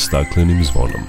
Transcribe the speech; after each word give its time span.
staklenim 0.00 0.64
zvonom. 0.64 1.02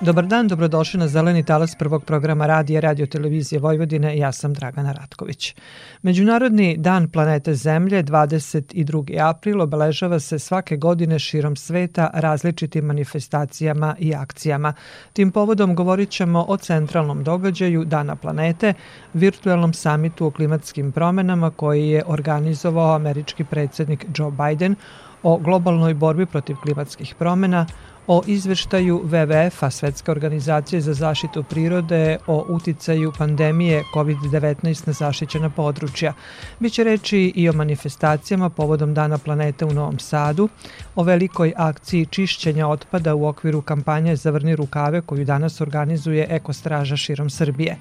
Dobar 0.00 0.26
dan, 0.26 0.48
dobrodošli 0.48 1.00
na 1.00 1.08
Zeleni 1.08 1.44
talas 1.44 1.74
prvog 1.74 2.04
programa 2.04 2.46
radija 2.46 2.80
Radio 2.80 3.06
Televizije 3.06 3.58
Vojvodine. 3.58 4.18
Ja 4.18 4.32
sam 4.32 4.54
Dragana 4.54 4.92
Ratković. 4.92 5.54
Međunarodni 6.02 6.76
dan 6.76 7.08
planete 7.10 7.54
Zemlje 7.54 8.02
22. 8.02 9.28
april 9.28 9.60
obeležava 9.60 10.20
se 10.20 10.38
svake 10.38 10.76
godine 10.76 11.18
širom 11.18 11.56
sveta 11.56 12.10
različitim 12.14 12.84
manifestacijama 12.84 13.96
i 13.98 14.14
akcijama. 14.14 14.74
Tim 15.12 15.30
povodom 15.32 15.74
govorit 15.74 16.10
ćemo 16.10 16.44
o 16.48 16.56
centralnom 16.56 17.24
događaju 17.24 17.84
Dana 17.84 18.16
planete, 18.16 18.74
virtualnom 19.14 19.74
samitu 19.74 20.26
o 20.26 20.30
klimatskim 20.30 20.92
promenama 20.92 21.50
koji 21.50 21.88
je 21.88 22.02
organizovao 22.06 22.94
američki 22.94 23.44
predsednik 23.44 24.06
Joe 24.16 24.30
Biden 24.30 24.76
o 25.22 25.38
globalnoj 25.38 25.94
borbi 25.94 26.26
protiv 26.26 26.56
klimatskih 26.56 27.14
promena, 27.18 27.66
o 28.06 28.22
izveštaju 28.26 29.02
WWF-a, 29.04 29.70
Svetske 29.70 30.10
organizacije 30.10 30.80
za 30.80 30.94
zaštitu 30.94 31.42
prirode, 31.42 32.18
o 32.26 32.44
uticaju 32.48 33.12
pandemije 33.18 33.82
COVID-19 33.94 34.86
na 34.86 34.92
zaštićena 34.92 35.50
područja. 35.50 36.12
Biće 36.60 36.84
reči 36.84 37.32
i 37.36 37.48
o 37.48 37.52
manifestacijama 37.52 38.48
povodom 38.50 38.94
Dana 38.94 39.18
planete 39.18 39.64
u 39.64 39.72
Novom 39.72 39.98
Sadu, 39.98 40.48
o 40.94 41.02
velikoj 41.02 41.52
akciji 41.56 42.06
čišćenja 42.06 42.68
otpada 42.68 43.14
u 43.14 43.26
okviru 43.26 43.62
kampanje 43.62 44.16
Zavrni 44.16 44.56
rukave 44.56 45.00
koju 45.00 45.24
danas 45.24 45.60
organizuje 45.60 46.26
Ekostraža 46.30 46.96
širom 46.96 47.30
Srbije. 47.30 47.76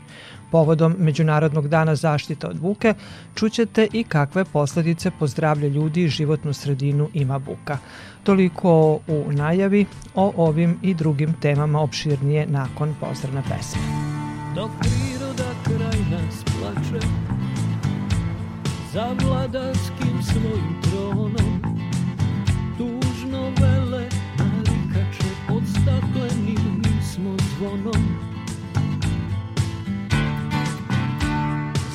Povodom 0.52 0.96
Međunarodnog 1.00 1.68
dana 1.68 1.96
zaštite 1.96 2.48
od 2.48 2.60
buke 2.60 2.94
čućete 3.36 3.88
i 3.94 4.04
kakve 4.04 4.46
posledice 4.46 5.12
po 5.20 5.27
zdravlje 5.27 5.70
ljudi 5.70 6.04
i 6.04 6.07
životnu 6.07 6.54
sredinu 6.54 7.10
ima 7.13 7.40
buka. 7.40 7.77
Toliko 8.24 8.99
u 9.07 9.32
najavi 9.32 9.85
o 10.16 10.34
ovim 10.38 10.79
i 10.82 10.94
drugim 10.94 11.34
temama 11.34 11.82
opširnije 11.82 12.48
nakon 12.48 12.96
pozdravne 12.99 13.41
pesme. 13.41 13.82
Dok 14.55 14.72
priroda 14.79 15.52
kraj 15.63 15.99
nas 16.12 16.44
plače 16.44 17.07
za 18.94 19.16
vladarskim 19.24 20.24
svojim 20.24 20.82
tronom 20.82 21.62
tužno 22.77 23.41
vele 23.62 24.05
narikače 24.38 25.29
pod 25.48 25.63
staklenim 25.68 26.84
smo 27.13 27.35
zvonom 27.57 28.01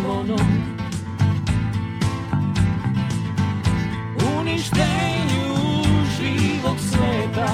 slonom 0.00 0.48
Uništenju 4.38 5.54
živog 6.18 6.76
sveta 6.78 7.48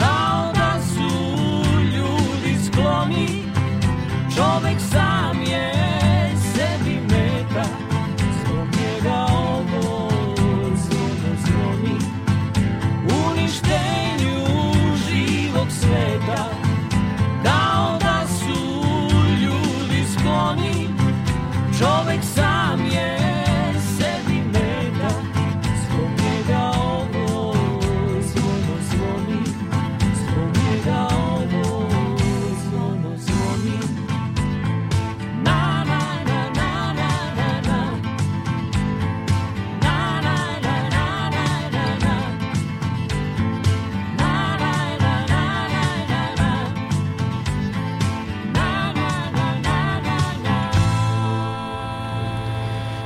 Kao 0.00 0.52
da 0.54 0.80
su 0.82 1.10
ljudi 1.84 2.58
skloni 2.66 3.42
Čovek 4.36 4.80
sam 4.90 5.01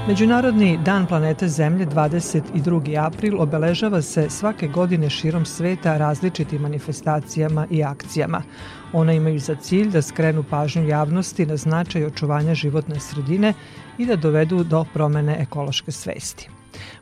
Međunarodni 0.08 0.78
dan 0.84 1.06
planete 1.06 1.48
Zemlje 1.48 1.86
22. 1.86 3.06
april 3.06 3.40
obeležava 3.40 4.02
se 4.02 4.30
svake 4.30 4.68
godine 4.68 5.10
širom 5.10 5.44
sveta 5.44 5.96
različitim 5.96 6.62
manifestacijama 6.62 7.66
i 7.70 7.84
akcijama. 7.84 8.42
Ona 8.92 9.12
imaju 9.12 9.38
za 9.38 9.54
cilj 9.54 9.90
da 9.90 10.02
skrenu 10.02 10.44
pažnju 10.50 10.88
javnosti 10.88 11.46
na 11.46 11.56
značaj 11.56 12.04
očuvanja 12.04 12.54
životne 12.54 13.00
sredine 13.00 13.54
i 13.98 14.06
da 14.06 14.16
dovedu 14.16 14.64
do 14.64 14.84
promene 14.94 15.36
ekološke 15.40 15.92
svesti. 15.92 16.48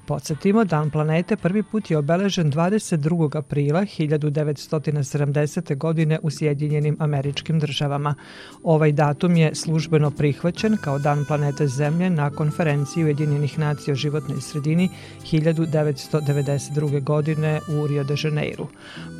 Podsjetimo, 0.06 0.64
Dan 0.64 0.90
planete 0.90 1.36
prvi 1.36 1.62
put 1.62 1.90
je 1.90 1.98
obeležen 1.98 2.52
22. 2.52 3.38
aprila 3.38 3.80
1970. 3.80 5.76
godine 5.76 6.18
u 6.22 6.30
Sjedinjenim 6.30 6.96
američkim 7.00 7.58
državama. 7.60 8.14
Ovaj 8.62 8.92
datum 8.92 9.36
je 9.36 9.54
službeno 9.54 10.10
prihvaćen 10.10 10.76
kao 10.76 10.98
Dan 10.98 11.24
planete 11.24 11.66
Zemlje 11.66 12.10
na 12.10 12.30
konferenciji 12.30 13.04
Ujedinjenih 13.04 13.58
nacija 13.58 13.92
o 13.92 13.96
životnoj 13.96 14.40
sredini 14.40 14.88
1992. 15.32 17.02
godine 17.02 17.60
u 17.68 17.86
Rio 17.86 18.04
de 18.04 18.14
Janeiro. 18.24 18.66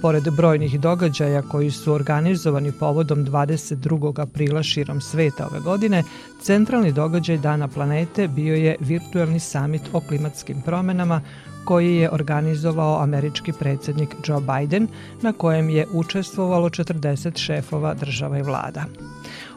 Pored 0.03 0.25
brojnih 0.37 0.81
događaja 0.81 1.43
koji 1.43 1.71
su 1.71 1.93
organizovani 1.93 2.73
povodom 2.73 3.27
22. 3.27 4.21
aprila 4.21 4.63
širom 4.63 5.01
sveta 5.01 5.47
ove 5.47 5.61
godine, 5.61 6.03
centralni 6.41 6.93
događaj 6.93 7.39
Dana 7.39 7.69
planete 7.69 8.29
bio 8.29 8.55
je 8.55 8.77
virtualni 8.81 9.41
samit 9.41 9.83
o 9.93 10.01
klimatskim 10.01 10.63
promenama 10.75 11.21
koji 11.65 11.97
je 11.97 12.11
organizovao 12.11 13.03
američki 13.03 13.53
predsednik 13.53 14.15
Joe 14.27 14.41
Biden, 14.41 14.89
na 15.23 15.33
kojem 15.33 15.69
je 15.71 15.87
učestvovalo 15.93 16.69
40 16.69 17.39
šefova 17.39 17.95
država 17.95 18.39
i 18.39 18.43
vlada. 18.43 18.85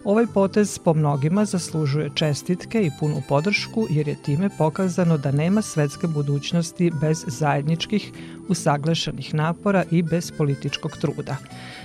Ovaj 0.04 0.28
potez 0.34 0.80
po 0.80 0.94
mnogima 0.94 1.46
zaslužuje 1.46 2.10
čestitke 2.16 2.86
i 2.86 2.92
punu 3.00 3.22
podršku 3.30 3.88
jer 3.90 4.08
je 4.08 4.16
time 4.24 4.50
pokazano 4.58 5.18
da 5.18 5.32
nema 5.32 5.62
svetske 5.62 6.08
budućnosti 6.08 6.92
bez 7.02 7.24
zajedničkih, 7.28 8.12
usaglašenih 8.50 9.34
napora 9.34 9.84
i 9.92 10.02
bez 10.02 10.32
političkog 10.32 10.98
truda. 10.98 11.36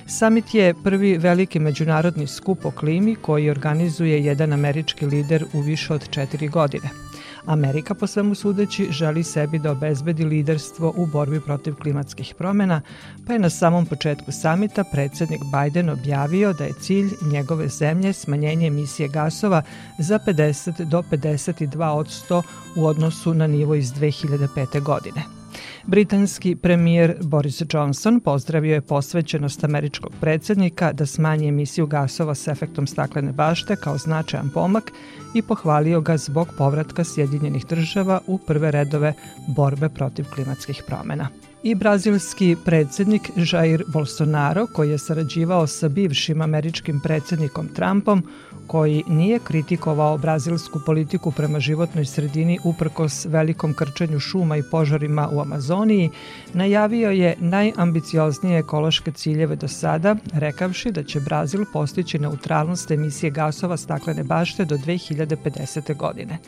Samit 0.06 0.54
je 0.54 0.74
prvi 0.84 1.16
veliki 1.18 1.58
međunarodni 1.58 2.26
skup 2.26 2.64
o 2.64 2.70
klimi 2.70 3.14
koji 3.14 3.50
organizuje 3.50 4.24
jedan 4.24 4.52
američki 4.52 5.06
lider 5.06 5.44
u 5.54 5.60
više 5.60 5.94
od 5.94 6.08
četiri 6.10 6.48
godine– 6.48 6.90
Amerika 7.46 7.94
po 7.94 8.06
svemu 8.06 8.34
sudeći 8.34 8.88
želi 8.90 9.24
sebi 9.24 9.58
da 9.58 9.70
obezbedi 9.70 10.24
liderstvo 10.24 10.94
u 10.96 11.06
borbi 11.06 11.40
protiv 11.40 11.74
klimatskih 11.74 12.34
promena, 12.38 12.80
pa 13.26 13.32
je 13.32 13.38
na 13.38 13.50
samom 13.50 13.86
početku 13.86 14.32
samita 14.32 14.84
predsednik 14.92 15.40
Biden 15.52 15.90
objavio 15.90 16.52
da 16.52 16.64
je 16.64 16.72
cilj 16.80 17.10
njegove 17.22 17.68
zemlje 17.68 18.12
smanjenje 18.12 18.66
emisije 18.66 19.08
gasova 19.08 19.62
za 19.98 20.18
50 20.26 20.84
do 20.84 21.02
52 21.10 21.88
od 21.88 22.06
100 22.06 22.42
u 22.76 22.86
odnosu 22.86 23.34
na 23.34 23.46
nivo 23.46 23.74
iz 23.74 23.92
2005. 23.92 24.82
godine. 24.82 25.41
Britanski 25.86 26.56
premijer 26.56 27.16
Boris 27.22 27.62
Johnson 27.72 28.20
pozdravio 28.20 28.74
je 28.74 28.80
posvećenost 28.80 29.64
američkog 29.64 30.12
predsednika 30.20 30.92
da 30.92 31.06
smanji 31.06 31.48
emisiju 31.48 31.86
gasova 31.86 32.34
s 32.34 32.48
efektom 32.48 32.86
staklene 32.86 33.32
bašte 33.32 33.76
kao 33.76 33.98
značajan 33.98 34.50
pomak 34.54 34.92
i 35.34 35.42
pohvalio 35.42 36.00
ga 36.00 36.16
zbog 36.16 36.48
povratka 36.58 37.04
Sjedinjenih 37.04 37.66
država 37.66 38.20
u 38.26 38.38
prve 38.38 38.70
redove 38.70 39.14
borbe 39.46 39.88
protiv 39.88 40.24
klimatskih 40.34 40.82
promena. 40.86 41.28
I 41.62 41.74
brazilski 41.74 42.56
predsednik 42.64 43.30
Jair 43.52 43.84
Bolsonaro, 43.88 44.66
koji 44.66 44.90
je 44.90 44.98
sarađivao 44.98 45.66
sa 45.66 45.88
bivšim 45.88 46.42
američkim 46.42 47.00
predsednikom 47.00 47.68
Trumpom, 47.68 48.22
koji 48.66 49.04
nije 49.08 49.38
kritikovao 49.38 50.18
brazilsku 50.18 50.80
politiku 50.86 51.30
prema 51.30 51.60
životnoj 51.60 52.04
sredini 52.04 52.58
uprkos 52.64 53.24
velikom 53.24 53.74
krčenju 53.74 54.20
šuma 54.20 54.56
i 54.56 54.62
požarima 54.70 55.28
u 55.32 55.40
Amazoniji, 55.40 56.10
najavio 56.54 57.10
je 57.10 57.36
najambicioznije 57.40 58.58
ekološke 58.58 59.12
ciljeve 59.12 59.56
do 59.56 59.68
sada, 59.68 60.16
rekavši 60.32 60.92
da 60.92 61.02
će 61.02 61.20
Brazil 61.20 61.64
postići 61.72 62.18
neutralnost 62.18 62.90
emisije 62.90 63.30
gasova 63.30 63.76
staklene 63.76 64.24
bašte 64.24 64.64
do 64.64 64.76
2050. 64.76 65.96
godine. 65.96 66.38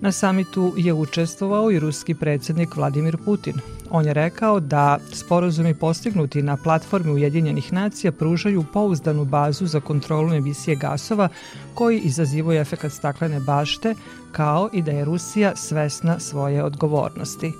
Na 0.00 0.12
samitu 0.12 0.74
je 0.76 0.92
učestvovao 0.92 1.70
i 1.70 1.78
ruski 1.78 2.14
predsednik 2.14 2.76
Vladimir 2.76 3.16
Putin. 3.24 3.54
On 3.90 4.06
je 4.06 4.14
rekao 4.14 4.60
da 4.60 4.98
sporozumi 5.12 5.74
postignuti 5.74 6.42
na 6.42 6.56
platformi 6.56 7.12
Ujedinjenih 7.12 7.72
nacija 7.72 8.12
pružaju 8.12 8.64
pouzdanu 8.72 9.24
bazu 9.24 9.66
za 9.66 9.80
kontrolu 9.80 10.34
emisije 10.34 10.76
gasova 10.76 11.28
koji 11.74 12.00
izazivaju 12.00 12.60
efekat 12.60 12.92
staklene 12.92 13.40
bašte, 13.40 13.94
kao 14.32 14.70
i 14.72 14.82
da 14.82 14.90
je 14.90 15.04
Rusija 15.04 15.56
svesna 15.56 16.20
svoje 16.20 16.64
odgovornosti. 16.64 17.52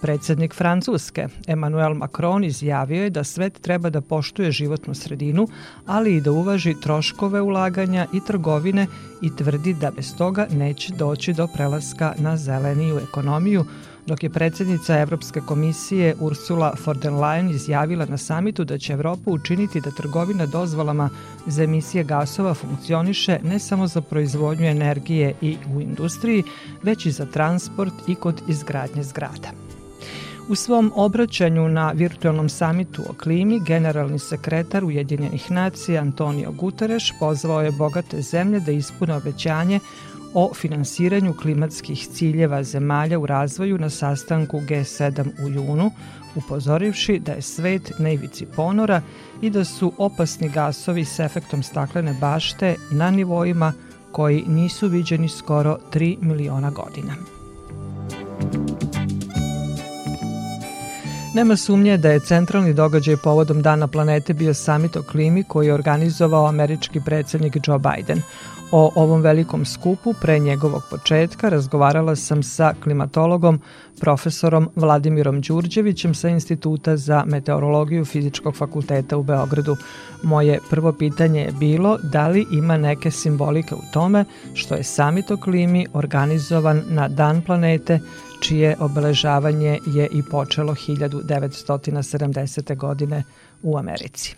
Predsednik 0.00 0.54
Francuske, 0.54 1.28
Emmanuel 1.46 1.94
Macron, 1.94 2.44
izjavio 2.44 3.02
je 3.02 3.10
da 3.10 3.24
svet 3.24 3.60
treba 3.60 3.90
da 3.90 4.00
poštuje 4.00 4.52
životnu 4.52 4.94
sredinu, 4.94 5.48
ali 5.86 6.16
i 6.16 6.20
da 6.20 6.32
uvaži 6.32 6.74
troškove 6.80 7.40
ulaganja 7.40 8.06
i 8.12 8.20
trgovine 8.26 8.86
i 9.22 9.36
tvrdi 9.36 9.74
da 9.74 9.90
bez 9.90 10.16
toga 10.16 10.46
neće 10.50 10.92
doći 10.92 11.32
do 11.32 11.46
prelaska 11.46 12.14
na 12.18 12.36
zeleniju 12.36 12.98
ekonomiju, 12.98 13.64
dok 14.06 14.22
je 14.22 14.30
predsednica 14.30 14.98
Evropske 14.98 15.40
komisije 15.40 16.14
Ursula 16.20 16.74
von 16.86 16.98
der 16.98 17.12
Leyen 17.12 17.50
izjavila 17.50 18.06
na 18.06 18.16
samitu 18.16 18.64
da 18.64 18.78
će 18.78 18.92
Evropa 18.92 19.30
učiniti 19.30 19.80
da 19.80 19.90
trgovina 19.90 20.46
dozvolama 20.46 21.10
za 21.46 21.64
emisije 21.64 22.04
gasova 22.04 22.54
funkcioniše 22.54 23.38
ne 23.42 23.58
samo 23.58 23.86
za 23.86 24.00
proizvodnju 24.00 24.66
energije 24.66 25.34
i 25.40 25.56
u 25.74 25.80
industriji, 25.80 26.42
već 26.82 27.06
i 27.06 27.10
za 27.10 27.26
transport 27.26 27.94
i 28.08 28.14
kod 28.14 28.42
izgradnje 28.48 29.02
zgrada. 29.02 29.69
U 30.50 30.54
svom 30.54 30.92
obraćanju 30.94 31.68
na 31.68 31.92
virtualnom 31.92 32.48
samitu 32.48 33.02
o 33.10 33.12
klimi, 33.12 33.60
generalni 33.66 34.18
sekretar 34.18 34.84
Ujedinjenih 34.84 35.50
nacija 35.50 36.02
Antonio 36.02 36.52
Guterres 36.52 37.02
pozvao 37.20 37.62
je 37.62 37.70
bogate 37.72 38.22
zemlje 38.22 38.60
da 38.60 38.72
ispune 38.72 39.14
obećanje 39.14 39.80
o 40.34 40.54
finansiranju 40.54 41.34
klimatskih 41.34 42.08
ciljeva 42.08 42.62
zemalja 42.62 43.18
u 43.18 43.26
razvoju 43.26 43.78
na 43.78 43.90
sastanku 43.90 44.60
G7 44.60 45.44
u 45.44 45.48
junu, 45.48 45.90
upozorivši 46.34 47.18
da 47.18 47.32
je 47.32 47.42
svet 47.42 47.92
na 47.98 48.10
ivici 48.10 48.46
ponora 48.56 49.02
i 49.42 49.50
da 49.50 49.64
su 49.64 49.92
opasni 49.98 50.48
gasovi 50.48 51.04
s 51.04 51.18
efektom 51.18 51.62
staklene 51.62 52.16
bašte 52.20 52.76
na 52.90 53.10
nivoima 53.10 53.72
koji 54.12 54.44
nisu 54.46 54.88
viđeni 54.88 55.28
skoro 55.28 55.78
3 55.92 56.16
miliona 56.20 56.70
godina. 56.70 57.14
Nema 61.34 61.56
sumnje 61.56 61.96
da 61.96 62.10
je 62.10 62.20
centralni 62.20 62.74
događaj 62.74 63.16
povodom 63.16 63.62
Dana 63.62 63.86
planete 63.86 64.34
bio 64.34 64.54
samit 64.54 64.96
o 64.96 65.02
klimi 65.02 65.44
koji 65.44 65.66
je 65.66 65.74
organizovao 65.74 66.46
američki 66.46 67.00
predsednik 67.00 67.56
Joe 67.66 67.78
Biden. 67.78 68.22
O 68.72 68.92
ovom 68.94 69.20
velikom 69.20 69.64
skupu 69.64 70.14
pre 70.20 70.38
njegovog 70.38 70.82
početka 70.90 71.48
razgovarala 71.48 72.16
sam 72.16 72.42
sa 72.42 72.74
klimatologom 72.82 73.60
profesorom 74.00 74.68
Vladimirom 74.76 75.40
Đurđevićem 75.40 76.14
sa 76.14 76.28
Instituta 76.28 76.96
za 76.96 77.24
meteorologiju 77.26 78.04
Fizičkog 78.04 78.56
fakulteta 78.56 79.16
u 79.16 79.22
Beogradu. 79.22 79.76
Moje 80.22 80.58
prvo 80.70 80.92
pitanje 80.92 81.40
je 81.40 81.52
bilo 81.52 81.98
da 82.02 82.28
li 82.28 82.46
ima 82.52 82.76
neke 82.76 83.10
simbolike 83.10 83.74
u 83.74 83.82
tome 83.92 84.24
što 84.54 84.74
je 84.74 84.84
samit 84.84 85.30
o 85.30 85.36
klimi 85.36 85.86
organizovan 85.92 86.82
na 86.88 87.08
Dan 87.08 87.42
planete 87.42 88.00
čije 88.40 88.76
obeležavanje 88.80 89.78
je 89.86 90.08
i 90.12 90.22
počelo 90.30 90.72
1970. 90.72 92.76
godine 92.76 93.22
u 93.62 93.78
Americi. 93.78 94.36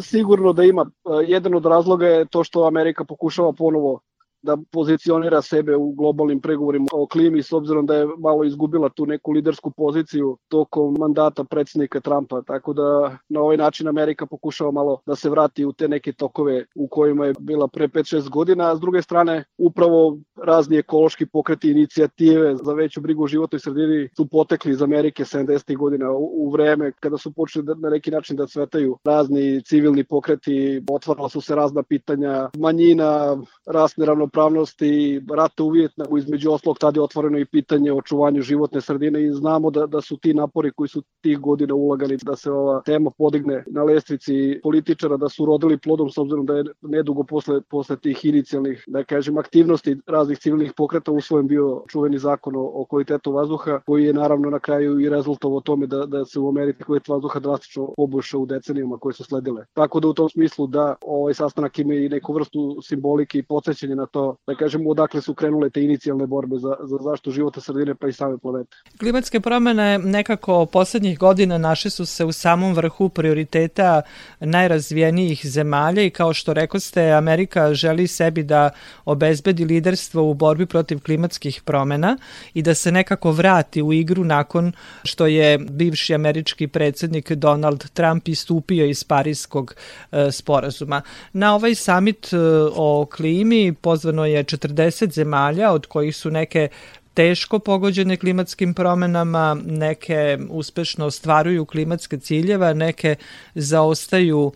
Sigurno 0.00 0.52
da 0.52 0.64
ima. 0.64 0.90
Jedan 1.26 1.54
od 1.54 1.66
razloga 1.66 2.06
je 2.06 2.26
to 2.26 2.44
što 2.44 2.66
Amerika 2.66 3.04
pokušava 3.04 3.52
ponovo 3.52 4.00
da 4.42 4.56
pozicionira 4.70 5.42
sebe 5.42 5.76
u 5.76 5.92
globalnim 5.92 6.40
pregovorima 6.40 6.86
o 6.92 7.06
klimi 7.06 7.42
s 7.42 7.52
obzirom 7.52 7.86
da 7.86 7.94
je 7.94 8.08
malo 8.18 8.44
izgubila 8.44 8.88
tu 8.88 9.06
neku 9.06 9.32
lidersku 9.32 9.70
poziciju 9.70 10.38
tokom 10.48 10.96
mandata 10.98 11.44
predsednika 11.44 12.00
Trumpa, 12.00 12.42
tako 12.42 12.72
da 12.72 13.18
na 13.28 13.40
ovaj 13.40 13.56
način 13.56 13.88
Amerika 13.88 14.26
pokušava 14.26 14.70
malo 14.70 15.00
da 15.06 15.16
se 15.16 15.30
vrati 15.30 15.64
u 15.64 15.72
te 15.72 15.88
neke 15.88 16.12
tokove 16.12 16.64
u 16.74 16.88
kojima 16.88 17.26
je 17.26 17.34
bila 17.40 17.68
pre 17.68 17.88
5-6 17.88 18.28
godina, 18.28 18.72
a 18.72 18.76
s 18.76 18.80
druge 18.80 19.02
strane 19.02 19.44
upravo 19.58 20.18
razni 20.36 20.76
ekološki 20.76 21.26
pokreti 21.26 21.70
inicijative 21.70 22.56
za 22.56 22.72
veću 22.72 23.00
brigu 23.00 23.24
o 23.24 23.26
životnoj 23.26 23.60
sredini 23.60 24.08
su 24.16 24.26
potekli 24.26 24.72
iz 24.72 24.82
Amerike 24.82 25.24
70. 25.24 25.76
godina 25.76 26.10
u 26.12 26.50
vreme 26.50 26.92
kada 27.00 27.18
su 27.18 27.32
počeli 27.32 27.64
da, 27.64 27.74
na 27.74 27.90
neki 27.90 28.10
način 28.10 28.36
da 28.36 28.46
cvetaju 28.46 28.96
razni 29.04 29.62
civilni 29.62 30.04
pokreti, 30.04 30.82
otvarala 30.90 31.28
su 31.28 31.40
se 31.40 31.54
razna 31.54 31.82
pitanja 31.82 32.50
manjina, 32.58 33.36
rasne 33.66 34.06
ravno 34.06 34.29
ravnopravnosti 34.30 35.20
rata 35.30 35.64
u 35.64 35.70
Vjetnamu, 35.70 36.18
između 36.18 36.50
oslog 36.50 36.78
tada 36.78 37.00
je 37.00 37.04
otvoreno 37.04 37.38
i 37.38 37.44
pitanje 37.44 37.92
o 37.92 37.96
očuvanju 37.96 38.42
životne 38.42 38.80
sredine 38.80 39.24
i 39.24 39.30
znamo 39.30 39.70
da, 39.70 39.86
da 39.86 40.00
su 40.00 40.16
ti 40.16 40.34
napori 40.34 40.70
koji 40.70 40.88
su 40.88 41.02
tih 41.22 41.38
godina 41.38 41.74
ulagali 41.74 42.18
da 42.22 42.36
se 42.36 42.50
ova 42.50 42.82
tema 42.84 43.10
podigne 43.18 43.64
na 43.66 43.82
lestvici 43.82 44.60
političara, 44.62 45.16
da 45.16 45.28
su 45.28 45.44
rodili 45.44 45.78
plodom 45.78 46.10
s 46.10 46.18
obzirom 46.18 46.46
da 46.46 46.54
je 46.54 46.64
nedugo 46.82 47.24
posle, 47.24 47.60
posle 47.60 47.96
tih 47.96 48.24
inicijalnih, 48.24 48.84
da 48.86 49.04
kažem, 49.04 49.38
aktivnosti 49.38 49.96
raznih 50.06 50.38
civilnih 50.38 50.72
pokreta 50.76 51.12
usvojen 51.12 51.46
bio 51.46 51.82
čuveni 51.88 52.18
zakon 52.18 52.56
o, 52.56 52.62
o 52.74 52.84
kvalitetu 52.84 53.32
vazduha, 53.32 53.80
koji 53.86 54.04
je 54.04 54.12
naravno 54.12 54.50
na 54.50 54.58
kraju 54.58 55.00
i 55.00 55.08
rezultovao 55.08 55.60
tome 55.60 55.86
da, 55.86 56.06
da 56.06 56.24
se 56.24 56.40
u 56.40 56.48
Americi 56.48 56.84
kvalitet 56.84 57.08
vazduha 57.08 57.40
drastično 57.40 57.92
poboljša 57.96 58.38
u 58.38 58.46
decenijama 58.46 58.98
koje 58.98 59.12
su 59.12 59.24
sledile. 59.24 59.64
Tako 59.72 60.00
da 60.00 60.08
u 60.08 60.14
tom 60.14 60.28
smislu 60.28 60.66
da 60.66 60.94
ovaj 61.00 61.34
sastanak 61.34 61.78
ima 61.78 61.94
i 61.94 62.08
neku 62.08 62.32
vrstu 62.32 62.78
simbolike 62.82 63.38
i 63.38 63.42
podsjećanja 63.42 63.94
na 63.94 64.06
to 64.06 64.19
to, 64.20 64.36
da 64.46 64.54
kažemo, 64.54 64.90
odakle 64.90 65.20
su 65.22 65.34
krenule 65.34 65.70
te 65.70 65.82
inicijalne 65.82 66.26
borbe 66.26 66.56
za, 66.58 66.76
za 66.80 66.96
zaštitu 67.04 67.30
života 67.30 67.60
sredine 67.60 67.94
pa 67.94 68.08
i 68.08 68.12
same 68.12 68.38
planete. 68.38 68.76
Klimatske 68.98 69.40
promene 69.40 69.98
nekako 69.98 70.66
poslednjih 70.66 71.18
godina 71.18 71.58
naše 71.58 71.90
su 71.90 72.06
se 72.06 72.24
u 72.24 72.32
samom 72.32 72.74
vrhu 72.74 73.08
prioriteta 73.08 74.02
najrazvijenijih 74.40 75.46
zemalja 75.46 76.02
i 76.02 76.10
kao 76.10 76.32
što 76.32 76.54
rekoste, 76.54 77.10
Amerika 77.12 77.74
želi 77.74 78.06
sebi 78.06 78.42
da 78.42 78.70
obezbedi 79.04 79.64
liderstvo 79.64 80.22
u 80.30 80.34
borbi 80.34 80.66
protiv 80.66 81.00
klimatskih 81.00 81.62
promena 81.64 82.16
i 82.54 82.62
da 82.62 82.74
se 82.74 82.92
nekako 82.92 83.32
vrati 83.32 83.82
u 83.82 83.92
igru 83.92 84.24
nakon 84.24 84.72
što 85.04 85.26
je 85.26 85.58
bivši 85.58 86.14
američki 86.14 86.66
predsednik 86.66 87.32
Donald 87.32 87.90
Trump 87.90 88.28
istupio 88.28 88.84
iz 88.84 89.04
Parijskog 89.04 89.74
e, 90.12 90.32
sporazuma. 90.32 91.02
Na 91.32 91.54
ovaj 91.54 91.74
summit 91.74 92.32
e, 92.32 92.36
o 92.76 93.06
klimi 93.16 93.72
pozvan 93.72 94.09
pozvano 94.10 94.26
je 94.26 94.44
40 94.44 95.12
zemalja, 95.12 95.72
od 95.72 95.86
kojih 95.86 96.16
su 96.16 96.30
neke 96.30 96.68
teško 97.14 97.58
pogođene 97.58 98.16
klimatskim 98.16 98.74
promenama, 98.74 99.56
neke 99.66 100.38
uspešno 100.48 101.06
ostvaruju 101.06 101.64
klimatske 101.64 102.18
ciljeva, 102.18 102.72
neke 102.74 103.16
zaostaju 103.54 104.52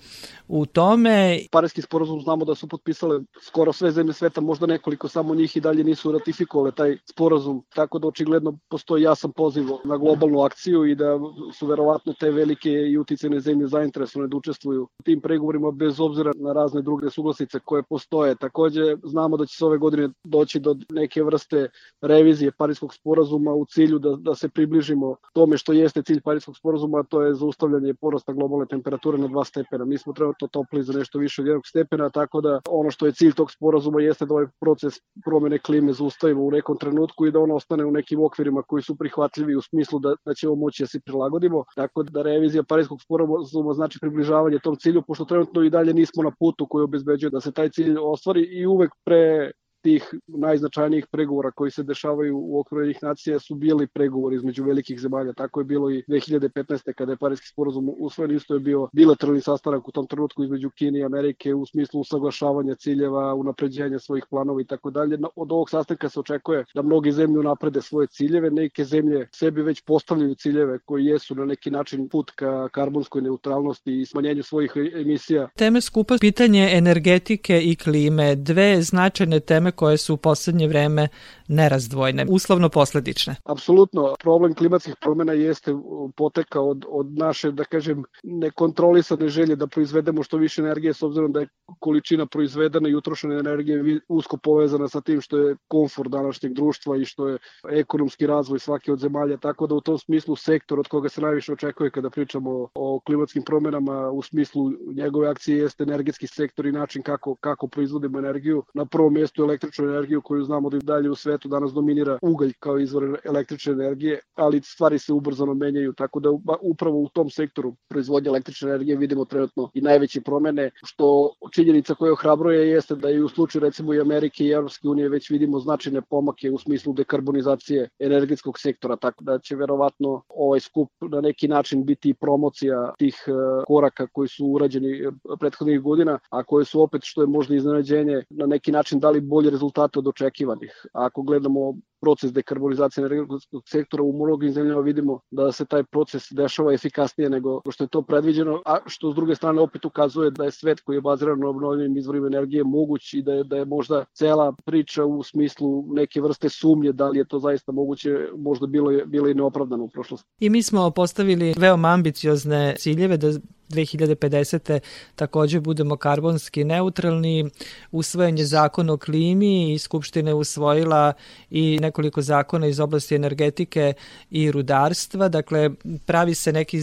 u 0.48 0.66
tome. 0.66 1.38
Parijski 1.50 1.82
sporazum 1.82 2.20
znamo 2.20 2.44
da 2.44 2.54
su 2.54 2.68
potpisale 2.68 3.20
skoro 3.40 3.72
sve 3.72 3.90
zemlje 3.90 4.12
sveta, 4.12 4.40
možda 4.40 4.66
nekoliko 4.66 5.08
samo 5.08 5.34
njih 5.34 5.56
i 5.56 5.60
dalje 5.60 5.84
nisu 5.84 6.12
ratifikovale 6.12 6.72
taj 6.72 6.96
sporazum, 7.10 7.62
tako 7.74 7.98
da 7.98 8.08
očigledno 8.08 8.58
postoji 8.68 9.02
jasan 9.02 9.32
poziv 9.32 9.64
na 9.84 9.96
globalnu 9.96 10.40
akciju 10.40 10.84
i 10.84 10.94
da 10.94 11.18
su 11.52 11.66
verovatno 11.66 12.14
te 12.20 12.30
velike 12.30 12.70
i 12.70 12.98
uticene 12.98 13.40
zemlje 13.40 13.66
zainteresovane 13.66 14.28
da 14.28 14.36
učestvuju 14.36 14.82
u 14.82 15.02
tim 15.02 15.20
pregovorima 15.20 15.70
bez 15.70 16.00
obzira 16.00 16.32
na 16.36 16.52
razne 16.52 16.82
druge 16.82 17.10
suglasice 17.10 17.58
koje 17.64 17.82
postoje. 17.82 18.34
Takođe 18.34 18.96
znamo 19.04 19.36
da 19.36 19.46
će 19.46 19.56
se 19.56 19.64
ove 19.64 19.78
godine 19.78 20.08
doći 20.24 20.60
do 20.60 20.76
neke 20.90 21.22
vrste 21.22 21.68
revizije 22.00 22.52
Parijskog 22.52 22.94
sporazuma 22.94 23.52
u 23.52 23.66
cilju 23.66 23.98
da, 23.98 24.16
da 24.16 24.34
se 24.34 24.48
približimo 24.48 25.16
tome 25.32 25.56
što 25.58 25.72
jeste 25.72 26.02
cilj 26.02 26.20
Parijskog 26.20 26.56
sporazuma, 26.56 26.98
a 26.98 27.02
to 27.02 27.22
je 27.22 27.34
zaustavljanje 27.34 27.94
porasta 27.94 28.32
globalne 28.32 28.66
temperature 28.66 29.18
na 29.18 29.28
2 29.28 29.44
stepena. 29.44 29.84
Mi 29.84 29.98
smo 29.98 30.12
topli 30.52 30.82
za 30.82 30.92
nešto 30.92 31.18
više 31.18 31.42
od 31.42 31.46
jednog 31.46 31.66
stepena, 31.66 32.10
tako 32.10 32.40
da 32.40 32.60
ono 32.68 32.90
što 32.90 33.06
je 33.06 33.12
cilj 33.12 33.32
tog 33.32 33.50
sporazuma 33.50 34.00
jeste 34.00 34.26
da 34.26 34.34
ovaj 34.34 34.46
proces 34.60 34.94
promene 35.24 35.58
klime 35.58 35.92
zaustavimo 35.92 36.42
u 36.42 36.50
nekom 36.50 36.78
trenutku 36.78 37.26
i 37.26 37.32
da 37.32 37.40
on 37.40 37.50
ostane 37.50 37.84
u 37.84 37.90
nekim 37.90 38.24
okvirima 38.24 38.62
koji 38.62 38.82
su 38.82 38.96
prihvatljivi 38.96 39.56
u 39.56 39.60
smislu 39.60 39.98
da, 39.98 40.14
da 40.24 40.34
ćemo 40.34 40.54
moći 40.54 40.82
da 40.82 40.86
se 40.86 41.00
prilagodimo. 41.00 41.64
Tako 41.76 42.02
da 42.02 42.22
revizija 42.22 42.62
Parijskog 42.62 43.02
sporazuma 43.02 43.72
znači 43.74 43.98
približavanje 44.00 44.58
tom 44.58 44.76
cilju, 44.76 45.02
pošto 45.06 45.24
trenutno 45.24 45.62
i 45.62 45.70
dalje 45.70 45.94
nismo 45.94 46.22
na 46.22 46.30
putu 46.38 46.66
koji 46.68 46.84
obezbeđuje 46.84 47.30
da 47.30 47.40
se 47.40 47.52
taj 47.52 47.70
cilj 47.70 47.96
ostvari 48.00 48.40
i 48.40 48.66
uvek 48.66 48.90
pre 49.04 49.50
tih 49.84 50.14
najznačajnijih 50.26 51.06
pregovora 51.12 51.50
koji 51.50 51.70
se 51.70 51.82
dešavaju 51.82 52.38
u 52.38 52.60
okviru 52.60 52.82
jednih 52.82 53.02
nacija 53.02 53.38
su 53.38 53.54
bili 53.54 53.86
pregovori 53.86 54.36
između 54.36 54.64
velikih 54.64 55.00
zemalja. 55.00 55.32
Tako 55.32 55.60
je 55.60 55.64
bilo 55.64 55.90
i 55.90 56.02
2015. 56.08 56.92
kada 56.92 57.12
je 57.12 57.16
Parijski 57.16 57.48
sporazum 57.48 57.90
usvojen, 57.98 58.36
isto 58.36 58.54
je 58.54 58.60
bio 58.60 58.88
bilateralni 58.92 59.40
sastanak 59.40 59.88
u 59.88 59.92
tom 59.92 60.06
trenutku 60.06 60.44
između 60.44 60.70
Kine 60.70 60.98
i 60.98 61.04
Amerike 61.04 61.54
u 61.54 61.66
smislu 61.66 62.00
usaglašavanja 62.00 62.74
ciljeva, 62.74 63.34
unapređenja 63.34 63.98
svojih 63.98 64.24
planova 64.30 64.60
i 64.60 64.64
tako 64.64 64.90
dalje. 64.90 65.18
Od 65.36 65.52
ovog 65.52 65.70
sastanka 65.70 66.08
se 66.08 66.20
očekuje 66.20 66.64
da 66.74 66.82
mnogi 66.82 67.12
zemlje 67.12 67.38
unaprede 67.38 67.82
svoje 67.82 68.06
ciljeve, 68.06 68.50
neke 68.50 68.84
zemlje 68.84 69.28
sebi 69.32 69.62
već 69.62 69.82
postavljaju 69.84 70.34
ciljeve 70.34 70.78
koji 70.78 71.04
jesu 71.04 71.34
na 71.34 71.44
neki 71.44 71.70
način 71.70 72.08
put 72.08 72.30
ka 72.30 72.68
karbonskoj 72.68 73.22
neutralnosti 73.22 74.00
i 74.00 74.06
smanjenju 74.06 74.42
svojih 74.42 74.72
emisija. 74.94 75.48
Teme 75.56 75.80
skupa 75.80 76.16
pitanje 76.20 76.68
energetike 76.72 77.60
i 77.62 77.76
klime, 77.76 78.34
dve 78.36 78.82
značajne 78.82 79.40
teme 79.40 79.73
koje 79.74 79.96
su 79.96 80.14
u 80.14 80.16
poslednje 80.16 80.68
vreme 80.68 81.08
nerazdvojne, 81.48 82.26
uslovno 82.28 82.68
posledične. 82.68 83.36
Apsolutno, 83.44 84.14
problem 84.20 84.54
klimatskih 84.54 84.94
promena 85.00 85.32
jeste 85.32 85.74
poteka 86.16 86.60
od, 86.60 86.84
od 86.88 87.18
naše, 87.18 87.52
da 87.52 87.64
kažem, 87.64 88.04
nekontrolisane 88.22 89.28
želje 89.28 89.56
da 89.56 89.66
proizvedemo 89.66 90.22
što 90.22 90.36
više 90.36 90.62
energije, 90.62 90.94
s 90.94 91.02
obzirom 91.02 91.32
da 91.32 91.40
je 91.40 91.48
količina 91.80 92.26
proizvedene 92.26 92.90
i 92.90 92.94
utrošene 92.94 93.38
energije 93.38 94.00
usko 94.08 94.36
povezana 94.36 94.88
sa 94.88 95.00
tim 95.00 95.20
što 95.20 95.38
je 95.38 95.56
komfort 95.68 96.10
današnjeg 96.10 96.52
društva 96.52 96.96
i 96.96 97.04
što 97.04 97.28
je 97.28 97.38
ekonomski 97.70 98.26
razvoj 98.26 98.58
svake 98.58 98.92
od 98.92 98.98
zemalja, 98.98 99.36
tako 99.36 99.66
da 99.66 99.74
u 99.74 99.80
tom 99.80 99.98
smislu 99.98 100.36
sektor 100.36 100.80
od 100.80 100.88
koga 100.88 101.08
se 101.08 101.20
najviše 101.20 101.52
očekuje 101.52 101.90
kada 101.90 102.10
pričamo 102.10 102.68
o 102.74 103.00
klimatskim 103.06 103.42
promenama 103.42 104.10
u 104.10 104.22
smislu 104.22 104.70
njegove 104.94 105.28
akcije 105.28 105.58
jeste 105.58 105.82
energetski 105.82 106.26
sektor 106.26 106.66
i 106.66 106.72
način 106.72 107.02
kako, 107.02 107.34
kako 107.34 107.68
proizvodimo 107.68 108.18
energiju. 108.18 108.62
Na 108.74 108.86
prvom 108.86 109.14
mjestu 109.14 109.42
električnu 109.42 109.84
energiju 109.84 110.22
koju 110.22 110.44
znamo 110.44 110.70
da 110.70 110.78
dalje 110.78 111.10
u 111.10 111.14
svetu 111.34 111.48
danas 111.48 111.72
dominira 111.72 112.18
ugalj 112.22 112.52
kao 112.60 112.78
izvor 112.78 113.18
električne 113.24 113.72
energije, 113.72 114.20
ali 114.34 114.60
stvari 114.62 114.98
se 114.98 115.12
ubrzano 115.12 115.54
menjaju, 115.54 115.92
tako 115.92 116.20
da 116.20 116.30
upravo 116.62 116.98
u 116.98 117.08
tom 117.08 117.30
sektoru 117.30 117.74
proizvodnje 117.88 118.28
električne 118.28 118.68
energije 118.68 118.96
vidimo 118.96 119.24
trenutno 119.24 119.70
i 119.74 119.80
najveće 119.80 120.20
promene, 120.20 120.70
što 120.84 121.34
činjenica 121.52 121.94
koja 121.94 122.12
ohrabruje 122.12 122.68
jeste 122.68 122.94
da 122.94 123.10
i 123.10 123.20
u 123.20 123.28
slučaju 123.28 123.62
recimo 123.62 123.94
i 123.94 124.00
Amerike 124.00 124.44
i 124.44 124.50
Evropske 124.50 124.88
unije 124.88 125.08
već 125.08 125.30
vidimo 125.30 125.60
značajne 125.60 126.02
pomake 126.02 126.50
u 126.50 126.58
smislu 126.58 126.92
dekarbonizacije 126.92 127.88
energetskog 127.98 128.58
sektora, 128.58 128.96
tako 128.96 129.24
da 129.24 129.38
će 129.38 129.56
verovatno 129.56 130.22
ovaj 130.28 130.60
skup 130.60 130.90
na 131.00 131.20
neki 131.20 131.48
način 131.48 131.84
biti 131.84 132.14
promocija 132.14 132.94
tih 132.98 133.14
e, 133.26 133.32
koraka 133.66 134.06
koji 134.12 134.28
su 134.28 134.46
urađeni 134.46 135.10
prethodnih 135.40 135.80
godina, 135.80 136.18
a 136.30 136.44
koje 136.44 136.64
su 136.64 136.82
opet, 136.82 137.00
što 137.04 137.20
je 137.22 137.26
možda 137.26 137.54
iznenađenje, 137.54 138.22
na 138.30 138.46
neki 138.46 138.72
način 138.72 139.00
dali 139.00 139.20
bolje 139.20 139.50
rezultate 139.50 139.98
od 139.98 140.08
očekivanih. 140.08 140.86
Ako 140.92 141.23
gledamo 141.24 141.74
proces 142.04 142.32
dekarbonizacije 142.32 143.04
energetskog 143.04 143.62
sektora 143.66 144.02
u 144.02 144.12
mnogim 144.12 144.52
zemljama 144.52 144.80
vidimo 144.80 145.20
da 145.30 145.52
se 145.52 145.64
taj 145.64 145.84
proces 145.84 146.22
dešava 146.30 146.72
efikasnije 146.72 147.30
nego 147.30 147.60
što 147.70 147.84
je 147.84 147.88
to 147.88 148.02
predviđeno, 148.02 148.62
a 148.66 148.78
što 148.86 149.12
s 149.12 149.14
druge 149.14 149.34
strane 149.34 149.60
opet 149.60 149.84
ukazuje 149.84 150.30
da 150.30 150.44
je 150.44 150.50
svet 150.50 150.80
koji 150.80 150.96
je 150.96 151.00
baziran 151.00 151.38
na 151.40 151.48
obnovljivim 151.48 151.96
izvorima 151.96 152.26
energije 152.26 152.64
moguć 152.64 153.14
i 153.14 153.22
da 153.22 153.32
je, 153.32 153.44
da 153.44 153.56
je 153.56 153.64
možda 153.64 154.04
cela 154.12 154.52
priča 154.64 155.04
u 155.04 155.22
smislu 155.22 155.84
neke 155.88 156.20
vrste 156.20 156.48
sumnje 156.48 156.92
da 156.92 157.08
li 157.08 157.18
je 157.18 157.24
to 157.24 157.38
zaista 157.38 157.72
moguće, 157.72 158.28
možda 158.36 158.66
bilo 158.66 158.90
je, 158.90 159.06
bilo 159.06 159.28
i 159.28 159.34
neopravdano 159.34 159.84
u 159.84 159.88
prošlosti. 159.88 160.28
I 160.40 160.50
mi 160.50 160.62
smo 160.62 160.90
postavili 160.90 161.54
veoma 161.58 161.88
ambiciozne 161.88 162.74
ciljeve 162.78 163.16
da 163.16 163.32
2050. 163.70 164.80
takođe 165.16 165.60
budemo 165.60 165.96
karbonski 165.96 166.64
neutralni, 166.64 167.50
usvojen 167.92 168.38
je 168.38 168.44
zakon 168.44 168.90
o 168.90 168.96
klimi 168.96 169.72
i 169.72 169.78
Skupština 169.78 170.30
je 170.30 170.34
usvojila 170.34 171.12
i 171.50 171.78
nekoliko 171.80 172.22
zakona 172.22 172.66
iz 172.66 172.80
oblasti 172.80 173.14
energetike 173.14 173.92
i 174.30 174.50
rudarstva, 174.50 175.28
dakle 175.28 175.70
pravi 176.06 176.34
se 176.34 176.52
neki 176.52 176.78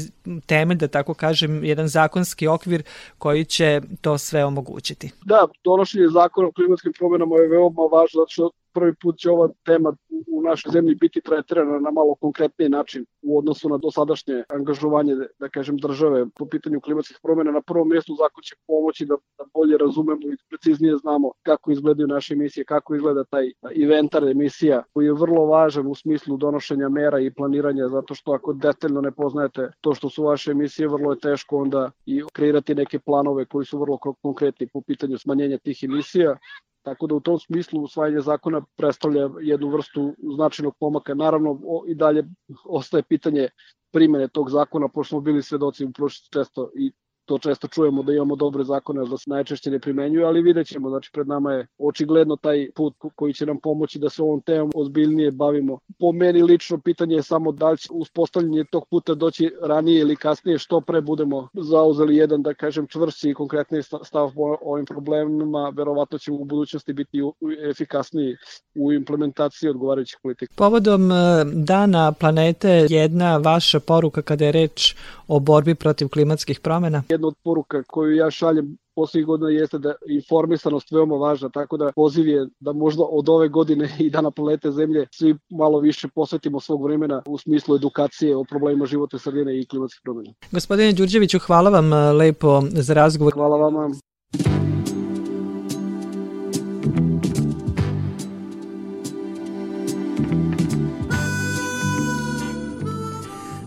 temelj, 0.46 0.78
da 0.78 0.88
tako 0.88 1.14
kažem, 1.14 1.64
jedan 1.64 1.88
zakonski 1.88 2.48
okvir 2.48 2.84
koji 3.18 3.46
će 3.46 3.82
to 4.02 4.18
sve 4.18 4.46
omogućiti. 4.46 5.12
Da, 5.26 5.48
donošenje 5.64 6.08
zakona 6.08 6.48
o 6.48 6.52
klimatskim 6.52 6.94
promenama 6.98 7.36
je 7.36 7.48
veoma 7.48 7.84
važno, 7.92 8.20
zato 8.20 8.30
što 8.30 8.52
prvi 8.74 8.94
put 9.02 9.18
će 9.18 9.30
ova 9.30 9.50
tema 9.66 9.96
našoj 10.42 10.72
zemlji 10.72 10.96
biti 10.96 11.22
tretirana 11.22 11.80
na 11.80 11.92
malo 11.92 12.16
konkretniji 12.16 12.70
način 12.70 13.06
u 13.22 13.38
odnosu 13.38 13.70
na 13.70 13.78
dosadašnje 13.78 14.44
angažovanje, 14.50 15.16
da 15.40 15.50
kažem, 15.50 15.78
države 15.78 16.26
po 16.36 16.46
pitanju 16.46 16.82
klimatskih 16.82 17.18
promjena. 17.24 17.52
Na 17.52 17.62
prvom 17.62 17.90
mjestu 17.90 18.16
zakon 18.16 18.44
će 18.44 18.56
pomoći 18.68 19.06
da, 19.06 19.16
da 19.38 19.44
bolje 19.54 19.78
razumemo 19.78 20.22
i 20.22 20.38
preciznije 20.50 20.98
znamo 20.98 21.32
kako 21.44 21.72
izgledaju 21.72 22.08
naše 22.08 22.34
emisije, 22.34 22.66
kako 22.66 22.96
izgleda 22.96 23.24
taj 23.24 23.52
inventar 23.72 24.24
emisija 24.24 24.84
koji 24.94 25.06
je 25.06 25.14
vrlo 25.14 25.46
važan 25.46 25.88
u 25.88 25.96
smislu 25.96 26.38
donošenja 26.38 26.90
mera 26.90 27.20
i 27.20 27.34
planiranja, 27.34 27.88
zato 27.88 28.16
što 28.16 28.32
ako 28.32 28.54
detaljno 28.54 29.02
ne 29.02 29.12
poznajete 29.12 29.72
to 29.82 29.94
što 29.94 30.10
su 30.10 30.24
vaše 30.24 30.52
emisije, 30.52 30.88
vrlo 30.88 31.12
je 31.12 31.20
teško 31.20 31.58
onda 31.58 31.92
i 32.06 32.24
kreirati 32.34 32.76
neke 32.76 33.00
planove 33.00 33.46
koji 33.46 33.66
su 33.66 33.80
vrlo 33.80 33.98
konkretni 33.98 34.68
po 34.68 34.82
pitanju 34.82 35.18
smanjenja 35.18 35.58
tih 35.58 35.84
emisija. 35.84 36.38
Tako 36.82 37.08
da 37.08 37.16
u 37.16 37.20
tom 37.20 37.40
smislu 37.40 37.82
usvajanje 37.84 38.22
zakona 38.22 38.62
predstavlja 38.78 39.30
jednu 39.42 39.70
vrstu 39.70 40.16
značajnog 40.36 40.76
pomaka. 40.80 41.14
Naravno 41.14 41.60
i 41.88 41.96
dalje 41.96 42.24
ostaje 42.66 43.04
pitanje 43.04 43.50
primene 43.92 44.28
tog 44.28 44.50
zakona, 44.50 44.88
pošto 44.88 45.10
smo 45.10 45.22
bili 45.22 45.44
svedoci 45.44 45.86
u 45.86 45.92
prošlosti 45.92 46.30
često 46.34 46.72
i 46.76 46.92
to 47.32 47.38
često 47.38 47.68
čujemo 47.68 48.04
da 48.04 48.14
imamo 48.14 48.36
dobre 48.36 48.64
zakone, 48.64 49.06
da 49.10 49.18
se 49.18 49.30
najčešće 49.30 49.72
ne 49.72 49.80
primenjuju, 49.80 50.26
ali 50.26 50.42
vidjet 50.42 50.68
ćemo, 50.68 50.90
znači 50.90 51.10
pred 51.14 51.28
nama 51.28 51.54
je 51.54 51.68
očigledno 51.80 52.36
taj 52.36 52.70
put 52.76 52.94
koji 53.16 53.34
će 53.34 53.46
nam 53.46 53.60
pomoći 53.64 54.00
da 54.00 54.10
se 54.10 54.22
ovom 54.22 54.42
temom 54.42 54.72
ozbiljnije 54.76 55.32
bavimo. 55.32 55.80
Po 56.00 56.12
meni 56.12 56.44
lično 56.44 56.78
pitanje 56.78 57.16
je 57.16 57.24
samo 57.24 57.52
da 57.52 57.70
li 57.70 57.78
će 57.78 57.88
uspostavljanje 57.92 58.64
tog 58.72 58.88
puta 58.90 59.14
doći 59.14 59.52
ranije 59.62 60.00
ili 60.00 60.16
kasnije, 60.16 60.58
što 60.58 60.82
pre 60.82 61.02
budemo 61.02 61.48
zauzeli 61.54 62.16
jedan, 62.16 62.42
da 62.42 62.54
kažem, 62.54 62.88
čvrsti 62.88 63.30
i 63.30 63.34
konkretni 63.34 63.84
stav 63.84 64.32
po 64.36 64.58
ovim 64.62 64.86
problemima, 64.86 65.74
verovatno 65.76 66.18
ćemo 66.18 66.38
u 66.38 66.46
budućnosti 66.46 66.94
biti 66.94 67.22
efikasniji 67.70 68.36
u 68.76 68.94
implementaciji 68.94 69.70
odgovarajućih 69.70 70.20
politika. 70.24 70.54
Povodom 70.56 71.12
e, 71.12 71.16
dana 71.54 72.12
planete, 72.12 72.88
jedna 72.90 73.38
vaša 73.38 73.80
poruka 73.80 74.22
kada 74.22 74.46
je 74.46 74.52
reč 74.52 74.96
o 75.28 75.40
borbi 75.40 75.76
protiv 75.76 76.08
klimatskih 76.08 76.60
promena? 76.60 77.04
Jedna 77.10 77.21
od 77.26 77.36
poruka 77.44 77.84
koju 77.84 78.16
ja 78.16 78.32
šaljem 78.32 78.78
poslednjih 78.96 79.26
godina 79.26 79.50
jeste 79.50 79.78
da 79.80 79.94
informisanost 80.10 80.92
veoma 80.92 81.16
važna, 81.16 81.50
tako 81.50 81.78
da 81.78 81.92
poziv 81.96 82.28
je 82.28 82.48
da 82.60 82.74
možda 82.74 83.04
od 83.04 83.30
ove 83.30 83.50
godine 83.50 83.90
i 84.00 84.10
dana 84.10 84.32
planete 84.32 84.72
Zemlje 84.72 85.08
svi 85.12 85.36
malo 85.50 85.80
više 85.80 86.08
posvetimo 86.16 86.60
svog 86.60 86.84
vremena 86.84 87.22
u 87.28 87.38
smislu 87.38 87.76
edukacije 87.76 88.36
o 88.36 88.44
problemima 88.44 88.86
životne 88.86 89.20
sredine 89.20 89.60
i 89.60 89.66
klimatskih 89.66 90.02
promena. 90.04 90.34
Gospodine 90.52 90.94
Đurđeviću, 90.94 91.40
hvala 91.40 91.70
vam 91.70 91.94
e, 91.94 92.12
lepo 92.12 92.62
za 92.72 92.94
razgovor. 92.94 93.34
Hvala 93.34 93.58
vama. 93.58 93.96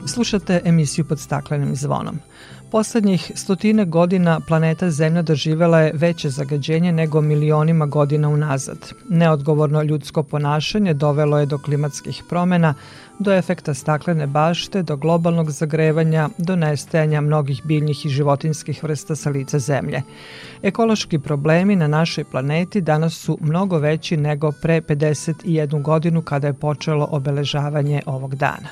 Slušate 0.07 0.61
emisiju 0.65 1.05
pod 1.09 1.21
staklenim 1.21 1.77
zvonom. 1.77 2.19
Poslednjih 2.75 3.33
stotine 3.35 3.85
godina 3.85 4.41
planeta 4.41 4.91
Zemlja 4.91 5.23
doživela 5.23 5.81
je 5.81 5.93
veće 5.95 6.31
zagađenje 6.31 6.93
nego 6.93 7.21
milionima 7.21 7.87
godina 7.87 8.29
unazad. 8.29 8.93
Neodgovorno 9.09 9.83
ljudsko 9.83 10.23
ponašanje 10.23 10.95
dovelo 10.95 11.39
je 11.39 11.47
do 11.47 11.59
klimatskih 11.59 12.23
promena, 12.29 12.75
do 13.19 13.33
efekta 13.33 13.75
staklene 13.75 14.27
bašte, 14.27 14.83
do 14.83 14.97
globalnog 14.97 15.51
zagrevanja, 15.51 16.29
do 16.39 16.57
nestajanja 16.57 17.21
mnogih 17.21 17.61
biljnih 17.65 18.07
i 18.07 18.09
životinskih 18.09 18.83
vrsta 18.83 19.17
sa 19.17 19.31
lica 19.31 19.59
Zemlje. 19.59 20.03
Ekološki 20.63 21.19
problemi 21.19 21.77
na 21.77 21.87
našoj 21.89 22.25
planeti 22.25 22.81
danas 22.81 23.15
su 23.15 23.39
mnogo 23.41 23.79
veći 23.79 24.17
nego 24.17 24.53
pre 24.63 24.81
51 24.81 25.83
godinu 25.83 26.23
kada 26.23 26.47
je 26.47 26.53
počelo 26.53 27.09
obeležavanje 27.11 28.03
ovog 28.07 28.35
dana. 28.35 28.69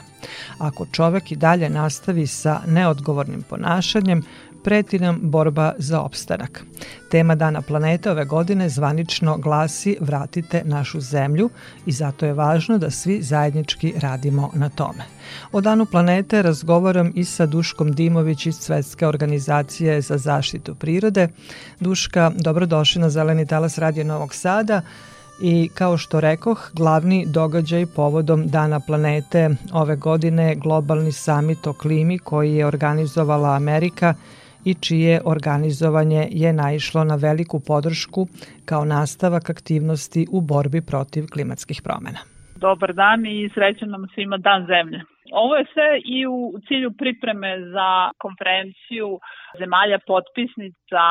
Ako 0.58 0.86
čovek 0.86 1.32
i 1.32 1.36
dalje 1.36 1.70
nastavi 1.70 2.26
sa 2.26 2.60
neodgovornim 2.66 3.42
ponašanjem, 3.42 4.22
preti 4.64 4.98
nam 4.98 5.18
borba 5.22 5.72
za 5.78 6.00
opstanak. 6.00 6.64
Tema 7.10 7.34
Dana 7.34 7.62
planete 7.62 8.10
ove 8.10 8.24
godine 8.24 8.68
zvanično 8.68 9.36
glasi 9.36 9.96
Vratite 10.00 10.62
našu 10.64 11.00
zemlju 11.00 11.50
i 11.86 11.92
zato 11.92 12.26
je 12.26 12.32
važno 12.32 12.78
da 12.78 12.90
svi 12.90 13.22
zajednički 13.22 13.94
radimo 14.00 14.50
na 14.54 14.68
tome. 14.68 15.04
O 15.52 15.60
Danu 15.60 15.86
planete 15.86 16.42
razgovaram 16.42 17.12
i 17.14 17.24
sa 17.24 17.46
Duškom 17.46 17.92
Dimović 17.92 18.46
iz 18.46 18.56
Svetske 18.56 19.06
organizacije 19.06 20.00
za 20.00 20.18
zaštitu 20.18 20.74
prirode. 20.74 21.28
Duška, 21.80 22.32
dobrodošli 22.36 23.00
na 23.00 23.10
Zeleni 23.10 23.46
talas 23.46 23.78
Radio 23.78 24.04
Novog 24.04 24.34
Sada 24.34 24.82
i 25.40 25.70
kao 25.74 25.96
što 25.96 26.20
rekoh, 26.20 26.70
glavni 26.72 27.26
događaj 27.26 27.86
povodom 27.86 28.48
Dana 28.48 28.80
planete 28.80 29.50
ove 29.72 29.96
godine 29.96 30.54
globalni 30.54 31.12
samit 31.12 31.66
o 31.66 31.72
klimi 31.72 32.18
koji 32.18 32.54
je 32.54 32.66
organizovala 32.66 33.54
Amerika 33.54 34.14
i 34.64 34.74
čije 34.74 35.20
organizovanje 35.24 36.28
je 36.30 36.52
naišlo 36.52 37.04
na 37.04 37.16
veliku 37.26 37.60
podršku 37.66 38.26
kao 38.64 38.84
nastavak 38.84 39.50
aktivnosti 39.50 40.26
u 40.32 40.40
borbi 40.40 40.80
protiv 40.90 41.22
klimatskih 41.32 41.78
promena. 41.84 42.20
Dobar 42.56 42.92
dan 42.94 43.26
i 43.26 43.50
srećan 43.54 43.90
nam 43.90 44.06
svima 44.14 44.36
Dan 44.36 44.66
zemlje. 44.66 45.00
Ovo 45.32 45.54
je 45.56 45.64
sve 45.74 45.90
i 46.16 46.26
u 46.26 46.38
cilju 46.68 46.90
pripreme 47.00 47.50
za 47.74 48.10
konferenciju 48.24 49.08
zemalja 49.60 49.98
potpisnica 50.06 51.04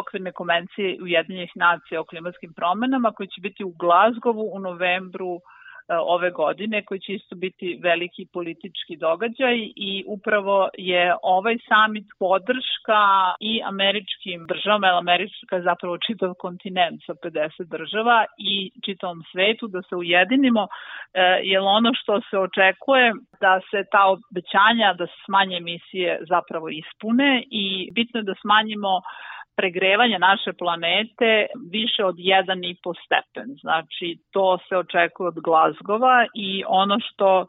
okvirne 0.00 0.32
konvencije 0.32 0.98
Ujedinjenih 1.02 1.52
nacija 1.54 2.00
o 2.00 2.08
klimatskim 2.10 2.52
promenama 2.52 3.12
koji 3.12 3.28
će 3.28 3.40
biti 3.40 3.64
u 3.64 3.74
Glazgovu 3.82 4.44
u 4.56 4.58
novembru 4.60 5.32
ove 5.88 6.30
godine 6.30 6.84
koji 6.84 7.00
će 7.00 7.12
isto 7.12 7.36
biti 7.36 7.78
veliki 7.82 8.26
politički 8.32 8.96
događaj 8.96 9.56
i 9.76 10.04
upravo 10.06 10.68
je 10.78 11.14
ovaj 11.22 11.56
samit 11.68 12.06
podrška 12.18 13.02
i 13.40 13.62
američkim 13.64 14.46
državama, 14.48 14.86
jer 14.86 14.96
Američka 14.96 15.56
je 15.56 15.62
zapravo 15.62 15.98
čitav 15.98 16.34
kontinent 16.38 17.00
sa 17.06 17.14
50 17.14 17.64
država 17.76 18.24
i 18.38 18.70
čitavom 18.84 19.22
svetu 19.32 19.66
da 19.68 19.82
se 19.82 19.96
ujedinimo, 19.96 20.62
e, 21.14 21.20
jer 21.42 21.60
ono 21.60 21.90
što 21.94 22.20
se 22.30 22.38
očekuje 22.38 23.12
da 23.40 23.60
se 23.70 23.84
ta 23.92 24.02
obećanja 24.14 24.94
da 24.98 25.06
se 25.06 25.18
smanje 25.24 25.56
emisije 25.56 26.18
zapravo 26.28 26.68
ispune 26.68 27.44
i 27.50 27.90
bitno 27.92 28.20
je 28.20 28.24
da 28.24 28.34
smanjimo 28.42 29.00
pregrevanja 29.56 30.18
naše 30.18 30.52
planete 30.52 31.46
više 31.70 32.04
od 32.04 32.16
1,5 32.16 32.94
stepen. 33.04 33.48
Znači, 33.60 34.18
to 34.32 34.58
se 34.68 34.76
očekuje 34.76 35.28
od 35.28 35.38
Glazgova 35.40 36.26
i 36.34 36.64
ono 36.66 36.96
što 37.00 37.46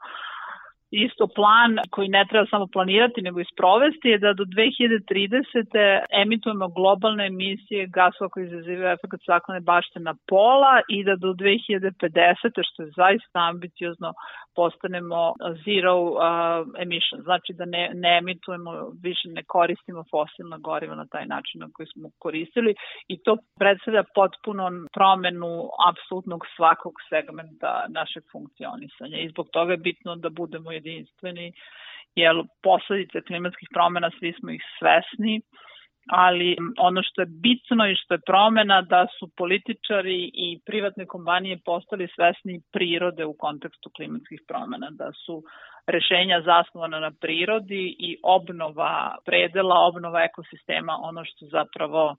isto 0.91 1.27
plan 1.27 1.77
koji 1.91 2.07
ne 2.09 2.25
treba 2.29 2.45
samo 2.49 2.67
planirati 2.67 3.21
nego 3.21 3.39
i 3.39 3.51
sprovesti 3.53 4.07
je 4.09 4.17
da 4.17 4.33
do 4.33 4.43
2030. 4.43 6.01
emitujemo 6.21 6.67
globalne 6.67 7.25
emisije 7.25 7.87
gasova 7.87 8.29
koji 8.29 8.45
izazivaju 8.45 8.93
efekt 8.93 9.21
staklene 9.21 9.61
bašte 9.61 9.99
na 9.99 10.15
pola 10.27 10.81
i 10.89 11.03
da 11.03 11.15
do 11.15 11.27
2050. 11.27 12.61
što 12.69 12.83
je 12.83 12.91
zaista 12.95 13.39
ambiciozno 13.51 14.13
postanemo 14.55 15.21
zero 15.65 15.95
uh, 16.01 16.13
emission, 16.83 17.21
znači 17.27 17.51
da 17.59 17.65
ne, 17.65 17.91
ne 17.93 18.17
emitujemo, 18.21 18.71
više 19.07 19.27
ne 19.37 19.43
koristimo 19.43 20.03
fosilna 20.11 20.57
goriva 20.57 20.95
na 20.95 21.07
taj 21.13 21.25
način 21.25 21.61
na 21.63 21.67
koji 21.73 21.87
smo 21.93 22.09
koristili 22.23 22.75
i 23.07 23.15
to 23.23 23.37
predstavlja 23.59 24.03
potpuno 24.15 24.63
promenu 24.97 25.51
apsolutnog 25.89 26.41
svakog 26.55 26.93
segmenta 27.09 27.71
našeg 27.89 28.23
funkcionisanja 28.31 29.17
i 29.19 29.29
zbog 29.29 29.47
toga 29.55 29.71
je 29.71 29.85
bitno 29.89 30.15
da 30.15 30.29
budemo 30.29 30.71
jedinstveni, 30.77 31.51
jer 32.15 32.43
posledice 32.63 33.21
klimatskih 33.27 33.69
promena 33.73 34.09
svi 34.19 34.33
smo 34.39 34.51
ih 34.51 34.63
svesni, 34.79 35.41
ali 36.09 36.55
ono 36.79 37.03
što 37.03 37.21
je 37.21 37.25
bitno 37.29 37.87
i 37.87 37.95
što 37.95 38.13
je 38.13 38.25
promena 38.25 38.81
da 38.81 39.07
su 39.19 39.29
političari 39.37 40.31
i 40.33 40.59
privatne 40.65 41.05
kompanije 41.05 41.59
postali 41.65 42.07
svesni 42.15 42.61
prirode 42.71 43.25
u 43.25 43.33
kontekstu 43.33 43.89
klimatskih 43.95 44.41
promena, 44.47 44.89
da 44.91 45.11
su 45.25 45.43
rešenja 45.87 46.41
zasnovana 46.41 46.99
na 46.99 47.11
prirodi 47.21 47.95
i 47.99 48.17
obnova 48.23 49.15
predela, 49.25 49.75
obnova 49.75 50.23
ekosistema 50.23 50.93
ono 51.01 51.25
što 51.25 51.45
zapravo 51.45 52.15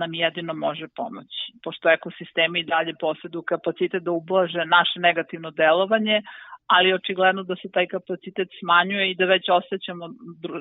nam 0.00 0.14
jedino 0.14 0.54
može 0.54 0.86
pomoći. 0.96 1.52
Pošto 1.64 1.90
ekosistemi 1.90 2.60
i 2.60 2.64
dalje 2.64 2.94
posjeduju 3.00 3.42
kapacitet 3.42 4.02
da 4.02 4.10
ublaže 4.10 4.64
naše 4.64 5.00
negativno 5.00 5.50
delovanje, 5.50 6.22
ali 6.66 6.94
očigledno 6.94 7.42
da 7.42 7.56
se 7.56 7.70
taj 7.70 7.86
kapacitet 7.86 8.48
smanjuje 8.60 9.10
i 9.10 9.14
da 9.14 9.24
već 9.24 9.48
osjećamo 9.48 10.08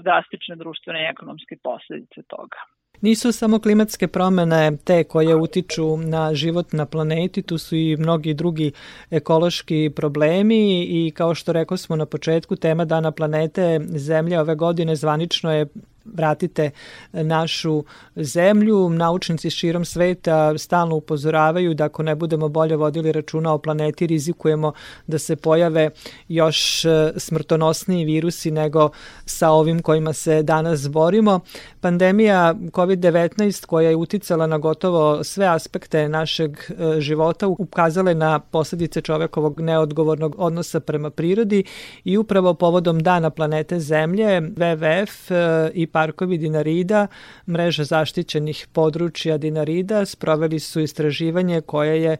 drastične 0.03 0.55
društvene 0.55 1.01
i 1.01 1.09
ekonomske 1.13 1.55
posledice 1.63 2.21
toga. 2.27 2.57
Nisu 3.01 3.31
samo 3.31 3.59
klimatske 3.59 4.07
promene 4.07 4.77
te 4.83 5.03
koje 5.03 5.35
utiču 5.35 5.97
na 5.97 6.33
život 6.33 6.73
na 6.73 6.85
planeti, 6.85 7.41
tu 7.41 7.57
su 7.57 7.75
i 7.75 7.97
mnogi 7.97 8.33
drugi 8.33 8.71
ekološki 9.11 9.91
problemi 9.95 10.83
i 10.83 11.11
kao 11.15 11.35
što 11.35 11.53
rekao 11.53 11.77
smo 11.77 11.95
na 11.95 12.05
početku, 12.05 12.55
tema 12.55 12.85
Dana 12.85 13.11
planete 13.11 13.79
Zemlja 13.95 14.41
ove 14.41 14.55
godine 14.55 14.95
zvanično 14.95 15.53
je 15.53 15.65
vratite 16.05 16.71
našu 17.13 17.83
zemlju. 18.15 18.89
Naučnici 18.89 19.49
širom 19.49 19.85
sveta 19.85 20.57
stalno 20.57 20.95
upozoravaju 20.95 21.73
da 21.73 21.85
ako 21.85 22.03
ne 22.03 22.15
budemo 22.15 22.49
bolje 22.49 22.75
vodili 22.75 23.11
računa 23.11 23.53
o 23.53 23.57
planeti, 23.57 24.07
rizikujemo 24.07 24.73
da 25.07 25.19
se 25.19 25.35
pojave 25.35 25.89
još 26.27 26.85
e, 26.85 27.13
smrtonosniji 27.17 28.05
virusi 28.05 28.51
nego 28.51 28.89
sa 29.25 29.49
ovim 29.49 29.81
kojima 29.81 30.13
se 30.13 30.43
danas 30.43 30.89
borimo. 30.89 31.39
Pandemija 31.81 32.53
COVID-19 32.53 33.65
koja 33.65 33.89
je 33.89 33.95
uticala 33.95 34.47
na 34.47 34.57
gotovo 34.57 35.23
sve 35.23 35.45
aspekte 35.45 36.09
našeg 36.09 36.51
e, 36.51 37.01
života 37.01 37.47
ukazala 37.47 38.11
je 38.11 38.15
na 38.15 38.39
posledice 38.39 39.01
čovekovog 39.01 39.59
neodgovornog 39.59 40.35
odnosa 40.37 40.79
prema 40.79 41.09
prirodi 41.09 41.63
i 42.03 42.17
upravo 42.17 42.53
povodom 42.53 42.99
dana 42.99 43.29
planete 43.29 43.79
Zemlje 43.79 44.41
WWF 44.41 45.31
e, 45.31 45.71
i 45.73 45.87
parkovi 45.97 46.37
Dinarida, 46.37 47.07
mreža 47.53 47.83
zaštićenih 47.83 48.67
područja 48.73 49.37
Dinarida, 49.37 50.05
sproveli 50.05 50.59
su 50.59 50.79
istraživanje 50.79 51.61
koje 51.61 51.95
je 52.03 52.17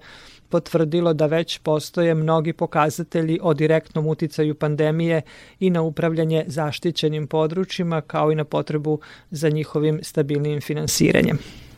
potvrdilo 0.52 1.14
da 1.14 1.26
već 1.26 1.60
postoje 1.70 2.16
mnogi 2.16 2.54
pokazatelji 2.54 3.40
o 3.50 3.54
direktnom 3.54 4.08
uticaju 4.08 4.56
pandemije 4.64 5.22
i 5.60 5.70
na 5.70 5.82
upravljanje 5.82 6.44
zaštićenim 6.48 7.28
područjima 7.28 8.02
kao 8.02 8.32
i 8.32 8.36
na 8.36 8.46
potrebu 8.46 9.00
za 9.30 9.50
njihovim 9.50 10.00
stabilnim 10.10 10.60
finansiranjem. 10.62 11.38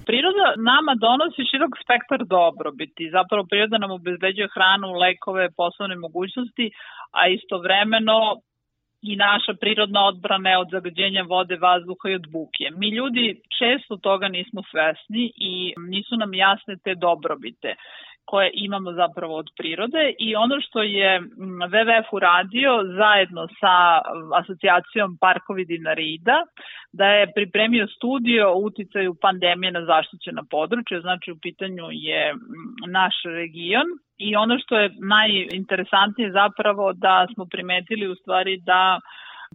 Priroda 0.10 0.46
nama 0.72 0.94
donosi 1.08 1.42
širok 1.50 1.74
spektar 1.84 2.20
dobrobiti. 2.38 3.12
Zapravo 3.18 3.44
priroda 3.50 3.78
nam 3.78 3.92
obezbeđuje 4.00 4.48
hranu, 4.56 4.88
lekove, 5.04 5.46
poslovne 5.62 5.96
mogućnosti, 6.06 6.66
a 7.20 7.22
istovremeno 7.38 8.18
i 9.02 9.16
naša 9.16 9.54
prirodna 9.62 10.06
odbrana 10.06 10.50
je 10.50 10.58
od 10.58 10.68
zagađenja 10.72 11.22
vode, 11.22 11.56
vazduha 11.56 12.10
i 12.10 12.16
od 12.16 12.28
buke. 12.32 12.66
Mi 12.78 12.90
ljudi 12.90 13.42
često 13.60 13.98
toga 13.98 14.28
nismo 14.28 14.62
svesni 14.72 15.32
i 15.36 15.74
nisu 15.78 16.16
nam 16.18 16.34
jasne 16.34 16.76
te 16.84 16.96
dobrobite 16.96 17.76
koje 18.30 18.52
imamo 18.54 18.94
zapravo 18.94 19.34
od 19.36 19.50
prirode 19.58 20.04
i 20.20 20.36
ono 20.36 20.56
što 20.62 20.80
je 20.84 21.22
WWF 21.74 22.08
uradio 22.12 22.72
zajedno 22.98 23.48
sa 23.60 23.76
asocijacijom 24.40 25.18
Parkovi 25.22 25.66
Dinarida, 25.66 26.38
da 26.92 27.06
je 27.06 27.32
pripremio 27.36 27.88
studiju 27.88 28.48
o 28.48 28.60
uticaju 28.68 29.16
pandemije 29.22 29.72
na 29.72 29.86
zaštićena 29.86 30.44
područja, 30.50 31.02
znači 31.02 31.32
u 31.32 31.40
pitanju 31.42 31.86
je 31.92 32.36
naš 32.88 33.16
region 33.26 33.88
I 34.18 34.36
ono 34.36 34.60
što 34.60 34.78
je 34.78 34.92
najinteresantnije 35.00 36.32
zapravo 36.32 36.94
da 36.94 37.28
smo 37.34 37.46
primetili 37.46 38.08
u 38.08 38.16
stvari 38.16 38.58
da 38.66 39.00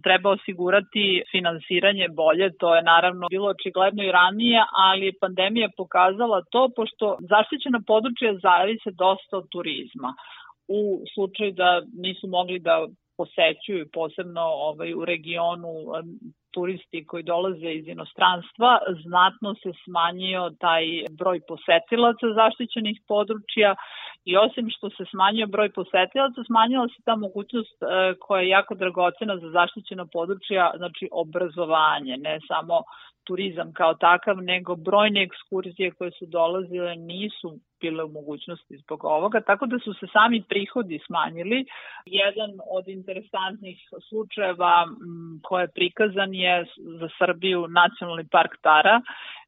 treba 0.03 0.29
osigurati 0.29 1.23
finansiranje 1.31 2.07
bolje, 2.09 2.47
to 2.59 2.75
je 2.75 2.83
naravno 2.83 3.27
bilo 3.29 3.47
očigledno 3.49 4.03
i 4.03 4.11
ranije, 4.11 4.63
ali 4.71 5.17
pandemija 5.21 5.69
pokazala 5.77 6.43
to 6.51 6.69
pošto 6.75 7.17
zaštićena 7.19 7.79
područja 7.87 8.33
zavise 8.45 8.89
dosta 8.91 9.37
od 9.37 9.45
turizma. 9.49 10.13
U 10.67 11.01
slučaju 11.13 11.51
da 11.51 11.81
nisu 12.03 12.27
mogli 12.27 12.59
da 12.59 12.87
posećuju, 13.23 13.91
posebno 13.93 14.41
ovaj, 14.41 14.93
u 14.93 15.05
regionu 15.05 15.73
turisti 16.53 17.05
koji 17.09 17.23
dolaze 17.23 17.69
iz 17.73 17.87
inostranstva, 17.87 18.79
znatno 19.03 19.55
se 19.55 19.71
smanjio 19.83 20.51
taj 20.59 20.85
broj 21.19 21.39
posetilaca 21.47 22.27
zaštićenih 22.41 22.97
područja 23.07 23.75
i 24.25 24.37
osim 24.37 24.65
što 24.75 24.89
se 24.89 25.03
smanjio 25.11 25.47
broj 25.47 25.69
posetilaca, 25.79 26.39
smanjila 26.45 26.87
se 26.87 26.99
ta 27.05 27.15
mogućnost 27.15 27.77
e, 27.81 27.85
koja 28.19 28.41
je 28.41 28.49
jako 28.49 28.75
dragocena 28.75 29.37
za 29.37 29.49
zaštićena 29.49 30.05
područja, 30.05 30.71
znači 30.77 31.09
obrazovanje, 31.11 32.17
ne 32.17 32.39
samo 32.47 32.77
turizam 33.23 33.73
kao 33.73 33.93
takav, 33.93 34.37
nego 34.37 34.75
brojne 34.75 35.23
ekskurzije 35.23 35.91
koje 35.91 36.11
su 36.11 36.25
dolazile 36.25 36.95
nisu 36.95 37.59
bile 37.81 38.03
u 38.03 38.09
mogućnosti 38.09 38.77
zbog 38.77 39.03
ovoga, 39.03 39.41
tako 39.41 39.65
da 39.65 39.79
su 39.79 39.93
se 39.93 40.07
sami 40.13 40.43
prihodi 40.49 40.99
smanjili. 41.05 41.65
Jedan 42.05 42.51
od 42.77 42.87
interesantnih 42.87 43.77
slučajeva 44.09 44.87
koje 45.43 45.63
je 45.63 45.75
prikazan 45.75 46.33
je 46.33 46.65
za 46.99 47.09
Srbiju 47.17 47.67
Nacionalni 47.67 48.25
park 48.31 48.51
Tara, 48.61 49.01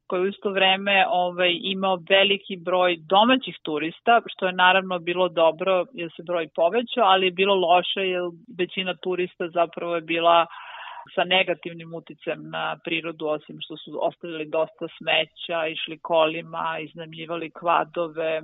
koji 0.07 0.21
u 0.21 0.27
isto 0.27 0.49
vreme 0.49 1.05
ovaj, 1.09 1.51
imao 1.61 2.03
veliki 2.09 2.55
broj 2.57 2.97
domaćih 2.99 3.55
turista, 3.61 4.21
što 4.25 4.47
je 4.47 4.53
naravno 4.53 4.99
bilo 4.99 5.29
dobro 5.29 5.85
jer 5.93 6.09
se 6.15 6.23
broj 6.23 6.47
povećao, 6.55 7.03
ali 7.03 7.25
je 7.27 7.31
bilo 7.31 7.55
loše 7.55 8.01
jer 8.13 8.21
većina 8.57 8.95
turista 8.95 9.47
zapravo 9.49 9.95
je 9.95 10.01
bila 10.01 10.45
sa 11.15 11.23
negativnim 11.23 11.93
uticajem 11.93 12.49
na 12.49 12.79
prirodu, 12.83 13.27
osim 13.27 13.57
što 13.61 13.77
su 13.77 13.99
ostavili 14.01 14.45
dosta 14.45 14.87
smeća, 14.97 15.67
išli 15.67 15.99
kolima, 16.01 16.79
iznajmljivali 16.79 17.51
kvadove, 17.51 18.41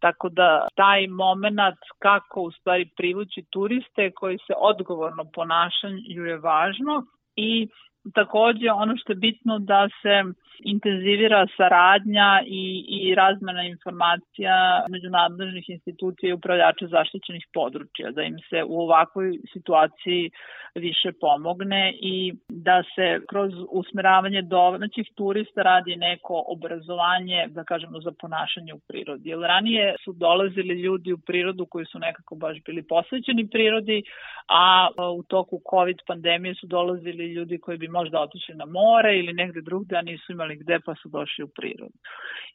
Tako 0.00 0.28
da 0.28 0.66
taj 0.74 1.06
moment 1.06 1.78
kako 1.98 2.40
u 2.40 2.50
stvari 2.50 2.88
privući 2.96 3.44
turiste 3.50 4.10
koji 4.10 4.38
se 4.46 4.52
odgovorno 4.56 5.24
ponašanju 5.34 6.24
je 6.24 6.38
važno 6.38 7.06
i 7.36 7.68
takođe 8.14 8.70
ono 8.70 8.96
što 8.96 9.12
je 9.12 9.16
bitno 9.16 9.58
da 9.58 9.88
se 10.02 10.22
intenzivira 10.64 11.46
saradnja 11.56 12.40
i, 12.46 12.84
i 12.88 13.14
razmena 13.14 13.62
informacija 13.62 14.84
među 14.90 15.08
nadležnih 15.10 15.70
institucija 15.70 16.30
i 16.30 16.32
upravljača 16.32 16.86
zaštićenih 16.86 17.46
područja, 17.54 18.10
da 18.10 18.22
im 18.22 18.38
se 18.50 18.64
u 18.66 18.80
ovakvoj 18.80 19.38
situaciji 19.52 20.30
više 20.74 21.12
pomogne 21.20 21.94
i 22.00 22.34
da 22.48 22.82
se 22.94 23.20
kroz 23.28 23.52
usmeravanje 23.70 24.42
domaćih 24.42 25.06
turista 25.14 25.62
radi 25.62 25.96
neko 25.96 26.44
obrazovanje, 26.46 27.46
da 27.48 27.64
kažemo, 27.64 28.00
za 28.00 28.12
ponašanje 28.20 28.74
u 28.74 28.80
prirodi. 28.88 29.28
Jer 29.28 29.38
ranije 29.38 29.94
su 30.04 30.12
dolazili 30.12 30.74
ljudi 30.74 31.12
u 31.12 31.18
prirodu 31.18 31.66
koji 31.66 31.86
su 31.86 31.98
nekako 31.98 32.34
baš 32.34 32.56
bili 32.66 32.82
posvećeni 32.82 33.48
prirodi, 33.48 34.02
a 34.48 34.88
u 35.18 35.22
toku 35.22 35.60
COVID 35.70 35.96
pandemije 36.06 36.54
su 36.54 36.66
dolazili 36.66 37.32
ljudi 37.32 37.58
koji 37.58 37.78
bi 37.78 37.88
možda 37.90 38.20
otišli 38.20 38.54
na 38.54 38.66
more 38.66 39.18
ili 39.18 39.32
negde 39.32 39.60
drugde, 39.60 39.96
a 39.96 40.02
nisu 40.02 40.32
imali 40.32 40.56
gde 40.56 40.80
pa 40.84 40.94
su 40.94 41.08
došli 41.08 41.44
u 41.44 41.48
prirodu. 41.48 41.98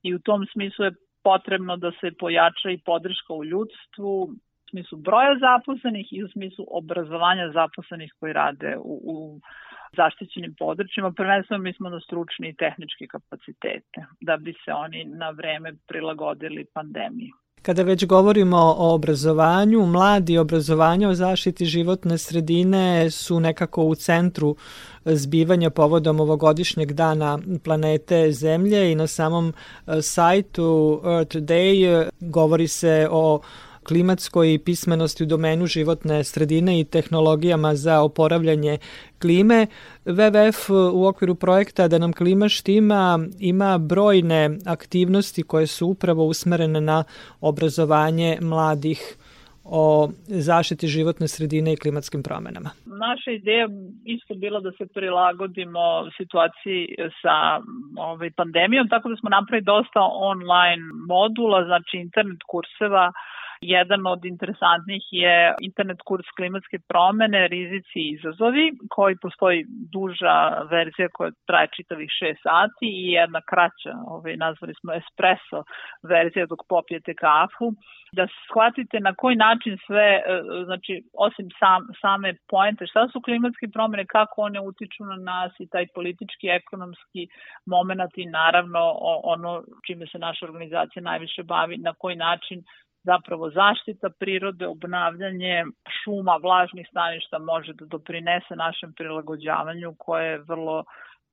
I 0.04 0.16
u 0.16 0.20
tom 0.20 0.46
smislu 0.54 0.86
je 0.86 0.96
potrebno 1.24 1.78
da 1.78 1.92
se 1.92 2.12
pojača 2.20 2.70
i 2.72 2.82
podrška 2.86 3.34
u 3.34 3.46
ljudstvu, 3.46 4.10
u 4.22 4.30
smislu 4.70 4.98
broja 4.98 5.38
zaposlenih 5.40 6.08
i 6.12 6.24
u 6.24 6.28
smislu 6.28 6.66
obrazovanja 6.72 7.52
zaposlenih 7.54 8.14
koji 8.20 8.34
rade 8.34 8.78
u, 8.78 8.94
u 9.14 9.40
zaštićenim 9.96 10.56
područjima. 10.60 11.12
Prvenstveno 11.12 11.64
mi 11.64 11.74
smo 11.74 11.90
na 11.90 12.00
stručni 12.00 12.50
i 12.50 12.56
tehnički 12.56 13.08
kapacitete 13.08 14.00
da 14.22 14.38
bi 14.38 14.54
se 14.66 14.72
oni 14.74 15.06
na 15.06 15.30
vreme 15.30 15.74
prilagodili 15.88 16.66
pandemiji. 16.74 17.32
Kada 17.66 17.84
već 17.84 18.06
govorimo 18.06 18.58
o 18.58 18.94
obrazovanju, 18.94 19.86
mladi 19.86 20.38
obrazovanja 20.38 21.10
o 21.10 21.16
zaštiti 21.16 21.66
životne 21.66 22.18
sredine 22.18 23.12
su 23.12 23.40
nekako 23.40 23.84
u 23.84 23.96
centru 23.96 24.56
zbivanja 25.06 25.70
povodom 25.70 26.20
ovogodišnjeg 26.20 26.94
dana 26.94 27.40
planete 27.64 28.32
Zemlje 28.32 28.92
i 28.92 28.96
na 28.96 29.08
samom 29.08 29.54
e, 29.88 30.02
sajtu 30.02 31.02
Earth 31.06 31.36
Day 31.36 32.10
govori 32.20 32.68
se 32.68 33.08
o 33.12 33.40
klimatskoj 33.88 34.60
pismenosti 34.66 35.24
u 35.24 35.26
domenu 35.26 35.66
životne 35.66 36.24
sredine 36.24 36.80
i 36.80 36.84
tehnologijama 36.84 37.76
za 37.76 38.02
oporavljanje 38.02 38.78
klime. 39.22 39.68
WWF 40.06 40.74
u 40.94 41.06
okviru 41.06 41.36
projekta 41.36 41.88
Da 41.88 41.98
nam 41.98 42.14
klima 42.14 42.50
štima 42.50 43.20
ima 43.40 43.78
brojne 43.78 44.50
aktivnosti 44.66 45.44
koje 45.44 45.68
su 45.68 45.88
upravo 45.88 46.26
usmerene 46.26 46.82
na 46.82 47.04
obrazovanje 47.42 48.38
mladih 48.42 49.18
o 49.66 50.10
zaštiti 50.28 50.88
životne 50.88 51.28
sredine 51.28 51.74
i 51.74 51.78
klimatskim 51.78 52.24
promenama. 52.24 52.70
Naša 52.86 53.32
ideja 53.32 53.68
isto 54.06 54.34
bila 54.36 54.60
da 54.60 54.72
se 54.72 54.86
prilagodimo 54.94 55.84
situaciji 56.18 56.96
sa 57.22 57.36
ovaj, 57.98 58.32
pandemijom, 58.32 58.88
tako 58.90 59.10
da 59.10 59.16
smo 59.16 59.30
napravili 59.30 59.66
dosta 59.66 60.02
online 60.32 60.84
modula, 61.08 61.66
znači 61.66 61.98
internet 61.98 62.40
kurseva 62.52 63.12
Jedan 63.66 64.08
od 64.08 64.26
interesantnih 64.26 65.04
je 65.12 65.56
internet 65.62 66.02
kurs 66.06 66.28
klimatske 66.38 66.78
promene, 66.92 67.48
rizici 67.48 68.00
i 68.00 68.12
izazovi, 68.18 68.66
koji 68.90 69.16
postoji 69.22 69.66
duža 69.96 70.36
verzija 70.72 71.08
koja 71.14 71.32
traje 71.48 71.68
čitavih 71.76 72.10
6 72.22 72.36
sati 72.48 72.88
i 73.04 73.12
jedna 73.12 73.42
kraća, 73.52 73.94
ovaj, 74.08 74.38
nazvali 74.38 74.74
smo 74.80 74.94
espresso 74.94 75.60
verzija 76.04 76.46
dok 76.46 76.60
popijete 76.70 77.14
kafu, 77.14 77.68
da 78.18 78.28
shvatite 78.46 79.00
na 79.00 79.14
koji 79.22 79.36
način 79.36 79.78
sve, 79.86 80.10
e, 80.16 80.24
znači, 80.66 80.94
osim 81.28 81.48
sam, 81.60 81.82
same 82.02 82.30
poente, 82.50 82.88
šta 82.88 83.08
su 83.12 83.22
klimatske 83.22 83.68
promene, 83.74 84.06
kako 84.06 84.42
one 84.42 84.60
utiču 84.60 85.04
na 85.12 85.18
nas 85.32 85.52
i 85.60 85.70
taj 85.74 85.86
politički, 85.96 86.48
ekonomski 86.48 87.22
moment 87.66 88.14
i 88.16 88.26
naravno 88.26 88.82
ono 89.24 89.64
čime 89.88 90.06
se 90.12 90.18
naša 90.20 90.46
organizacija 90.46 91.02
najviše 91.12 91.44
bavi, 91.44 91.78
na 91.78 91.94
koji 91.94 92.16
način 92.16 92.64
zapravo 93.06 93.50
zaštita 93.50 94.10
prirode, 94.20 94.68
obnavljanje 94.68 95.64
šuma, 95.98 96.36
vlažnih 96.44 96.88
staništa 96.90 97.40
može 97.40 97.74
da 97.74 97.86
doprinese 97.86 98.56
našem 98.56 98.94
prilagođavanju 98.94 99.96
koje 99.98 100.32
je 100.32 100.44
vrlo 100.48 100.84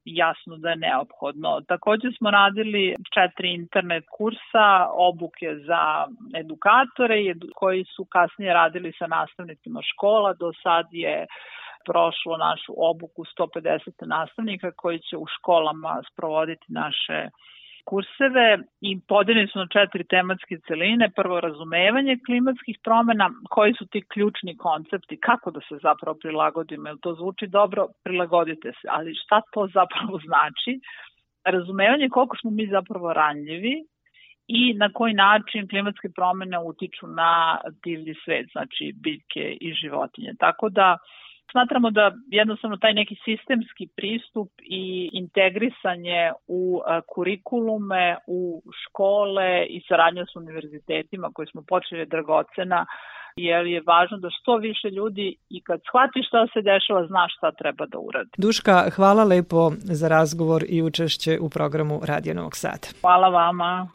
jasno 0.04 0.56
da 0.56 0.70
je 0.70 0.76
neophodno. 0.76 1.60
Takođe 1.68 2.08
smo 2.18 2.30
radili 2.30 2.96
četiri 3.14 3.54
internet 3.54 4.04
kursa, 4.16 4.68
obuke 4.92 5.56
za 5.66 6.06
edukatore 6.36 7.34
koji 7.54 7.84
su 7.84 8.04
kasnije 8.04 8.54
radili 8.54 8.92
sa 8.98 9.06
nastavnicima 9.06 9.80
škola. 9.82 10.34
Do 10.34 10.52
sad 10.62 10.86
je 10.90 11.26
prošlo 11.86 12.36
našu 12.36 12.72
obuku 12.76 13.24
150 13.24 14.06
nastavnika 14.06 14.72
koji 14.76 14.98
će 14.98 15.16
u 15.16 15.26
školama 15.26 16.02
sprovoditi 16.12 16.66
naše 16.68 17.28
kurseve 17.84 18.58
i 18.80 19.00
podeljeni 19.08 19.48
su 19.48 19.58
na 19.58 19.66
četiri 19.66 20.04
tematske 20.04 20.58
celine. 20.66 21.10
Prvo, 21.16 21.40
razumevanje 21.40 22.18
klimatskih 22.26 22.76
promena, 22.84 23.30
koji 23.50 23.74
su 23.74 23.86
ti 23.86 24.02
ključni 24.12 24.56
koncepti, 24.56 25.20
kako 25.20 25.50
da 25.50 25.60
se 25.68 25.78
zapravo 25.82 26.18
prilagodimo, 26.22 26.88
jer 26.88 26.96
to 27.02 27.14
zvuči 27.14 27.46
dobro, 27.46 27.86
prilagodite 28.04 28.72
se, 28.72 28.88
ali 28.88 29.14
šta 29.14 29.40
to 29.52 29.68
zapravo 29.74 30.18
znači? 30.28 30.80
Razumevanje 31.44 32.08
koliko 32.08 32.36
smo 32.36 32.50
mi 32.50 32.66
zapravo 32.66 33.12
ranljivi 33.12 33.74
i 34.46 34.74
na 34.74 34.92
koji 34.92 35.14
način 35.14 35.68
klimatske 35.68 36.08
promene 36.16 36.58
utiču 36.58 37.06
na 37.06 37.58
divlji 37.84 38.14
svet, 38.24 38.46
znači 38.52 38.92
biljke 38.96 39.56
i 39.60 39.72
životinje. 39.72 40.32
Tako 40.38 40.68
da 40.68 40.96
Smatramo 41.52 41.90
da 41.90 42.12
jednostavno 42.26 42.76
taj 42.76 42.94
neki 42.94 43.16
sistemski 43.24 43.88
pristup 43.96 44.48
i 44.62 45.10
integrisanje 45.12 46.32
u 46.46 46.80
kurikulume, 47.08 48.16
u 48.26 48.62
škole 48.82 49.66
i 49.66 49.82
saradnja 49.88 50.24
s 50.32 50.36
univerzitetima 50.36 51.30
koje 51.34 51.46
smo 51.46 51.62
počeli 51.68 52.06
dragocena, 52.06 52.86
jer 53.36 53.66
je 53.66 53.82
važno 53.86 54.16
da 54.18 54.28
što 54.30 54.56
više 54.56 54.88
ljudi 54.90 55.36
i 55.48 55.62
kad 55.62 55.80
shvati 55.88 56.22
šta 56.28 56.46
se 56.52 56.62
dešava, 56.62 57.06
zna 57.06 57.26
šta 57.28 57.52
treba 57.52 57.86
da 57.86 57.98
uradi. 57.98 58.30
Duška, 58.38 58.90
hvala 58.96 59.24
lepo 59.24 59.70
za 59.98 60.08
razgovor 60.08 60.62
i 60.68 60.82
učešće 60.82 61.38
u 61.40 61.48
programu 61.48 62.00
Radio 62.04 62.34
Novog 62.34 62.56
Sada. 62.56 62.86
Hvala 63.00 63.28
vama. 63.28 63.88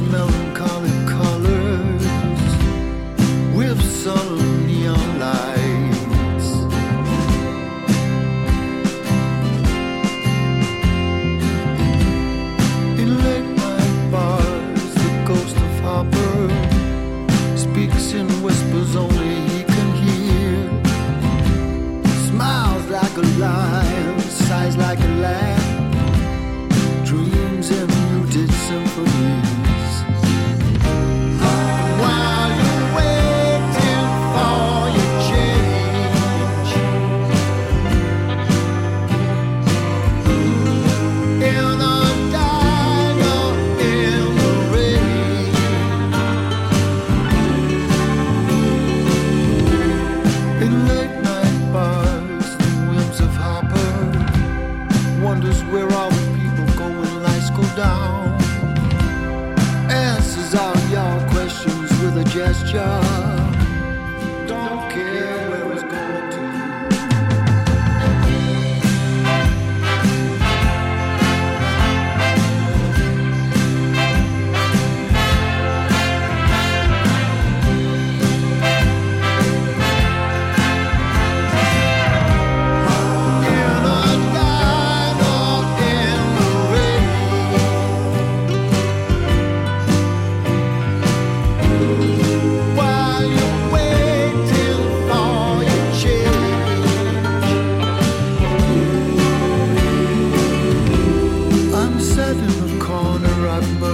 much. 0.00 0.43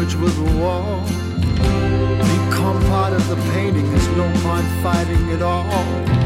merge 0.00 0.14
with 0.14 0.34
the 0.36 0.58
wall. 0.58 1.02
Become 2.48 2.80
part 2.88 3.12
of 3.12 3.26
the 3.28 3.36
painting, 3.52 3.90
there's 3.90 4.08
no 4.16 4.30
point 4.42 4.66
fighting 4.82 5.30
at 5.32 5.42
all. 5.42 6.19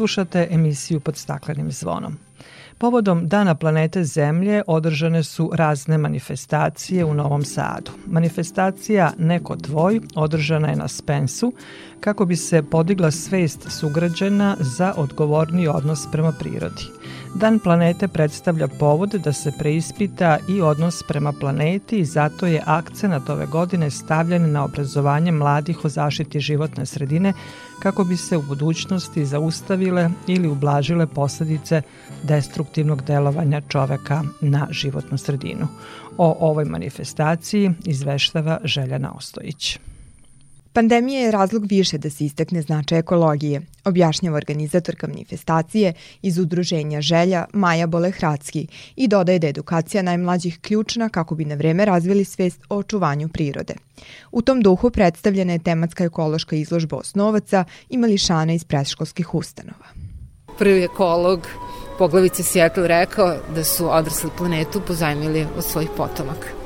Slušate 0.00 0.48
emisiju 0.50 1.00
pod 1.00 1.16
staklenim 1.16 1.70
zvonom. 1.72 2.18
Povodom 2.78 3.28
Dana 3.28 3.54
planete 3.54 4.04
Zemlje 4.04 4.62
održane 4.66 5.22
su 5.22 5.50
razne 5.54 5.98
manifestacije 5.98 7.04
u 7.04 7.14
Novom 7.14 7.44
Sadu. 7.44 7.90
Manifestacija 8.06 9.12
Neko 9.18 9.56
tvoj 9.56 10.00
održana 10.14 10.68
je 10.68 10.76
na 10.76 10.88
Spensu 10.88 11.52
kako 12.00 12.24
bi 12.24 12.36
se 12.36 12.62
podigla 12.62 13.10
svest 13.10 13.70
sugrađena 13.70 14.56
za 14.60 14.94
odgovorni 14.96 15.68
odnos 15.68 16.06
prema 16.12 16.32
prirodi. 16.32 16.84
Dan 17.34 17.58
planete 17.58 18.08
predstavlja 18.08 18.68
povod 18.68 19.10
da 19.10 19.32
se 19.32 19.52
preispita 19.58 20.38
i 20.48 20.60
odnos 20.60 21.02
prema 21.08 21.32
planeti 21.32 21.98
i 21.98 22.04
zato 22.04 22.46
je 22.46 22.62
akcenat 22.66 23.30
ove 23.30 23.46
godine 23.46 23.90
stavljen 23.90 24.52
na 24.52 24.64
obrazovanje 24.64 25.32
mladih 25.32 25.84
o 25.84 25.88
zaštiti 25.88 26.40
životne 26.40 26.86
sredine 26.86 27.32
kako 27.82 28.04
bi 28.04 28.16
se 28.16 28.36
u 28.36 28.42
budućnosti 28.42 29.24
zaustavile 29.24 30.10
ili 30.26 30.48
ublažile 30.48 31.06
posledice 31.06 31.82
destruktivnog 32.22 33.02
delovanja 33.02 33.60
čoveka 33.68 34.22
na 34.40 34.66
životnu 34.70 35.18
sredinu. 35.18 35.68
O 36.18 36.36
ovoj 36.40 36.64
manifestaciji 36.64 37.70
izveštava 37.84 38.60
Željana 38.64 39.12
Ostojić. 39.12 39.78
Pandemija 40.72 41.20
je 41.20 41.30
razlog 41.30 41.66
više 41.66 41.98
da 41.98 42.10
se 42.10 42.24
istakne 42.24 42.62
značaj 42.62 42.98
ekologije, 42.98 43.62
objašnjava 43.84 44.36
organizatorka 44.36 45.06
manifestacije 45.06 45.92
iz 46.22 46.38
udruženja 46.38 47.00
Želja 47.00 47.44
Maja 47.52 47.86
Bolehradski 47.86 48.66
i 48.96 49.08
dodaje 49.08 49.38
da 49.38 49.46
je 49.46 49.50
edukacija 49.50 50.02
najmlađih 50.02 50.58
ključna 50.60 51.08
kako 51.08 51.34
bi 51.34 51.44
na 51.44 51.54
vreme 51.54 51.84
razvili 51.84 52.24
svest 52.24 52.60
o 52.68 52.76
očuvanju 52.76 53.28
prirode. 53.28 53.74
U 54.32 54.42
tom 54.42 54.62
duhu 54.62 54.90
predstavljena 54.90 55.52
je 55.52 55.58
tematska 55.58 56.04
ekološka 56.04 56.56
izložba 56.56 56.96
osnovaca 56.96 57.64
i 57.88 57.98
mališana 57.98 58.52
iz 58.52 58.64
predškolskih 58.64 59.34
ustanova. 59.34 59.86
Prvi 60.58 60.84
ekolog 60.84 61.48
Poglavice 61.98 62.42
Seattle 62.42 62.88
rekao 62.88 63.36
da 63.54 63.64
su 63.64 63.90
odrasli 63.90 64.30
planetu 64.38 64.80
pozajmili 64.86 65.46
od 65.56 65.64
svojih 65.64 65.90
potomaka. 65.96 66.59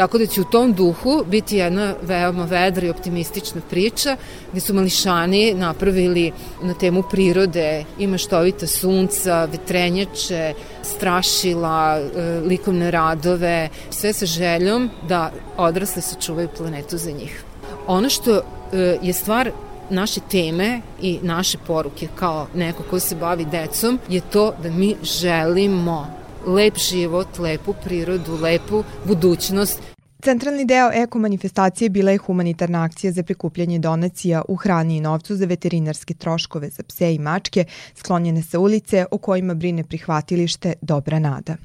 Tako 0.00 0.18
da 0.18 0.26
će 0.26 0.40
u 0.40 0.44
tom 0.44 0.72
duhu 0.72 1.24
biti 1.26 1.56
jedna 1.56 1.94
veoma 2.02 2.44
vedra 2.44 2.86
i 2.86 2.90
optimistična 2.90 3.60
priča 3.70 4.16
gde 4.50 4.60
su 4.60 4.74
mališani 4.74 5.54
napravili 5.54 6.32
na 6.62 6.74
temu 6.74 7.02
prirode 7.10 7.84
i 7.98 8.06
maštovita 8.06 8.66
sunca, 8.66 9.44
vetrenjače, 9.44 10.54
strašila, 10.82 11.98
e, 11.98 12.40
likovne 12.46 12.90
radove, 12.90 13.68
sve 13.90 14.12
sa 14.12 14.26
željom 14.26 14.90
da 15.08 15.32
odrasle 15.56 16.02
sačuvaju 16.02 16.48
planetu 16.56 16.98
za 16.98 17.10
njih. 17.10 17.44
Ono 17.86 18.08
što 18.08 18.36
e, 18.36 18.42
je 19.02 19.12
stvar 19.12 19.50
naše 19.90 20.20
teme 20.30 20.80
i 21.02 21.18
naše 21.22 21.58
poruke 21.66 22.08
kao 22.14 22.46
neko 22.54 22.82
ko 22.90 23.00
se 23.00 23.16
bavi 23.16 23.44
decom 23.44 23.98
je 24.08 24.20
to 24.20 24.54
da 24.62 24.70
mi 24.70 24.96
želimo 25.02 26.19
lep 26.46 26.78
život, 26.78 27.38
lepu 27.38 27.74
prirodu, 27.84 28.36
lepu 28.42 28.84
budućnost. 29.04 29.80
Centralni 30.22 30.64
deo 30.64 30.90
eko 30.94 31.18
manifestacije 31.18 31.88
bila 31.88 32.10
je 32.10 32.18
humanitarna 32.18 32.84
akcija 32.84 33.12
za 33.12 33.22
prikupljanje 33.22 33.78
donacija 33.78 34.42
u 34.48 34.56
hrani 34.56 34.96
i 34.96 35.00
novcu 35.00 35.36
za 35.36 35.46
veterinarske 35.46 36.14
troškove 36.14 36.68
za 36.68 36.82
pse 36.82 37.14
i 37.14 37.18
mačke 37.18 37.64
sklonjene 37.94 38.42
sa 38.42 38.58
ulice 38.58 39.06
o 39.10 39.18
kojima 39.18 39.54
brine 39.54 39.84
prihvatilište 39.84 40.72
Dobra 40.80 41.18
Nada. 41.18 41.56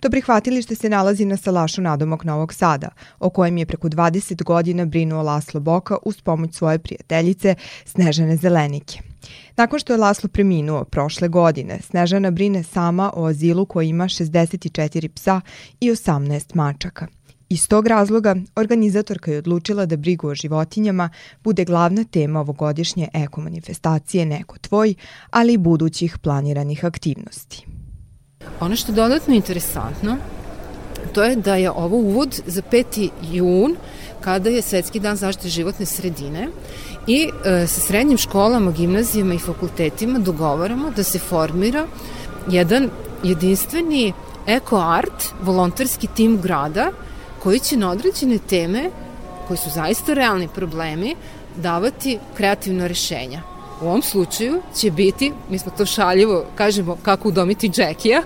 To 0.00 0.10
prihvatilište 0.10 0.74
se 0.74 0.88
nalazi 0.88 1.24
na 1.24 1.36
salašu 1.36 1.82
nadomak 1.82 2.24
Novog 2.24 2.54
Sada, 2.54 2.88
o 3.20 3.30
kojem 3.30 3.58
je 3.58 3.66
preko 3.66 3.88
20 3.88 4.44
godina 4.44 4.84
brinuo 4.84 5.22
Laslo 5.22 5.60
Boka 5.60 5.96
uz 6.04 6.20
pomoć 6.20 6.54
svoje 6.54 6.78
prijateljice 6.78 7.54
Snežane 7.84 8.36
Zelenike. 8.36 9.07
Nakon 9.56 9.78
što 9.78 9.92
je 9.92 9.96
Laslo 9.96 10.28
preminuo 10.28 10.84
prošle 10.84 11.28
godine, 11.28 11.78
Snežana 11.82 12.30
brine 12.30 12.62
sama 12.62 13.12
o 13.14 13.26
azilu 13.26 13.66
koji 13.66 13.88
ima 13.88 14.04
64 14.04 15.08
psa 15.08 15.40
i 15.80 15.90
18 15.90 16.54
mačaka– 16.54 17.06
Iz 17.50 17.68
tog 17.68 17.86
razloga, 17.86 18.36
organizatorka 18.56 19.30
je 19.30 19.38
odlučila 19.38 19.86
da 19.86 19.96
brigu 19.96 20.28
o 20.28 20.34
životinjama 20.34 21.10
bude 21.44 21.64
glavna 21.64 22.04
tema 22.04 22.40
ovogodišnje 22.40 23.08
eko 23.14 23.40
manifestacije 23.40 24.26
Neko 24.26 24.58
tvoj, 24.58 24.94
ali 25.30 25.52
i 25.52 25.58
budućih 25.58 26.18
planiranih 26.18 26.84
aktivnosti. 26.84 27.66
Ono 28.60 28.76
što 28.76 28.92
je 28.92 28.96
dodatno 28.96 29.34
interesantno, 29.34 30.16
to 31.12 31.24
je 31.24 31.36
da 31.36 31.54
je 31.54 31.70
ovo 31.70 31.96
uvod 31.96 32.42
za 32.46 32.62
5. 32.62 33.10
jun, 33.32 33.76
kada 34.20 34.50
je 34.50 34.62
Svetski 34.62 35.00
dan 35.00 35.16
zaštite 35.16 35.48
životne 35.48 35.86
sredine 35.86 36.48
i 37.06 37.28
e, 37.44 37.66
sa 37.66 37.80
srednjim 37.80 38.18
školama, 38.18 38.70
gimnazijama 38.70 39.34
i 39.34 39.38
fakultetima 39.38 40.18
dogovaramo 40.18 40.90
da 40.90 41.02
se 41.02 41.18
formira 41.18 41.86
jedan 42.50 42.90
jedinstveni 43.22 44.12
Eko 44.46 44.76
Art, 44.76 45.24
volonterski 45.42 46.06
tim 46.06 46.40
grada, 46.40 46.90
koji 47.42 47.60
će 47.60 47.76
na 47.76 47.90
određene 47.90 48.38
teme, 48.38 48.90
koji 49.48 49.58
su 49.58 49.70
zaista 49.70 50.14
realni 50.14 50.48
problemi, 50.48 51.16
davati 51.56 52.18
kreativno 52.36 52.88
rešenja. 52.88 53.42
U 53.82 53.86
ovom 53.86 54.02
slučaju 54.02 54.62
će 54.76 54.90
biti, 54.90 55.32
mi 55.50 55.58
smo 55.58 55.72
to 55.76 55.86
šaljivo, 55.86 56.44
kažemo 56.54 56.96
kako 57.02 57.28
udomiti 57.28 57.68
Džekija, 57.68 58.22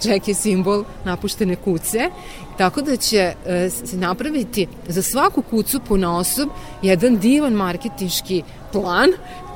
Džek 0.00 0.28
je 0.28 0.34
simbol 0.34 0.84
napuštene 1.04 1.56
kuce, 1.56 2.10
tako 2.58 2.82
da 2.82 2.96
će 2.96 3.34
se 3.68 3.96
napraviti 3.96 4.66
za 4.88 5.02
svaku 5.02 5.42
kucu 5.42 5.80
po 5.88 5.94
osob 5.94 6.48
jedan 6.82 7.18
divan 7.18 7.52
marketinški 7.52 8.42
plan 8.72 9.08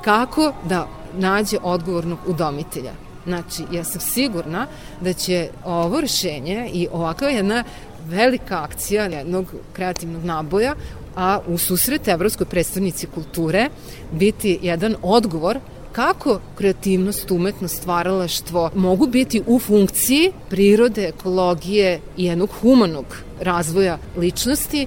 kako 0.05 0.53
da 0.69 0.89
nađe 1.19 1.57
odgovornog 1.63 2.19
udomitelja. 2.27 2.93
Znači, 3.27 3.63
ja 3.73 3.85
sam 3.85 4.01
sigurna 4.01 4.67
da 5.01 5.13
će 5.13 5.49
ovo 5.65 6.01
rešenje 6.01 6.71
i 6.73 6.89
ovakva 6.93 7.29
jedna 7.29 7.65
velika 8.07 8.63
akcija 8.63 9.05
jednog 9.05 9.55
kreativnog 9.73 10.25
naboja 10.25 10.75
a 11.17 11.41
u 11.47 11.59
susret 11.59 12.09
Evropskoj 12.09 12.47
predstavnici 12.47 13.07
kulture 13.07 13.69
biti 14.13 14.59
jedan 14.63 14.97
odgovor 15.03 15.61
kako 15.93 16.41
kreativnost, 16.55 17.31
umetnost, 17.31 17.77
stvaralaštvo 17.77 18.71
mogu 18.75 19.07
biti 19.07 19.43
u 19.47 19.59
funkciji 19.59 20.33
prirode, 20.49 21.09
ekologije 21.09 22.01
i 22.17 22.25
jednog 22.25 22.51
humanog 22.61 23.05
razvoja 23.41 23.99
ličnosti. 24.17 24.87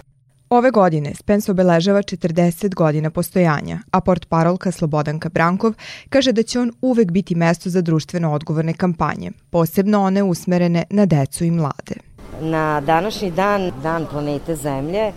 Ove 0.50 0.72
godine 0.72 1.16
Spence 1.16 1.52
obeležava 1.52 2.02
40 2.02 2.76
godina 2.76 3.10
postojanja, 3.10 3.80
a 3.92 4.02
port 4.02 4.26
parolka 4.30 4.72
Slobodanka 4.72 5.30
Brankov 5.30 5.74
kaže 6.10 6.32
da 6.32 6.44
će 6.44 6.60
on 6.60 6.72
uvek 6.82 7.12
biti 7.12 7.36
mesto 7.36 7.70
za 7.70 7.82
društveno 7.82 8.34
odgovorne 8.34 8.74
kampanje, 8.74 9.32
posebno 9.50 10.02
one 10.02 10.24
usmerene 10.24 10.84
na 10.90 11.06
decu 11.06 11.44
i 11.44 11.52
mlade. 11.52 11.96
Na 12.42 12.82
današnji 12.82 13.32
dan, 13.32 13.72
dan 13.84 14.06
planete 14.12 14.56
Zemlje, 14.56 15.12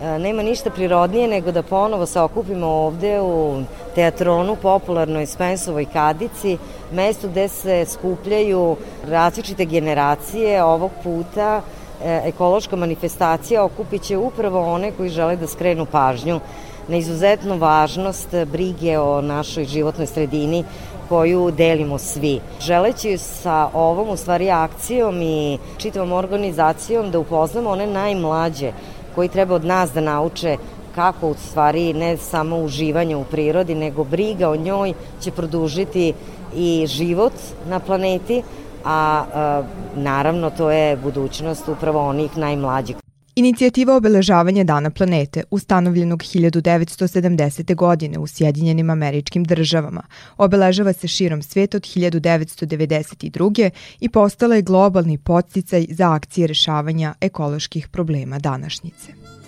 nema 0.00 0.42
ništa 0.42 0.70
prirodnije 0.70 1.28
nego 1.28 1.52
da 1.52 1.62
ponovo 1.62 2.06
se 2.06 2.20
okupimo 2.20 2.66
ovde 2.66 3.20
u 3.20 3.62
teatronu, 3.94 4.56
popularnoj 4.56 5.26
Spensovoj 5.26 5.84
kadici, 5.84 6.58
mesto 6.92 7.28
gde 7.28 7.48
se 7.48 7.84
skupljaju 7.88 8.76
različite 9.06 9.64
generacije 9.64 10.64
ovog 10.64 10.90
puta 11.02 11.60
e, 12.04 12.20
ekološka 12.24 12.76
manifestacija 12.76 13.64
okupit 13.64 14.02
će 14.02 14.16
upravo 14.16 14.72
one 14.74 14.92
koji 14.92 15.10
žele 15.10 15.36
da 15.36 15.46
skrenu 15.46 15.86
pažnju 15.86 16.40
na 16.88 16.96
izuzetnu 16.96 17.58
važnost 17.58 18.34
brige 18.52 18.98
o 18.98 19.20
našoj 19.20 19.64
životnoj 19.64 20.06
sredini 20.06 20.64
koju 21.08 21.50
delimo 21.50 21.98
svi. 21.98 22.40
Želeći 22.60 23.18
sa 23.18 23.68
ovom 23.74 24.08
u 24.08 24.16
stvari 24.16 24.50
akcijom 24.50 25.22
i 25.22 25.58
čitavom 25.78 26.12
organizacijom 26.12 27.10
da 27.10 27.18
upoznamo 27.18 27.70
one 27.70 27.86
najmlađe 27.86 28.72
koji 29.14 29.28
treba 29.28 29.54
od 29.54 29.64
nas 29.64 29.92
da 29.92 30.00
nauče 30.00 30.56
kako 30.94 31.28
u 31.28 31.34
stvari 31.34 31.92
ne 31.92 32.16
samo 32.16 32.58
uživanje 32.58 33.16
u 33.16 33.24
prirodi, 33.24 33.74
nego 33.74 34.04
briga 34.04 34.50
o 34.50 34.56
njoj 34.56 34.94
će 35.20 35.30
produžiti 35.30 36.14
i 36.54 36.86
život 36.88 37.32
na 37.68 37.80
planeti, 37.80 38.42
a 38.84 39.24
e, 39.24 40.00
naravno 40.00 40.50
to 40.50 40.70
je 40.70 40.96
budućnost 40.96 41.68
upravo 41.68 42.08
onih 42.08 42.36
najmlađih. 42.36 42.96
Inicijativa 43.34 43.96
obeležavanja 43.96 44.64
Dana 44.64 44.90
planete, 44.90 45.42
ustanovljenog 45.50 46.18
1970. 46.18 47.74
godine 47.74 48.18
u 48.18 48.26
Sjedinjenim 48.26 48.90
američkim 48.90 49.44
državama, 49.44 50.02
obeležava 50.36 50.92
se 50.92 51.08
širom 51.08 51.42
sveta 51.42 51.76
od 51.76 51.82
1992. 51.82 53.70
i 54.00 54.08
postala 54.08 54.54
je 54.54 54.62
globalni 54.62 55.18
podsticaj 55.18 55.86
za 55.90 56.12
akcije 56.12 56.46
rešavanja 56.46 57.14
ekoloških 57.20 57.88
problema 57.88 58.38
današnjice. 58.38 59.39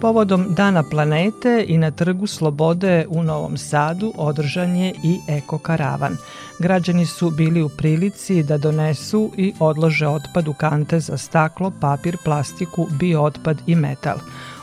Povodom 0.00 0.46
Dana 0.54 0.82
planete 0.82 1.64
i 1.68 1.78
na 1.78 1.90
Trgu 1.90 2.26
Slobode 2.26 3.06
u 3.08 3.22
Novom 3.22 3.56
Sadu 3.56 4.12
održan 4.16 4.76
je 4.76 4.94
i 5.02 5.18
Eko 5.28 5.58
Karavan. 5.58 6.16
Građani 6.58 7.06
su 7.06 7.30
bili 7.30 7.62
u 7.62 7.68
prilici 7.68 8.42
da 8.42 8.58
donesu 8.58 9.30
i 9.36 9.52
odlože 9.60 10.06
otpad 10.06 10.48
u 10.48 10.52
kante 10.52 11.00
za 11.00 11.16
staklo, 11.16 11.72
papir, 11.80 12.16
plastiku, 12.24 12.86
biootpad 12.98 13.58
i 13.66 13.74
metal. 13.74 14.16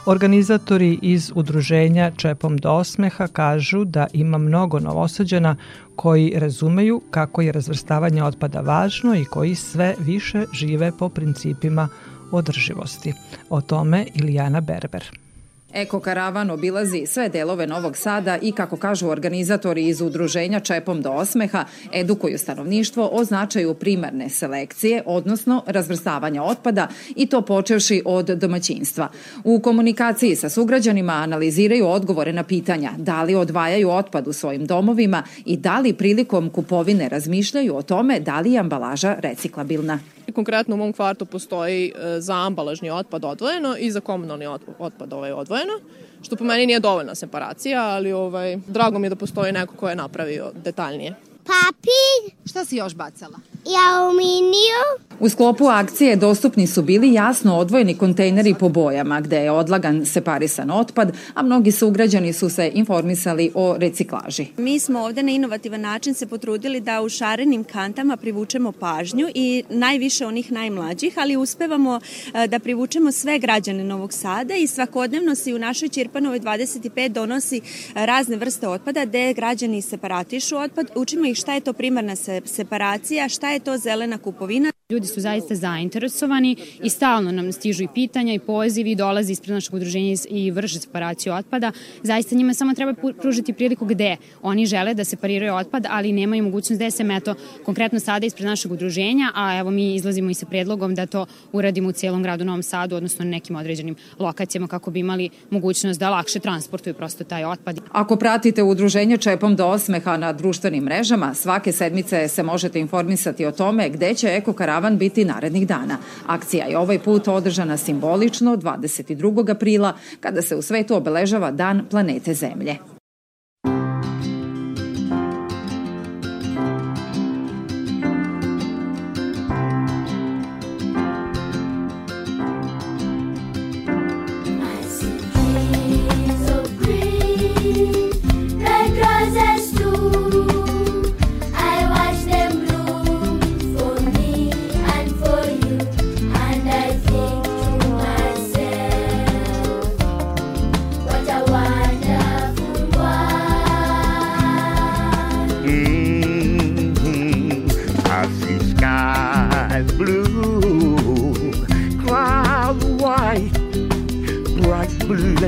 Organizatori 0.05 0.99
iz 1.01 1.31
udruženja 1.35 2.11
Čepom 2.17 2.57
do 2.57 2.71
osmeha 2.71 3.27
kažu 3.27 3.85
da 3.85 4.07
ima 4.13 4.37
mnogo 4.37 4.79
novosađana 4.79 5.55
koji 5.95 6.33
razumeju 6.35 7.01
kako 7.11 7.41
je 7.41 7.51
razvrstavanje 7.51 8.23
otpada 8.23 8.61
važno 8.61 9.15
i 9.15 9.25
koji 9.25 9.55
sve 9.55 9.95
više 9.99 10.45
žive 10.53 10.91
po 10.99 11.09
principima 11.09 11.87
održivosti. 12.31 13.13
O 13.49 13.61
tome 13.61 14.05
Ilijana 14.15 14.61
Berber. 14.61 15.24
Eko 15.73 15.99
karavan 15.99 16.51
obilazi 16.51 17.05
sve 17.05 17.29
delove 17.29 17.67
Novog 17.67 17.97
Sada 17.97 18.37
i, 18.41 18.51
kako 18.51 18.77
kažu 18.77 19.07
organizatori 19.07 19.87
iz 19.87 20.01
udruženja 20.01 20.59
Čepom 20.59 21.01
do 21.01 21.11
osmeha, 21.11 21.65
edukuju 21.93 22.37
stanovništvo 22.37 23.09
o 23.11 23.23
značaju 23.23 23.73
primarne 23.73 24.29
selekcije, 24.29 25.03
odnosno 25.05 25.63
razvrstavanja 25.67 26.43
otpada 26.43 26.87
i 27.15 27.25
to 27.25 27.41
počevši 27.41 28.01
od 28.05 28.25
domaćinstva. 28.25 29.07
U 29.43 29.59
komunikaciji 29.59 30.35
sa 30.35 30.49
sugrađanima 30.49 31.13
analiziraju 31.13 31.87
odgovore 31.87 32.33
na 32.33 32.43
pitanja 32.43 32.91
da 32.97 33.23
li 33.23 33.35
odvajaju 33.35 33.89
otpad 33.89 34.27
u 34.27 34.33
svojim 34.33 34.65
domovima 34.65 35.23
i 35.45 35.57
da 35.57 35.79
li 35.79 35.93
prilikom 35.93 36.49
kupovine 36.49 37.09
razmišljaju 37.09 37.75
o 37.75 37.81
tome 37.81 38.19
da 38.19 38.39
li 38.39 38.51
je 38.51 38.59
ambalaža 38.59 39.15
reciklabilna. 39.19 39.99
Konkretno 40.33 40.75
u 40.75 40.77
mom 40.77 40.93
kvartu 40.93 41.25
postoji 41.25 41.91
e, 41.95 42.19
za 42.19 42.35
ambalažni 42.35 42.89
otpad 42.89 43.25
odvojeno 43.25 43.77
i 43.77 43.91
za 43.91 43.99
komunalni 43.99 44.47
otpad 44.79 45.13
ovaj 45.13 45.31
odvojeno, 45.31 45.73
što 46.21 46.35
po 46.35 46.43
meni 46.43 46.65
nije 46.65 46.79
dovoljna 46.79 47.15
separacija, 47.15 47.83
ali 47.83 48.11
ovaj, 48.11 48.57
drago 48.67 48.99
mi 48.99 49.05
je 49.05 49.09
da 49.09 49.15
postoji 49.15 49.51
neko 49.51 49.75
ko 49.75 49.89
je 49.89 49.95
napravio 49.95 50.51
detaljnije. 50.63 51.15
Papir. 51.43 52.35
Šta 52.45 52.65
si 52.65 52.75
još 52.75 52.95
bacala? 52.95 53.37
I 53.65 53.73
aluminiju. 53.89 55.05
U 55.19 55.29
sklopu 55.29 55.67
akcije 55.67 56.15
dostupni 56.15 56.67
su 56.67 56.81
bili 56.81 57.13
jasno 57.13 57.57
odvojeni 57.57 57.97
kontejneri 57.97 58.55
po 58.59 58.69
bojama 58.69 59.21
gde 59.21 59.37
je 59.37 59.51
odlagan 59.51 60.05
separisan 60.05 60.71
otpad, 60.71 61.11
a 61.33 61.43
mnogi 61.43 61.71
sugrađani 61.71 62.33
su 62.33 62.49
se 62.49 62.71
informisali 62.73 63.51
o 63.53 63.75
reciklaži. 63.77 64.45
Mi 64.57 64.79
smo 64.79 64.99
ovde 64.99 65.23
na 65.23 65.31
inovativan 65.31 65.81
način 65.81 66.13
se 66.13 66.27
potrudili 66.27 66.79
da 66.79 67.01
u 67.01 67.09
šarenim 67.09 67.63
kantama 67.63 68.17
privučemo 68.17 68.71
pažnju 68.71 69.27
i 69.35 69.63
najviše 69.69 70.25
onih 70.25 70.51
najmlađih, 70.51 71.13
ali 71.17 71.37
uspevamo 71.37 71.99
e, 72.33 72.47
da 72.47 72.59
privučemo 72.59 73.11
sve 73.11 73.39
građane 73.39 73.83
Novog 73.83 74.13
Sada 74.13 74.55
i 74.55 74.67
svakodnevno 74.67 75.35
se 75.35 75.53
u 75.53 75.59
našoj 75.59 75.89
Čirpanovoj 75.89 76.39
25 76.39 77.07
donosi 77.07 77.61
razne 77.93 78.35
vrste 78.35 78.67
otpada 78.67 79.05
gde 79.05 79.33
građani 79.33 79.81
separatišu 79.81 80.57
otpad, 80.57 80.91
učimo 80.95 81.25
ih 81.25 81.37
šta 81.37 81.53
je 81.53 81.61
to 81.61 81.73
primarna 81.73 82.15
separacija, 82.45 83.29
šta 83.29 83.49
je 83.49 83.54
je 83.55 83.59
to 83.59 83.77
zelena 83.77 84.17
kupovina. 84.17 84.69
Ljudi 84.89 85.07
su 85.07 85.21
zaista 85.21 85.55
zainteresovani 85.55 86.55
i 86.83 86.89
stalno 86.89 87.31
nam 87.31 87.51
stižu 87.51 87.83
i 87.83 87.87
pitanja 87.93 88.33
i 88.33 88.39
pozivi, 88.39 88.95
dolaze 88.95 89.31
ispred 89.31 89.53
našeg 89.53 89.73
udruženja 89.73 90.15
i 90.29 90.51
vrše 90.51 90.79
separaciju 90.79 91.33
otpada. 91.33 91.71
Zaista 92.03 92.35
njima 92.35 92.53
samo 92.53 92.73
treba 92.73 92.93
pružiti 93.21 93.53
priliku 93.53 93.85
gde 93.85 94.17
oni 94.41 94.65
žele 94.65 94.93
da 94.93 95.03
separiraju 95.03 95.55
otpad, 95.55 95.85
ali 95.89 96.11
nemaju 96.11 96.43
mogućnost 96.43 96.79
da 96.79 96.91
sem 96.91 97.11
eto 97.11 97.35
konkretno 97.63 97.99
sada 97.99 98.25
ispred 98.25 98.45
našeg 98.45 98.71
udruženja, 98.71 99.31
a 99.35 99.57
evo 99.59 99.71
mi 99.71 99.95
izlazimo 99.95 100.29
i 100.29 100.33
sa 100.33 100.45
predlogom 100.45 100.95
da 100.95 101.05
to 101.05 101.25
uradimo 101.51 101.89
u 101.89 101.91
cijelom 101.91 102.23
gradu 102.23 102.45
Novom 102.45 102.63
Sadu, 102.63 102.95
odnosno 102.95 103.25
na 103.25 103.31
nekim 103.31 103.55
određenim 103.55 103.95
lokacijama 104.19 104.67
kako 104.67 104.91
bi 104.91 104.99
imali 104.99 105.29
mogućnost 105.49 105.99
da 105.99 106.09
lakše 106.09 106.39
transportuju 106.39 106.93
prosto 106.93 107.23
taj 107.23 107.45
otpad. 107.45 107.79
Ako 107.91 108.15
pratite 108.15 108.63
udruženje 108.63 109.17
Čepom 109.17 109.55
do 109.55 109.65
osmeha 109.65 110.17
na 110.17 110.33
društvenim 110.33 110.83
mrežama, 110.83 111.33
svake 111.33 111.71
sedmice 111.71 112.27
se 112.27 112.43
možete 112.43 112.79
informisati 112.79 113.45
o 113.45 113.51
tome 113.51 113.89
gde 113.89 114.13
će 114.13 114.27
Eko 114.27 114.53
karavan 114.75 114.97
biti 114.97 115.25
narednih 115.25 115.67
dana. 115.67 115.97
Akcija 116.27 116.65
je 116.65 116.77
ovaj 116.77 116.99
put 116.99 117.27
održana 117.27 117.77
simbolično 117.77 118.57
22. 118.57 119.51
aprila 119.51 119.93
kada 120.19 120.41
se 120.41 120.55
u 120.55 120.61
svetu 120.61 120.95
obeležava 120.95 121.51
Dan 121.51 121.85
planete 121.89 122.33
Zemlje. 122.33 122.94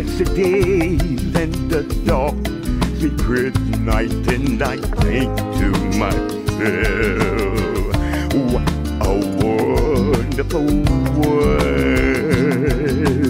Days 0.03 1.35
and 1.35 1.53
the 1.71 1.81
dark 2.05 2.35
secret 2.99 3.59
night, 3.79 4.11
and 4.27 4.61
I 4.61 4.77
think 4.77 5.35
to 5.57 5.71
myself, 5.97 6.27
what 8.51 8.69
a 9.01 9.13
wonderful 9.41 10.67
world. 11.19 13.26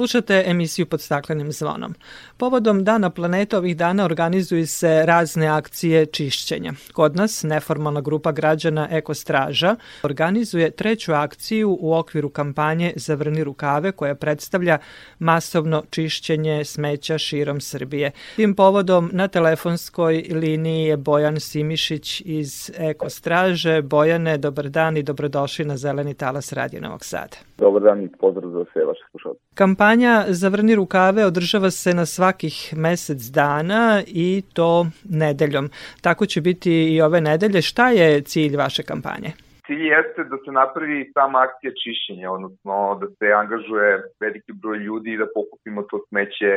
Slušate 0.00 0.44
emisiju 0.46 0.86
pod 0.86 1.00
staklenim 1.00 1.52
zvonom. 1.52 1.94
Povodom 2.36 2.84
Dana 2.84 3.10
planeta 3.10 3.58
ovih 3.58 3.76
dana 3.76 4.04
organizuju 4.04 4.66
se 4.66 5.02
razne 5.06 5.46
akcije 5.46 6.06
čišćenja. 6.06 6.72
Kod 6.92 7.16
nas 7.16 7.42
neformalna 7.42 8.00
grupa 8.00 8.32
građana 8.32 8.88
Ekostraža 8.90 9.76
organizuje 10.02 10.70
treću 10.70 11.12
akciju 11.12 11.78
u 11.80 11.94
okviru 11.94 12.28
kampanje 12.28 12.92
Zavrni 12.96 13.44
rukave 13.44 13.92
koja 13.92 14.14
predstavlja 14.14 14.78
masovno 15.18 15.82
čišćenje 15.90 16.64
smeća 16.64 17.18
širom 17.18 17.60
Srbije. 17.60 18.10
Tim 18.36 18.54
povodom 18.54 19.10
na 19.12 19.28
telefonskoj 19.28 20.24
liniji 20.30 20.84
je 20.84 20.96
Bojan 20.96 21.40
Simišić 21.40 22.22
iz 22.24 22.70
Ekostraže. 22.78 23.82
Bojane, 23.82 24.38
dobar 24.38 24.68
dan 24.68 24.96
i 24.96 25.02
dobrodošli 25.02 25.64
na 25.64 25.76
Zeleni 25.76 26.14
talas 26.14 26.52
Radio 26.52 26.80
Novog 26.80 27.04
Sada. 27.04 27.36
Dobar 27.58 27.82
dan 27.82 28.02
i 28.02 28.08
pozdrav 28.20 28.50
za 28.50 28.64
sve 28.72 28.84
vaše 28.84 29.00
slušalce. 29.10 29.40
Kampanja 29.54 29.89
Zavrni 30.28 30.74
rukave 30.74 31.24
održava 31.26 31.70
se 31.70 31.94
na 31.94 32.06
svakih 32.06 32.74
mesec 32.76 33.20
dana 33.22 34.02
i 34.06 34.42
to 34.52 34.86
nedeljom. 35.04 35.70
Tako 36.02 36.26
će 36.26 36.40
biti 36.40 36.94
i 36.94 37.00
ove 37.02 37.20
nedelje. 37.20 37.62
Šta 37.62 37.90
je 37.90 38.20
cilj 38.20 38.56
vaše 38.56 38.82
kampanje? 38.82 39.30
Cilj 39.66 39.86
jeste 39.86 40.24
da 40.24 40.36
se 40.44 40.50
napravi 40.52 41.10
sama 41.14 41.38
akcija 41.38 41.72
čišćenja, 41.82 42.30
odnosno 42.30 42.98
da 43.00 43.06
se 43.06 43.32
angažuje 43.32 44.02
veliki 44.20 44.52
broj 44.52 44.78
ljudi 44.78 45.12
i 45.12 45.16
da 45.18 45.26
pokupimo 45.34 45.82
to 45.82 45.96
smeće 46.08 46.52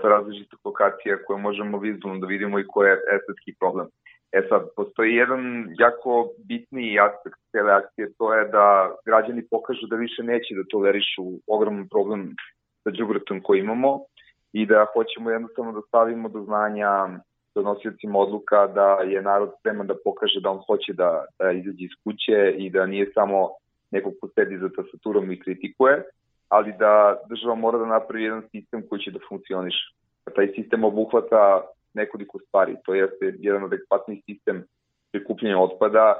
sa 0.00 0.08
različitih 0.08 0.58
lokacija 0.64 1.22
koje 1.26 1.38
možemo 1.40 1.78
vizualno 1.78 2.20
da 2.20 2.26
vidimo 2.26 2.58
i 2.58 2.68
koje 2.72 2.90
je 2.90 3.02
estetski 3.16 3.54
problem. 3.60 3.86
E 4.32 4.42
sad, 4.48 4.62
postoji 4.76 5.14
jedan 5.14 5.66
jako 5.78 6.28
bitni 6.48 7.00
aspekt 7.00 7.38
cele 7.50 7.72
akcije, 7.72 8.12
to 8.18 8.34
je 8.34 8.48
da 8.48 8.94
građani 9.04 9.42
pokažu 9.50 9.86
da 9.86 9.96
više 9.96 10.22
neće 10.22 10.54
da 10.54 10.70
tolerišu 10.70 11.24
ogroman 11.46 11.88
problem 11.88 12.34
sa 12.84 12.90
džubratom 12.90 13.40
koji 13.42 13.60
imamo 13.60 14.00
i 14.52 14.66
da 14.66 14.86
hoćemo 14.94 15.30
jednostavno 15.30 15.72
da 15.72 15.80
stavimo 15.88 16.28
do 16.28 16.40
znanja 16.42 16.90
donosiocima 17.54 18.18
odluka 18.18 18.66
da 18.66 18.86
je 18.94 19.22
narod 19.22 19.50
spreman 19.58 19.86
da 19.86 19.94
pokaže 20.04 20.40
da 20.40 20.50
on 20.50 20.58
hoće 20.66 20.92
da, 20.92 21.24
da 21.38 21.50
izađe 21.50 21.84
iz 21.84 21.94
kuće 22.04 22.54
i 22.58 22.70
da 22.70 22.86
nije 22.86 23.10
samo 23.14 23.48
neko 23.90 24.10
ko 24.20 24.28
sedi 24.34 24.58
za 24.58 24.68
tastaturom 24.76 25.32
i 25.32 25.40
kritikuje, 25.40 26.02
ali 26.48 26.72
da 26.78 27.18
država 27.28 27.54
mora 27.54 27.78
da 27.78 27.86
napravi 27.86 28.24
jedan 28.24 28.42
sistem 28.50 28.82
koji 28.88 29.00
će 29.00 29.10
da 29.10 29.18
funkcioniše. 29.28 29.94
Taj 30.34 30.48
sistem 30.54 30.84
obuhvata 30.84 31.62
nekoliko 31.94 32.38
stvari. 32.38 32.76
To 32.84 32.94
jeste 32.94 33.34
jedan 33.38 33.64
adekvatni 33.64 34.22
sistem 34.26 34.64
prikupljanja 35.12 35.58
otpada, 35.58 36.14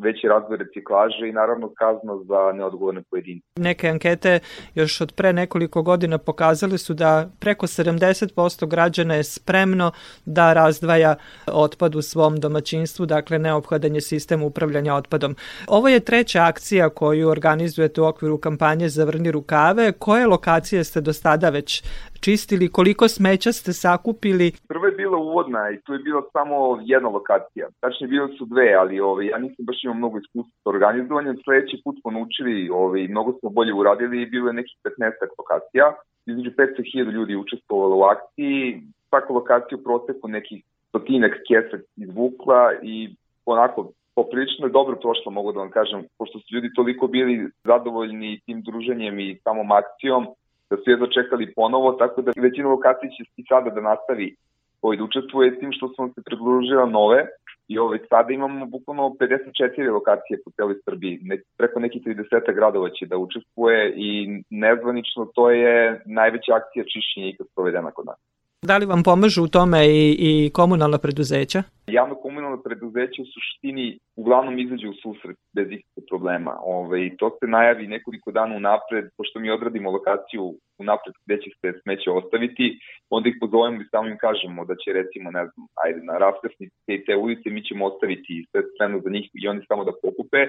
veći 0.00 0.28
razvoj 0.28 0.56
reciklaže 0.56 1.28
i 1.28 1.32
naravno 1.32 1.70
kazna 1.74 2.16
za 2.28 2.52
neodgovorne 2.52 3.02
pojedince. 3.10 3.46
Neke 3.56 3.88
ankete 3.88 4.38
još 4.74 5.00
od 5.00 5.12
pre 5.12 5.32
nekoliko 5.32 5.82
godina 5.82 6.18
pokazale 6.18 6.78
su 6.78 6.94
da 6.94 7.28
preko 7.40 7.66
70% 7.66 8.66
građana 8.68 9.14
je 9.14 9.24
spremno 9.24 9.92
da 10.24 10.52
razdvaja 10.52 11.14
otpad 11.46 11.94
u 11.94 12.02
svom 12.02 12.40
domaćinstvu, 12.40 13.06
dakle 13.06 13.38
neophodan 13.38 13.94
je 13.94 14.00
sistem 14.00 14.42
upravljanja 14.42 14.94
otpadom. 14.94 15.36
Ovo 15.68 15.88
je 15.88 16.00
treća 16.00 16.42
akcija 16.42 16.88
koju 16.88 17.28
organizujete 17.28 18.00
u 18.00 18.04
okviru 18.04 18.38
kampanje 18.38 18.88
Zavrni 18.88 19.30
rukave. 19.30 19.92
Koje 19.92 20.26
lokacije 20.26 20.84
ste 20.84 21.00
do 21.00 21.12
sada 21.12 21.50
već 21.50 21.84
čistili, 22.20 22.72
koliko 22.72 23.08
smeća 23.08 23.52
ste 23.52 23.72
sakupili? 23.72 24.52
Prvo 24.68 24.86
je 24.86 24.92
bila 24.92 25.18
uvodna 25.18 25.70
i 25.70 25.80
tu 25.80 25.92
je 25.92 25.98
bila 25.98 26.22
samo 26.32 26.78
jedna 26.82 27.08
lokacija. 27.08 27.68
Tačnije 27.80 28.08
bilo 28.08 28.28
su 28.38 28.44
dve, 28.44 28.74
ali 28.74 29.00
ovaj, 29.00 29.26
ja 29.26 29.38
nisam 29.38 29.64
baš 29.64 29.84
imao 29.84 29.96
mnogo 29.96 30.18
iskustva 30.18 30.56
sa 30.62 30.70
organizovanjem. 30.70 31.36
Sledeći 31.44 31.80
put 31.84 31.96
smo 32.00 32.10
naučili, 32.10 32.70
ovaj, 32.70 33.08
mnogo 33.08 33.32
smo 33.38 33.50
bolje 33.50 33.74
uradili 33.74 34.22
i 34.22 34.26
bilo 34.26 34.46
je 34.48 34.58
nekih 34.60 34.76
15 34.84 35.10
lokacija. 35.38 35.94
Između 36.26 36.50
500.000 36.50 37.12
ljudi 37.12 37.36
učestvovalo 37.36 37.96
u 37.96 38.02
akciji. 38.02 38.82
Svaka 39.08 39.32
lokacija 39.32 39.78
u 39.78 39.84
proteku 39.84 40.28
nekih 40.28 40.62
stotinak 40.88 41.32
kesa 41.48 41.76
izvukla 41.96 42.72
i 42.82 43.14
onako 43.46 43.92
poprilično 44.14 44.66
je 44.66 44.76
dobro 44.78 44.96
prošlo, 44.96 45.32
mogu 45.32 45.52
da 45.52 45.58
vam 45.58 45.70
kažem, 45.70 46.04
pošto 46.18 46.38
su 46.38 46.54
ljudi 46.54 46.74
toliko 46.74 47.06
bili 47.06 47.50
zadovoljni 47.64 48.40
tim 48.46 48.62
druženjem 48.62 49.20
i 49.20 49.38
samom 49.44 49.72
akcijom, 49.72 50.26
da 50.70 50.76
su 50.76 50.90
jedno 50.90 51.06
čekali 51.06 51.52
ponovo, 51.54 51.92
tako 51.92 52.22
da 52.22 52.32
većina 52.36 52.68
lokacija 52.68 53.10
će 53.10 53.22
i 53.36 53.44
sada 53.48 53.70
da 53.70 53.80
nastavi 53.80 54.34
ovaj, 54.82 54.96
da 54.96 55.04
učestvuje 55.04 55.52
s 55.52 55.58
tim 55.60 55.72
što 55.72 55.88
smo 55.88 56.08
se 56.08 56.20
predložila 56.24 56.86
nove 56.86 57.26
i 57.68 57.78
ovaj, 57.78 57.98
sada 58.08 58.32
imamo 58.32 58.66
bukvalno 58.66 59.02
54 59.20 59.92
lokacije 59.92 60.38
po 60.44 60.50
celoj 60.56 60.76
Srbiji, 60.84 61.18
ne, 61.22 61.40
preko 61.58 61.80
nekih 61.80 62.02
30 62.02 62.54
gradova 62.54 62.88
će 62.90 63.06
da 63.06 63.16
učestvuje 63.16 63.92
i 63.96 64.08
nezvanično 64.50 65.24
to 65.34 65.50
je 65.50 66.02
najveća 66.06 66.52
akcija 66.54 66.84
čišćenja 66.84 67.28
ikad 67.28 67.46
provedena 67.54 67.90
kod 67.90 68.06
nas. 68.06 68.20
Da 68.68 68.76
li 68.76 68.86
vam 68.86 69.02
pomažu 69.02 69.42
u 69.44 69.52
tome 69.56 69.80
i, 69.86 70.16
i 70.28 70.50
komunalna 70.58 70.98
preduzeća? 70.98 71.62
Javno 71.98 72.14
komunalno 72.14 72.58
preduzeće 72.66 73.18
u 73.22 73.30
suštini 73.34 73.98
uglavnom 74.16 74.58
izađe 74.58 74.88
u 74.88 74.94
susret 75.02 75.36
bez 75.56 75.66
ikakve 75.70 76.02
problema. 76.10 76.52
Ove, 76.60 76.86
ovaj, 76.86 77.16
to 77.18 77.26
se 77.38 77.46
najavi 77.56 77.86
nekoliko 77.86 78.28
dana 78.38 78.56
unapred, 78.56 79.04
pošto 79.16 79.40
mi 79.40 79.50
odradimo 79.50 79.90
lokaciju 79.90 80.44
unapred 80.82 81.14
gde 81.24 81.36
će 81.42 81.50
se 81.60 81.68
smeće 81.82 82.10
ostaviti, 82.10 82.66
onda 83.10 83.28
ih 83.28 83.36
pozovemo 83.40 83.80
i 83.82 83.90
samo 83.90 84.08
im 84.08 84.18
kažemo 84.26 84.64
da 84.64 84.74
će 84.82 84.88
recimo, 85.00 85.30
ne 85.30 85.44
znam, 85.50 85.66
ajde, 85.84 86.00
na 86.10 86.18
raskrsnici 86.24 86.92
i 86.98 87.04
te 87.04 87.16
ulice 87.16 87.46
mi 87.50 87.64
ćemo 87.68 87.86
ostaviti 87.90 88.44
sve 88.50 88.60
spremno 88.70 88.98
za 89.04 89.10
njih 89.10 89.26
i 89.34 89.48
oni 89.48 89.60
samo 89.68 89.82
da 89.84 89.98
pokupe. 90.02 90.40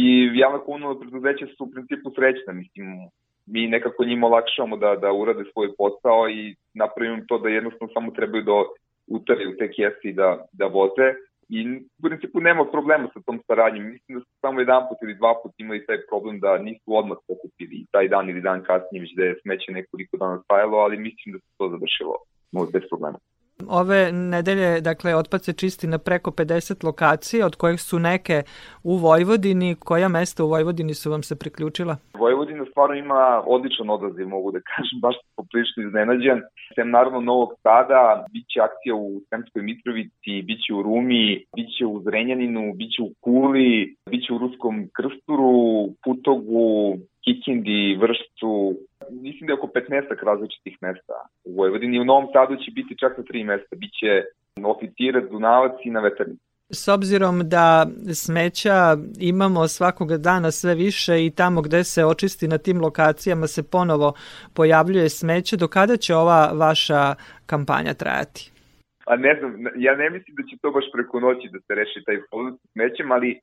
I 0.00 0.02
javno 0.42 0.58
komunalno 0.66 1.00
preduzeće 1.00 1.44
su 1.46 1.64
u 1.64 1.70
principu 1.72 2.08
srećna, 2.16 2.52
mislim, 2.52 2.86
mi 3.52 3.66
nekako 3.66 4.04
njima 4.04 4.26
olakšavamo 4.26 4.76
da, 4.76 4.96
da 4.96 5.12
urade 5.12 5.44
svoj 5.52 5.68
posao 5.78 6.28
i 6.28 6.54
napravimo 6.74 7.22
to 7.28 7.38
da 7.38 7.48
jednostavno 7.48 7.92
samo 7.94 8.10
trebaju 8.10 8.42
da 8.42 8.52
u 9.14 9.18
te 9.58 9.68
kese 9.76 10.04
i 10.08 10.12
da, 10.12 10.28
da 10.52 10.66
voze 10.66 11.08
i 11.48 11.60
u 11.98 12.02
principu 12.02 12.40
nema 12.40 12.64
problema 12.64 13.08
sa 13.14 13.20
tom 13.26 13.40
saradnjom. 13.46 13.84
Mislim 13.84 14.18
da 14.18 14.20
su 14.24 14.30
samo 14.40 14.60
jedan 14.60 14.82
put 14.88 14.98
ili 15.02 15.14
dva 15.14 15.32
put 15.42 15.52
imali 15.58 15.86
taj 15.86 15.98
problem 16.08 16.40
da 16.40 16.58
nisu 16.58 16.88
odmah 17.00 17.18
pokupili 17.28 17.86
taj 17.90 18.08
dan 18.08 18.30
ili 18.30 18.40
dan 18.40 18.62
kasnije, 18.62 19.00
već 19.00 19.12
da 19.16 19.24
je 19.24 19.38
smeće 19.42 19.72
nekoliko 19.72 20.16
dana 20.16 20.42
stajalo, 20.44 20.76
ali 20.78 20.96
mislim 20.96 21.32
da 21.32 21.38
se 21.38 21.48
to 21.58 21.68
završilo 21.68 22.14
bez 22.72 22.82
problema. 22.90 23.18
Ove 23.68 24.12
nedelje, 24.12 24.80
dakle, 24.80 25.14
otpad 25.16 25.44
se 25.44 25.52
čisti 25.52 25.86
na 25.86 25.98
preko 25.98 26.30
50 26.30 26.84
lokacija, 26.84 27.46
od 27.46 27.56
kojih 27.56 27.80
su 27.80 27.98
neke 27.98 28.42
u 28.82 28.96
Vojvodini. 28.96 29.74
Koja 29.74 30.08
mesta 30.08 30.44
u 30.44 30.48
Vojvodini 30.48 30.94
su 30.94 31.10
vam 31.10 31.22
se 31.22 31.36
priključila? 31.38 31.96
Vojvodina 32.14 32.59
stvarno 32.80 32.96
ima 32.96 33.42
odličan 33.46 33.90
odaziv, 33.90 34.28
mogu 34.28 34.50
da 34.52 34.60
kažem, 34.70 35.00
baš 35.00 35.14
sam 35.20 35.28
poprilično 35.36 35.82
iznenađen. 35.82 36.38
Sem 36.74 36.90
naravno 36.90 37.20
Novog 37.20 37.50
Sada, 37.62 38.24
bit 38.32 38.44
će 38.52 38.60
akcija 38.60 38.94
u 38.94 39.20
Sremskoj 39.28 39.62
Mitrovici, 39.62 40.42
bit 40.48 40.60
će 40.64 40.74
u 40.74 40.82
Rumi, 40.82 41.44
bit 41.56 41.68
će 41.78 41.86
u 41.86 42.00
Zrenjaninu, 42.04 42.72
bit 42.78 42.90
će 42.94 43.02
u 43.02 43.10
Kuli, 43.20 43.94
bit 44.10 44.26
će 44.26 44.32
u 44.32 44.38
Ruskom 44.38 44.88
Krsturu, 44.96 45.56
Putogu, 46.04 46.96
Kikindi, 47.24 47.98
Vršcu, 48.02 48.52
mislim 49.10 49.46
da 49.46 49.52
je 49.52 49.58
oko 49.58 49.66
15 49.66 50.24
različitih 50.28 50.76
mesta 50.80 51.16
u 51.44 51.50
Vojvodini. 51.56 52.00
U 52.00 52.04
Novom 52.04 52.26
Sadu 52.32 52.56
će 52.56 52.70
biti 52.70 52.98
čak 52.98 53.18
na 53.18 53.24
tri 53.24 53.44
mesta. 53.44 53.76
Biće 53.76 54.12
oficirac, 54.64 55.24
Dunavac 55.30 55.76
i 55.84 55.90
na 55.90 56.00
veternici. 56.00 56.49
S 56.72 56.88
obzirom 56.88 57.40
da 57.48 57.86
smeća 58.14 58.96
imamo 59.20 59.68
svakoga 59.68 60.16
dana 60.16 60.50
sve 60.50 60.74
više 60.74 61.26
i 61.26 61.30
tamo 61.30 61.62
gde 61.62 61.84
se 61.84 62.04
očisti 62.04 62.48
na 62.48 62.58
tim 62.58 62.80
lokacijama 62.80 63.46
se 63.46 63.70
ponovo 63.70 64.14
pojavljuje 64.54 65.08
smeće, 65.08 65.56
do 65.56 65.68
kada 65.68 65.96
će 65.96 66.14
ova 66.14 66.50
vaša 66.52 67.14
kampanja 67.46 67.94
trajati? 67.94 68.52
A 69.06 69.16
ne 69.16 69.36
znam, 69.38 69.52
ja 69.76 69.94
ne 69.96 70.10
mislim 70.10 70.34
da 70.36 70.42
će 70.42 70.56
to 70.62 70.70
baš 70.70 70.84
preko 70.92 71.20
noći 71.20 71.48
da 71.52 71.58
se 71.58 71.74
reši 71.74 72.04
taj 72.06 72.18
problem 72.30 72.54
sa 72.56 72.66
smećem, 72.72 73.12
ali 73.12 73.40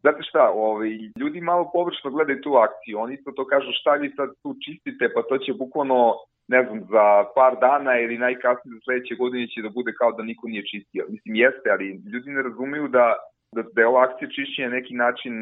Znate 0.00 0.22
šta, 0.22 0.50
ovaj, 0.54 0.90
ljudi 1.20 1.40
malo 1.40 1.70
površno 1.72 2.10
gledaju 2.10 2.40
tu 2.42 2.52
akciju, 2.66 2.98
oni 2.98 3.14
isto 3.14 3.30
to 3.32 3.46
kažu 3.46 3.70
šta 3.80 3.92
vi 3.94 4.08
sad 4.16 4.28
tu 4.42 4.50
čistite, 4.64 5.04
pa 5.14 5.20
to 5.28 5.38
će 5.38 5.52
bukvalno, 5.62 6.14
ne 6.48 6.64
znam, 6.64 6.80
za 6.90 7.24
par 7.34 7.56
dana 7.60 7.98
ili 7.98 8.18
najkasnije 8.18 8.74
za 8.74 8.80
sledeće 8.84 9.14
godine 9.14 9.46
će 9.48 9.62
da 9.62 9.68
bude 9.68 9.92
kao 9.98 10.12
da 10.12 10.22
niko 10.22 10.48
nije 10.48 10.66
čistio. 10.66 11.04
Mislim, 11.08 11.34
jeste, 11.34 11.70
ali 11.70 11.86
ljudi 12.12 12.30
ne 12.30 12.42
razumeju 12.42 12.88
da 12.88 13.14
da, 13.52 13.62
da 13.74 13.80
je 13.80 13.86
ova 13.86 14.02
akcija 14.04 14.28
čišćenja 14.36 14.68
neki 14.68 14.94
način, 14.94 15.32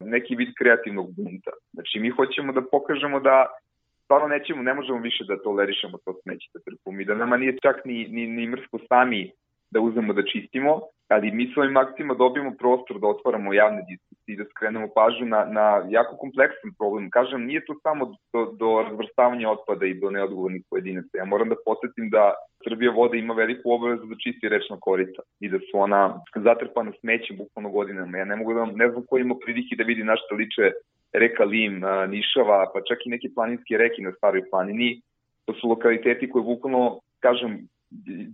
neki 0.00 0.36
vid 0.36 0.48
kreativnog 0.58 1.14
bunta. 1.16 1.50
Znači, 1.72 2.00
mi 2.00 2.10
hoćemo 2.10 2.52
da 2.52 2.62
pokažemo 2.62 3.20
da 3.20 3.46
stvarno 4.04 4.28
nećemo, 4.28 4.62
ne 4.62 4.74
možemo 4.74 4.98
više 4.98 5.24
da 5.28 5.42
tolerišemo 5.42 5.98
to 6.04 6.14
smeće 6.22 6.48
da 6.54 6.60
trpimo 6.60 7.00
i 7.00 7.04
da 7.04 7.14
nama 7.14 7.36
nije 7.36 7.58
čak 7.62 7.84
ni, 7.84 8.08
ni, 8.08 8.26
ni 8.26 8.46
mrsko 8.46 8.78
sami 8.88 9.30
da 9.70 9.80
uzmemo 9.80 10.12
da 10.12 10.22
čistimo, 10.22 10.80
ali 11.08 11.30
mi 11.30 11.50
svojim 11.54 11.76
akcijama 11.76 12.14
dobijemo 12.14 12.52
prostor 12.58 13.00
da 13.00 13.06
otvaramo 13.06 13.54
javne 13.54 13.82
i 14.26 14.36
da 14.36 14.44
skrenemo 14.44 14.88
pažnju 14.94 15.26
na, 15.26 15.44
na 15.44 15.66
jako 15.88 16.16
kompleksan 16.16 16.70
problem. 16.78 17.10
Kažem, 17.10 17.46
nije 17.46 17.64
to 17.64 17.74
samo 17.82 18.16
do, 18.32 18.40
do 18.60 18.68
razvrstavanja 18.88 19.50
otpada 19.50 19.86
i 19.86 19.94
do 20.00 20.10
neodgovornih 20.10 20.62
pojedinaca. 20.70 21.18
Ja 21.18 21.24
moram 21.24 21.48
da 21.48 21.56
posetim 21.64 22.10
da 22.10 22.34
Srbija 22.64 22.90
voda 22.90 23.16
ima 23.16 23.34
veliku 23.34 23.72
obavezu 23.72 24.06
da 24.06 24.16
čisti 24.24 24.48
rečna 24.48 24.76
korita 24.80 25.22
i 25.40 25.48
da 25.48 25.58
su 25.58 25.78
ona 25.86 26.22
zatrpana 26.34 26.92
smećem 27.00 27.36
bukvalno 27.36 27.70
godinama. 27.70 28.18
Ja 28.18 28.24
ne 28.24 28.36
mogu 28.36 28.54
da 28.54 28.66
ne 28.66 28.90
znam 28.90 29.04
ko 29.08 29.18
ima 29.18 29.34
prilike 29.44 29.76
da 29.76 29.84
vidi 29.84 30.04
našto 30.04 30.34
liče 30.34 30.72
reka 31.12 31.44
Lim, 31.44 31.82
Nišava, 32.08 32.70
pa 32.74 32.80
čak 32.88 32.98
i 33.06 33.10
neke 33.10 33.28
planinske 33.34 33.76
reke 33.76 34.02
na 34.02 34.12
staroj 34.12 34.50
planini. 34.50 35.00
To 35.44 35.54
su 35.54 35.68
lokaliteti 35.68 36.30
koje 36.30 36.42
bukvalno, 36.42 37.00
kažem, 37.20 37.68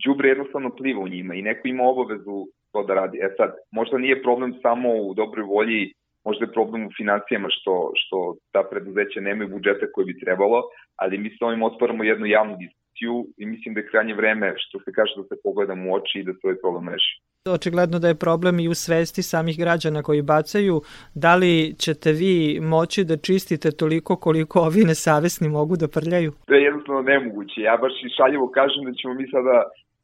đubre 0.05 0.29
jednostavno 0.29 0.71
pliva 0.71 1.01
u 1.01 1.09
njima 1.09 1.35
i 1.35 1.43
neko 1.43 1.69
ima 1.69 1.85
obavezu 1.85 2.47
to 2.73 2.83
da 2.83 2.95
radi. 2.95 3.19
E 3.19 3.29
sad, 3.37 3.51
možda 3.73 3.99
nije 3.99 4.23
problem 4.23 4.55
samo 4.63 4.89
u 5.09 5.15
dobroj 5.15 5.45
volji, 5.45 5.93
možda 6.25 6.45
je 6.45 6.53
problem 6.53 6.87
u 6.87 6.91
financijama 6.97 7.49
što, 7.51 7.93
što 7.95 8.37
ta 8.53 8.63
preduzeća 8.71 9.21
nemaju 9.21 9.49
budžeta 9.49 9.87
koje 9.93 10.05
bi 10.05 10.21
trebalo, 10.21 10.63
ali 10.97 11.19
mi 11.19 11.31
s 11.31 11.39
ovim 11.41 11.63
otvaramo 11.63 12.05
jednu 12.05 12.27
javnu 12.27 12.57
diskusiju 12.57 13.15
i 13.37 13.47
mislim 13.47 13.75
da 13.75 13.81
je 13.81 13.89
krajnje 13.91 14.15
vreme 14.15 14.55
što 14.57 14.79
se 14.81 14.93
kaže 14.93 15.13
da 15.17 15.23
se 15.23 15.41
pogledamo 15.45 15.91
u 15.91 15.95
oči 15.95 16.19
i 16.19 16.25
da 16.25 16.33
se 16.33 16.41
ovaj 16.45 16.59
problem 16.63 16.89
reši. 16.89 17.15
Očigledno 17.49 17.99
da 17.99 18.09
je 18.09 18.23
problem 18.27 18.61
i 18.61 18.69
u 18.69 18.75
svesti 18.75 19.23
samih 19.23 19.59
građana 19.59 20.03
koji 20.03 20.23
bacaju. 20.23 20.81
Da 21.15 21.37
li 21.37 21.75
ćete 21.79 22.13
vi 22.13 22.61
moći 22.61 23.05
da 23.05 23.17
čistite 23.17 23.71
toliko 23.71 24.17
koliko 24.17 24.61
ovi 24.61 24.83
nesavesni 24.85 25.49
mogu 25.49 25.77
da 25.77 25.89
prljaju? 25.89 26.33
To 26.47 26.55
je 26.55 26.63
jednostavno 26.63 27.03
nemoguće. 27.03 27.61
Ja 27.61 27.77
baš 27.77 27.93
i 27.93 28.15
šaljivo 28.17 28.47
kažem 28.59 28.85
da 28.85 28.93
ćemo 28.93 29.15
mi 29.15 29.27
sada 29.31 29.57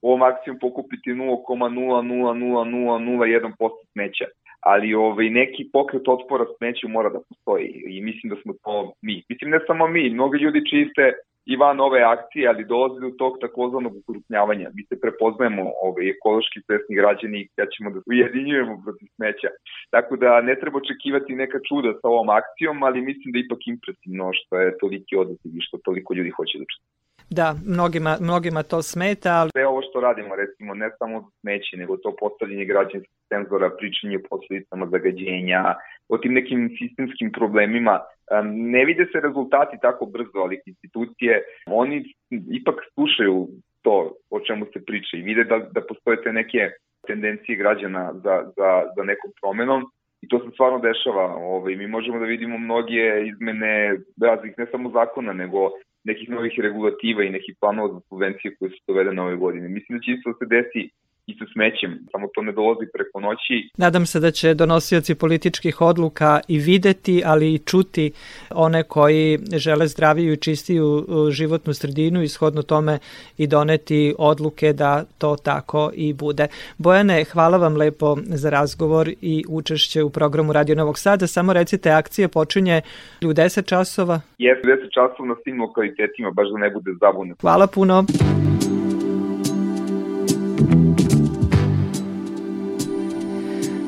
ovom 0.03 0.23
akcijom 0.23 0.59
pokupiti 0.59 1.11
0,00001% 1.11 3.71
smeća. 3.93 4.25
Ali 4.61 4.95
ovaj, 4.95 5.31
neki 5.31 5.69
pokret 5.73 6.09
otpora 6.09 6.45
smeću 6.59 6.89
mora 6.89 7.09
da 7.09 7.21
postoji 7.29 7.83
i 7.87 8.03
mislim 8.03 8.31
da 8.31 8.37
smo 8.43 8.53
to 8.65 8.93
mi. 9.03 9.23
Mislim 9.29 9.51
ne 9.51 9.59
samo 9.67 9.89
mi, 9.89 10.11
mnogi 10.11 10.39
ljudi 10.39 10.69
čiste 10.71 11.13
i 11.47 11.57
van 11.57 11.81
ove 11.81 12.03
akcije, 12.03 12.49
ali 12.49 12.65
dolazi 12.65 13.01
do 13.01 13.11
tog 13.19 13.39
takozvanog 13.41 13.97
ukrupnjavanja. 13.97 14.71
Mi 14.75 14.83
se 14.89 15.01
prepoznajemo 15.01 15.65
ove, 15.83 16.09
ekološki 16.09 16.61
svesni 16.67 16.97
građani 16.97 17.39
i 17.41 17.49
ja 17.57 17.67
ćemo 17.73 17.91
da 17.91 18.01
ujedinjujemo 18.07 18.83
protiv 18.85 19.09
smeća. 19.17 19.49
Tako 19.91 20.17
da 20.17 20.41
ne 20.41 20.55
treba 20.61 20.79
očekivati 20.79 21.41
neka 21.43 21.59
čuda 21.69 21.91
sa 22.01 22.09
ovom 22.09 22.29
akcijom, 22.41 22.83
ali 22.83 23.01
mislim 23.01 23.33
da 23.33 23.39
ipak 23.39 23.61
impresivno 23.67 24.31
što 24.39 24.61
je 24.61 24.79
toliki 24.79 25.17
odaziv 25.17 25.53
i 25.57 25.67
što 25.67 25.79
toliko 25.85 26.15
ljudi 26.15 26.31
hoće 26.31 26.59
da 26.59 26.65
čuti. 26.73 26.87
Da, 27.31 27.55
mnogima, 27.67 28.17
mnogima 28.21 28.63
to 28.63 28.83
smeta. 28.83 29.33
Ali... 29.41 29.51
Sve 29.51 29.67
ovo 29.67 29.83
što 29.83 30.01
radimo, 30.01 30.37
recimo, 30.37 30.75
ne 30.75 30.91
samo 30.99 31.31
smeće, 31.41 31.77
nego 31.77 31.97
to 31.97 32.17
postavljanje 32.19 32.65
građanskih 32.65 33.17
senzora, 33.29 33.71
pričanje 33.79 34.19
posledicama 34.31 34.87
zagađenja, 34.87 35.75
o 36.09 36.19
tim 36.19 36.33
nekim 36.33 36.77
sistemskim 36.79 37.33
problemima, 37.33 38.01
ne 38.45 38.85
vide 38.85 39.07
se 39.13 39.21
rezultati 39.21 39.77
tako 39.83 40.07
brzo, 40.07 40.39
ali 40.39 40.61
institucije, 40.67 41.43
oni 41.67 42.15
ipak 42.31 42.75
slušaju 42.95 43.49
to 43.83 44.13
o 44.31 44.41
čemu 44.41 44.67
se 44.73 44.85
priča 44.85 45.17
i 45.17 45.23
vide 45.23 45.45
da, 45.45 45.59
da 45.59 45.81
postoje 45.81 46.23
te 46.23 46.33
neke 46.33 46.71
tendencije 47.07 47.57
građana 47.57 48.13
za, 48.13 48.35
za, 48.57 48.71
za 48.97 49.03
nekom 49.03 49.31
promenom 49.41 49.83
i 50.23 50.29
to 50.29 50.39
se 50.39 50.51
stvarno 50.53 50.79
dešava. 50.79 51.35
Ovaj, 51.35 51.77
mi 51.77 51.87
možemo 51.87 52.19
da 52.19 52.25
vidimo 52.25 52.59
mnoge 52.59 53.03
izmene 53.27 53.97
raznih 54.23 54.55
ne 54.59 54.67
samo 54.71 54.91
zakona, 54.91 55.33
nego 55.33 55.71
nekih 56.07 56.29
novih 56.29 56.55
regulativa 56.67 57.25
i 57.25 57.35
nekih 57.37 57.57
planova 57.61 57.89
za 57.95 58.01
subvencije 58.09 58.55
koje 58.57 58.71
su 58.71 58.81
dovedene 58.87 59.23
ove 59.23 59.37
godine. 59.37 59.69
Mislim 59.69 59.99
da 59.99 60.03
će 60.03 60.13
isto 60.13 60.33
da 60.33 60.37
se 60.39 60.47
desi 60.55 60.83
i 61.27 61.35
sa 61.39 61.45
smećem, 61.53 62.07
samo 62.13 62.29
to 62.35 62.43
ne 62.43 62.53
dolazi 62.53 62.87
preko 62.93 63.21
noći. 63.21 63.71
Nadam 63.77 64.07
se 64.07 64.21
da 64.21 64.31
će 64.31 64.55
donosioci 64.55 65.15
političkih 65.15 65.81
odluka 65.81 66.41
i 66.49 66.59
videti, 66.59 67.23
ali 67.25 67.55
i 67.55 67.59
čuti 67.59 68.13
one 68.51 68.83
koji 68.83 69.39
žele 69.57 69.87
zdraviju 69.87 70.33
i 70.33 70.37
čistiju 70.37 71.07
životnu 71.31 71.75
sredinu 71.75 72.23
i 72.23 72.29
shodno 72.29 72.63
tome 72.63 72.99
i 73.39 73.47
doneti 73.47 74.15
odluke 74.19 74.73
da 74.73 75.05
to 75.19 75.37
tako 75.37 75.91
i 75.95 76.13
bude. 76.13 76.47
Bojane, 76.79 77.25
hvala 77.25 77.59
vam 77.59 77.77
lepo 77.77 78.17
za 78.27 78.51
razgovor 78.51 79.09
i 79.21 79.45
učešće 79.49 80.03
u 80.03 80.11
programu 80.11 80.53
Radio 80.53 80.75
Novog 80.75 80.99
Sada. 80.99 81.27
Samo 81.27 81.53
recite, 81.53 81.91
akcije 81.91 82.29
počinje 82.29 82.81
u 83.23 83.29
10 83.29 83.69
časova? 83.69 84.21
Jeste, 84.39 84.69
10 84.69 84.77
časova 84.95 85.29
na 85.29 85.35
svim 85.45 85.61
lokalitetima, 85.61 86.31
baš 86.31 86.49
da 86.53 86.59
ne 86.59 86.71
bude 86.71 86.91
zabune. 87.01 87.35
Hvala 87.41 87.67
puno. 87.67 88.05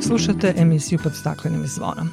Slušate 0.09 0.55
emisiju 0.57 0.99
pod 1.03 1.15
staklenim 1.15 1.67
zvonom. 1.67 2.11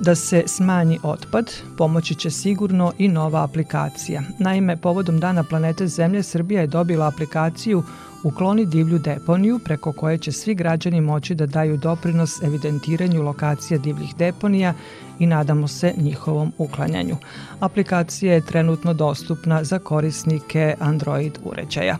Da 0.00 0.14
se 0.14 0.42
smanji 0.46 0.98
otpad, 1.02 1.52
pomoći 1.78 2.14
će 2.14 2.30
sigurno 2.30 2.92
i 2.98 3.08
nova 3.08 3.44
aplikacija. 3.44 4.22
Naime, 4.38 4.76
povodom 4.76 5.20
Dana 5.20 5.42
planete 5.42 5.86
Zemlje 5.86 6.22
Srbija 6.22 6.60
je 6.60 6.66
dobila 6.66 7.06
aplikaciju 7.06 7.82
ukloni 8.22 8.66
divlju 8.66 8.98
deponiju 8.98 9.58
preko 9.58 9.92
koje 9.92 10.18
će 10.18 10.32
svi 10.32 10.54
građani 10.54 11.00
moći 11.00 11.34
da 11.34 11.46
daju 11.46 11.76
doprinos 11.76 12.42
evidentiranju 12.42 13.22
lokacija 13.22 13.78
divljih 13.78 14.16
deponija 14.18 14.74
i 15.18 15.26
nadamo 15.26 15.68
se 15.68 15.94
njihovom 15.96 16.52
uklanjanju. 16.58 17.16
Aplikacija 17.60 18.34
je 18.34 18.46
trenutno 18.46 18.94
dostupna 18.94 19.64
za 19.64 19.78
korisnike 19.78 20.74
Android 20.80 21.38
uređaja. 21.44 21.96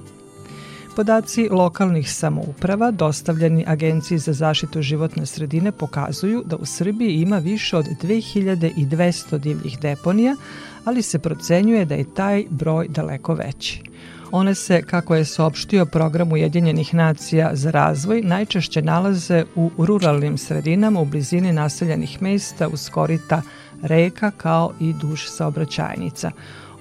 Podaci 0.97 1.49
lokalnih 1.51 2.13
samouprava 2.13 2.91
dostavljeni 2.91 3.65
Agenciji 3.67 4.19
za 4.19 4.33
zaštitu 4.33 4.83
životne 4.83 5.27
sredine 5.27 5.73
pokazuju 5.73 6.43
da 6.47 6.57
u 6.57 6.67
Srbiji 6.67 7.15
ima 7.15 7.39
više 7.39 7.77
od 7.77 7.87
2200 8.03 9.39
divljih 9.39 9.79
deponija, 9.81 10.37
ali 10.85 11.03
se 11.03 11.19
procenjuje 11.19 11.85
da 11.85 11.95
je 11.95 12.15
taj 12.15 12.45
broj 12.51 12.89
daleko 12.89 13.35
veći. 13.35 13.83
One 14.31 14.55
se, 14.55 14.83
kako 14.83 15.15
je 15.15 15.25
saopštio 15.25 15.87
program 15.87 16.33
Ujedinjenih 16.33 16.95
nacija 16.95 17.51
za 17.53 17.71
razvoj, 17.71 18.23
najčešće 18.23 18.83
nalaze 18.83 19.45
u 19.55 19.71
ruralnim 19.79 20.39
sredinama 20.39 21.01
u 21.01 21.05
blizini 21.05 21.53
naseljenih 21.53 22.23
mesta 22.23 22.69
uz 22.69 22.89
korita 22.91 23.43
reka 23.83 24.31
kao 24.31 24.73
i 24.81 24.93
duž 24.93 25.25
saobraćajnica. 25.27 26.31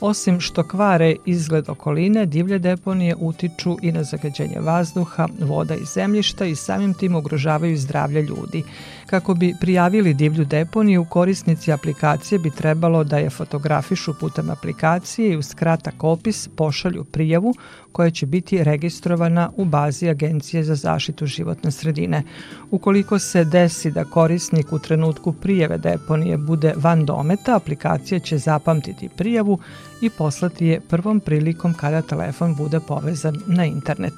Osim 0.03 0.39
što 0.39 0.67
kvare 0.67 1.15
izgled 1.25 1.69
okoline, 1.69 2.25
divlje 2.25 2.59
deponije 2.59 3.15
utiču 3.19 3.77
i 3.81 3.91
na 3.91 4.03
zagađenje 4.03 4.59
vazduha, 4.59 5.27
voda 5.39 5.75
i 5.75 5.85
zemljišta 5.85 6.45
i 6.45 6.55
samim 6.55 6.93
tim 6.93 7.15
ugrožavaju 7.15 7.77
zdravlje 7.77 8.21
ljudi. 8.21 8.63
Kako 9.05 9.33
bi 9.33 9.55
prijavili 9.59 10.13
divlju 10.13 10.45
deponiju, 10.45 11.05
korisnici 11.09 11.71
aplikacije 11.71 12.39
bi 12.39 12.49
trebalo 12.49 13.03
da 13.03 13.17
je 13.17 13.29
fotografišu 13.29 14.13
putem 14.19 14.49
aplikacije 14.49 15.33
i 15.33 15.37
uz 15.37 15.53
kratak 15.53 16.03
opis 16.03 16.47
pošalju 16.55 17.03
prijavu 17.03 17.53
koja 17.91 18.09
će 18.09 18.25
biti 18.25 18.63
registrovana 18.63 19.51
u 19.55 19.65
bazi 19.65 20.09
Agencije 20.09 20.63
za 20.63 20.75
zaštitu 20.75 21.25
životne 21.25 21.71
sredine. 21.71 22.23
Ukoliko 22.71 23.19
se 23.19 23.45
desi 23.45 23.91
da 23.91 24.05
korisnik 24.05 24.73
u 24.73 24.79
trenutku 24.79 25.33
prijeve 25.33 25.77
deponije 25.77 26.37
bude 26.37 26.73
van 26.77 27.05
dometa, 27.05 27.55
aplikacija 27.55 28.19
će 28.19 28.37
zapamtiti 28.37 29.09
prijavu 29.17 29.59
i 30.01 30.09
poslati 30.09 30.65
je 30.65 30.81
prvom 30.81 31.19
prilikom 31.19 31.73
kada 31.73 32.01
telefon 32.01 32.55
bude 32.55 32.79
povezan 32.79 33.35
na 33.47 33.65
internet. 33.65 34.13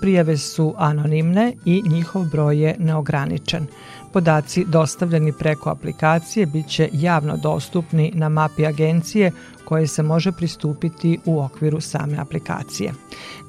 Prijave 0.00 0.36
su 0.36 0.74
anonimne 0.78 1.52
i 1.64 1.82
njihov 1.88 2.24
broj 2.24 2.62
je 2.62 2.76
neograničen. 2.78 3.66
Podaci 4.14 4.64
dostavljeni 4.64 5.32
preko 5.32 5.70
aplikacije 5.70 6.46
biće 6.46 6.88
javno 6.92 7.36
dostupni 7.36 8.12
na 8.14 8.28
mapi 8.28 8.66
agencije 8.66 9.32
koje 9.64 9.86
se 9.86 10.02
može 10.02 10.32
pristupiti 10.32 11.18
u 11.24 11.40
okviru 11.40 11.80
same 11.80 12.18
aplikacije. 12.18 12.92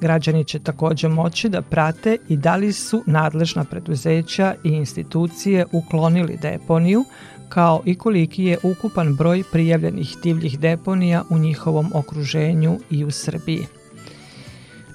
Građani 0.00 0.44
će 0.44 0.58
takođe 0.58 1.08
moći 1.08 1.48
da 1.48 1.62
prate 1.62 2.18
i 2.28 2.36
da 2.36 2.56
li 2.56 2.72
su 2.72 3.02
nadležna 3.06 3.64
preduzeća 3.64 4.54
i 4.64 4.68
institucije 4.68 5.66
uklonili 5.72 6.38
deponiju, 6.42 7.04
kao 7.48 7.82
i 7.84 7.94
koliki 7.94 8.44
je 8.44 8.58
ukupan 8.62 9.14
broj 9.14 9.42
prijavljenih 9.52 10.16
divljih 10.22 10.58
deponija 10.58 11.24
u 11.30 11.38
njihovom 11.38 11.90
okruženju 11.94 12.78
i 12.90 13.04
u 13.04 13.10
Srbiji 13.10 13.66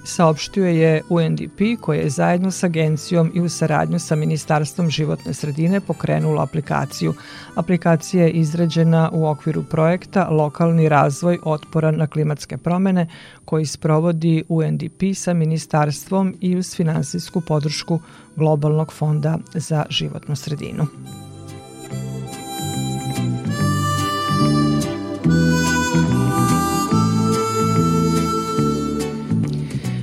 saopštio 0.04 0.66
je 0.66 1.02
UNDP 1.08 1.60
koji 1.80 1.98
je 1.98 2.10
zajedno 2.10 2.50
sa 2.50 2.66
agencijom 2.66 3.32
i 3.34 3.40
u 3.40 3.48
saradnju 3.48 3.98
sa 3.98 4.16
Ministarstvom 4.16 4.90
životne 4.90 5.34
sredine 5.34 5.80
pokrenula 5.80 6.42
aplikaciju. 6.42 7.14
Aplikacija 7.54 8.24
je 8.24 8.30
izrađena 8.30 9.10
u 9.12 9.26
okviru 9.26 9.62
projekta 9.62 10.28
Lokalni 10.28 10.88
razvoj 10.88 11.38
otpora 11.44 11.90
na 11.90 12.06
klimatske 12.06 12.56
promene 12.56 13.08
koji 13.44 13.66
sprovodi 13.66 14.44
UNDP 14.48 15.02
sa 15.14 15.34
Ministarstvom 15.34 16.36
i 16.40 16.56
uz 16.56 16.76
finansijsku 16.76 17.40
podršku 17.40 18.00
Globalnog 18.36 18.92
fonda 18.92 19.38
za 19.54 19.84
životnu 19.90 20.36
sredinu. 20.36 20.86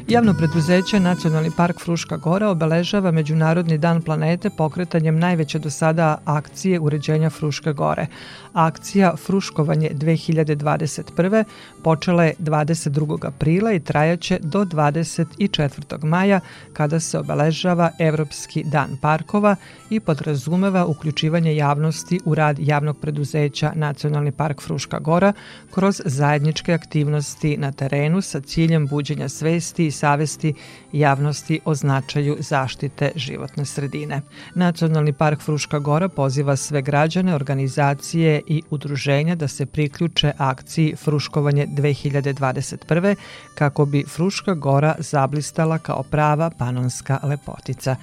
Javno 0.09 0.33
preduzeće 0.33 0.99
Nacionalni 0.99 1.51
park 1.57 1.79
Fruška 1.81 2.17
Gora 2.17 2.49
obeležava 2.49 3.11
Međunarodni 3.11 3.77
dan 3.77 4.01
planete 4.01 4.49
pokretanjem 4.49 5.19
najveće 5.19 5.59
do 5.59 5.69
sada 5.69 6.17
akcije 6.25 6.79
uređenja 6.79 7.29
Fruške 7.29 7.73
Gore. 7.73 8.07
Akcija 8.53 9.15
Fruškovanje 9.15 9.89
2021. 9.93 11.43
počela 11.83 12.23
je 12.23 12.33
22. 12.39 13.27
aprila 13.27 13.73
i 13.73 13.79
trajaće 13.79 14.39
do 14.41 14.65
24. 14.65 16.03
maja 16.03 16.39
kada 16.73 16.99
se 16.99 17.19
obeležava 17.19 17.91
Evropski 17.99 18.63
dan 18.63 18.97
parkova 19.01 19.55
i 19.89 19.99
podrazumeva 19.99 20.85
uključivanje 20.85 21.55
javnosti 21.55 22.19
u 22.25 22.35
rad 22.35 22.59
javnog 22.59 22.97
preduzeća 22.97 23.71
Nacionalni 23.75 24.31
park 24.31 24.61
Fruška 24.61 24.99
Gora 24.99 25.33
kroz 25.71 26.01
zajedničke 26.05 26.73
aktivnosti 26.73 27.57
na 27.57 27.71
terenu 27.71 28.21
sa 28.21 28.41
ciljem 28.41 28.87
buđenja 28.87 29.29
svesti 29.29 29.85
i 29.85 29.91
savesti 29.91 30.53
javnosti 30.91 31.59
o 31.65 31.75
značaju 31.75 32.37
zaštite 32.39 33.11
životne 33.15 33.65
sredine. 33.65 34.21
Nacionalni 34.55 35.13
park 35.13 35.41
Fruška 35.41 35.79
Gora 35.79 36.09
poziva 36.09 36.55
sve 36.55 36.81
građane, 36.81 37.35
organizacije 37.35 38.41
i 38.49 38.61
udruženja 38.69 39.35
da 39.35 39.47
se 39.47 39.65
priključe 39.65 40.31
akciji 40.37 40.95
Fruškovanje 40.95 41.67
2021. 41.67 43.15
kako 43.55 43.85
bi 43.85 44.03
Fruška 44.07 44.53
Gora 44.53 44.95
zablistala 44.99 45.77
kao 45.77 46.03
prava 46.03 46.49
panonska 46.49 47.19
lepotica. 47.23 47.95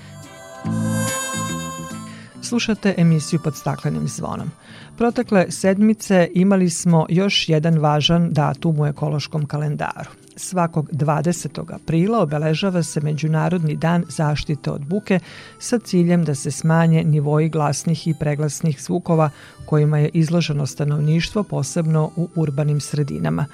Slušate 2.42 2.94
emisiju 2.96 3.40
pod 3.44 3.56
staklenim 3.56 4.08
zvonom. 4.08 4.50
Protekle 4.96 5.50
sedmice 5.50 6.28
imali 6.34 6.70
smo 6.70 7.06
još 7.08 7.48
jedan 7.48 7.78
važan 7.78 8.32
datum 8.32 8.80
u 8.80 8.86
ekološkom 8.86 9.46
kalendaru– 9.46 10.10
Svakog 10.38 10.90
20. 10.92 11.74
aprila 11.74 12.22
obeležava 12.22 12.82
se 12.82 13.00
Međunarodni 13.00 13.76
dan 13.76 14.04
zaštite 14.08 14.70
od 14.70 14.84
buke 14.84 15.20
sa 15.58 15.78
ciljem 15.78 16.24
da 16.24 16.34
se 16.34 16.50
smanje 16.50 17.04
nivoji 17.04 17.48
glasnih 17.48 18.08
i 18.08 18.14
preglasnih 18.20 18.82
zvukova 18.82 19.30
kojima 19.66 19.98
je 19.98 20.08
izloženo 20.08 20.66
stanovništvo 20.66 21.42
posebno 21.42 22.10
u 22.16 22.28
urbanim 22.34 22.80
sredinama. 22.80 23.46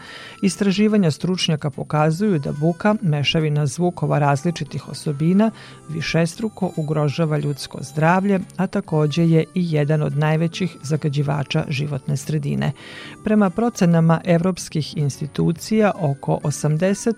Istraživanja 0.42 1.10
stručnjaka 1.10 1.70
pokazuju 1.70 2.38
da 2.38 2.52
buka, 2.52 2.94
mešavina 3.02 3.66
zvukova 3.66 4.18
različitih 4.18 4.88
osobina, 4.88 5.50
višestruko 5.88 6.72
ugrožava 6.76 7.38
ljudsko 7.38 7.78
zdravlje, 7.82 8.40
a 8.56 8.66
takođe 8.66 9.28
je 9.28 9.44
i 9.54 9.72
jedan 9.72 10.02
od 10.02 10.16
najvećih 10.16 10.76
zagađivača 10.82 11.64
životne 11.68 12.16
sredine. 12.16 12.72
Prema 13.24 13.50
procenama 13.50 14.20
evropskih 14.24 14.96
institucija, 14.96 15.92
oko 16.00 16.38
80 16.42 16.71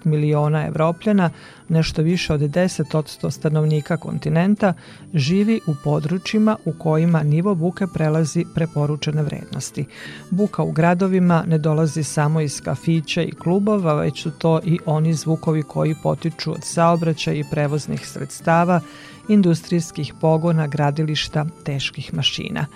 miliona 0.05 0.66
evropljana 0.66 1.30
nešto 1.68 2.02
više 2.02 2.34
od 2.34 2.40
10% 2.40 3.30
stanovnika 3.30 3.96
kontinenta 3.96 4.74
živi 5.14 5.61
u 5.66 5.74
područjima 5.84 6.57
u 6.64 6.72
kojima 6.72 7.22
nivo 7.22 7.55
buke 7.55 7.86
prelazi 7.94 8.44
preporučene 8.55 9.22
vrednosti. 9.22 9.84
Buka 10.30 10.62
u 10.62 10.72
gradovima 10.72 11.44
ne 11.46 11.59
dolazi 11.59 12.02
samo 12.02 12.40
iz 12.40 12.61
kafića 12.61 13.22
i 13.22 13.32
klubova, 13.32 13.94
već 13.94 14.22
su 14.22 14.30
to 14.30 14.61
i 14.64 14.78
oni 14.86 15.14
zvukovi 15.14 15.62
koji 15.62 15.94
potiču 16.02 16.52
od 16.52 16.64
saobraćaja 16.64 17.36
i 17.36 17.44
prevoznih 17.50 18.09
sredstava, 18.09 18.80
industrijskih 19.29 20.14
pogona, 20.20 20.66
gradilišta, 20.66 21.47
teških 21.64 22.14
mašina. 22.14 22.66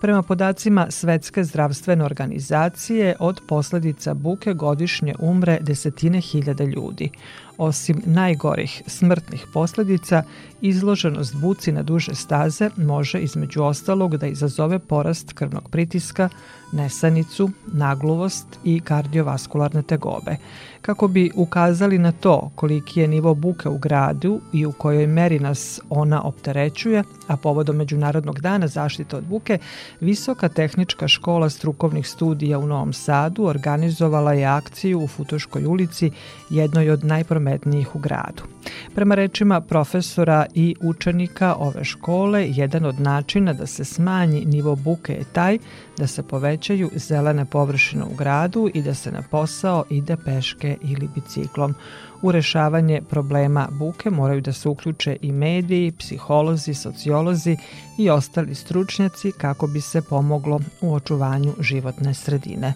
Prema 0.00 0.22
podacima 0.22 0.86
Svetske 0.90 1.44
zdravstvene 1.44 2.04
organizacije, 2.04 3.16
od 3.18 3.40
posledica 3.48 4.14
buke 4.14 4.54
godišnje 4.54 5.14
umre 5.18 5.58
desetine 5.60 6.20
hiljada 6.20 6.64
ljudi. 6.64 7.10
Osim 7.58 8.02
najgorih 8.06 8.82
smrtnih 8.86 9.46
posledica, 9.52 10.22
izloženost 10.60 11.36
buci 11.36 11.72
na 11.72 11.82
duže 11.82 12.14
staze 12.14 12.70
može 12.76 13.20
između 13.20 13.62
ostalog 13.62 14.16
da 14.16 14.26
izazove 14.26 14.78
porast 14.78 15.32
krvnog 15.32 15.70
pritiska, 15.70 16.28
nesanicu, 16.72 17.50
nagluvost 17.66 18.46
i 18.64 18.80
kardiovaskularne 18.80 19.82
tegobe. 19.82 20.36
Kako 20.82 21.08
bi 21.08 21.30
ukazali 21.34 21.98
na 21.98 22.12
to 22.12 22.50
koliki 22.54 23.00
je 23.00 23.08
nivo 23.08 23.34
buke 23.34 23.68
u 23.68 23.78
gradu 23.78 24.40
i 24.52 24.66
u 24.66 24.72
kojoj 24.72 25.06
meri 25.06 25.38
nas 25.38 25.80
ona 25.90 26.22
opterećuje, 26.22 27.02
a 27.26 27.36
povodom 27.36 27.76
Međunarodnog 27.76 28.40
dana 28.40 28.66
zaštite 28.66 29.16
od 29.16 29.24
buke, 29.24 29.58
Visoka 30.00 30.48
tehnička 30.48 31.08
škola 31.08 31.50
strukovnih 31.50 32.08
studija 32.08 32.58
u 32.58 32.66
Novom 32.66 32.92
Sadu 32.92 33.44
organizovala 33.44 34.32
je 34.32 34.44
akciju 34.44 35.00
u 35.00 35.06
Futoškoj 35.06 35.66
ulici, 35.66 36.10
jednoj 36.50 36.90
od 36.90 37.04
najprometnijih 37.04 37.96
u 37.96 37.98
gradu. 37.98 38.42
Prema 38.94 39.14
rečima 39.14 39.60
profesora 39.60 40.46
i 40.54 40.74
učenika 40.80 41.54
ove 41.58 41.84
škole, 41.84 42.48
jedan 42.48 42.84
od 42.84 43.00
načina 43.00 43.52
da 43.52 43.66
se 43.66 43.84
smanji 43.84 44.44
nivo 44.44 44.76
buke 44.76 45.12
je 45.12 45.24
taj 45.32 45.58
da 45.98 46.06
se 46.06 46.22
povećaju 46.22 46.90
zelene 46.94 47.44
površine 47.44 48.04
u 48.04 48.14
gradu 48.14 48.70
i 48.74 48.82
da 48.82 48.94
se 48.94 49.12
na 49.12 49.22
posao 49.22 49.84
ide 49.90 50.16
peške 50.24 50.76
ili 50.82 51.08
biciklom. 51.14 51.74
U 52.22 52.32
rešavanje 52.32 53.02
problema 53.10 53.68
buke 53.70 54.10
moraju 54.10 54.40
da 54.40 54.52
se 54.52 54.68
uključe 54.68 55.16
i 55.22 55.32
mediji, 55.32 55.92
psiholozi, 55.92 56.74
sociolozi 56.74 57.56
i 57.98 58.10
ostali 58.10 58.54
stručnjaci 58.54 59.32
kako 59.32 59.66
bi 59.66 59.80
se 59.80 60.02
pomoglo 60.02 60.60
u 60.80 60.94
očuvanju 60.94 61.54
životne 61.60 62.14
sredine. 62.14 62.74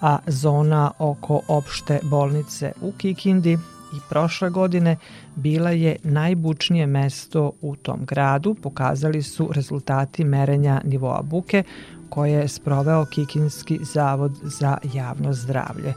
A 0.00 0.18
zona 0.26 0.90
oko 0.98 1.40
opšte 1.48 2.00
bolnice 2.02 2.72
u 2.80 2.92
Kikindi 2.92 3.58
i 3.96 4.00
prošle 4.08 4.50
godine 4.50 4.96
bila 5.36 5.70
je 5.70 5.96
najbučnije 6.02 6.86
mesto 6.86 7.52
u 7.60 7.76
tom 7.76 8.04
gradu, 8.04 8.54
pokazali 8.54 9.22
su 9.22 9.50
rezultati 9.52 10.24
merenja 10.24 10.80
nivoa 10.84 11.22
buke 11.22 11.62
koje 12.14 12.32
je 12.32 12.48
sproveo 12.48 13.04
Kikinski 13.04 13.78
zavod 13.82 14.32
za 14.42 14.78
javno 14.92 15.32
zdravlje. 15.32 15.94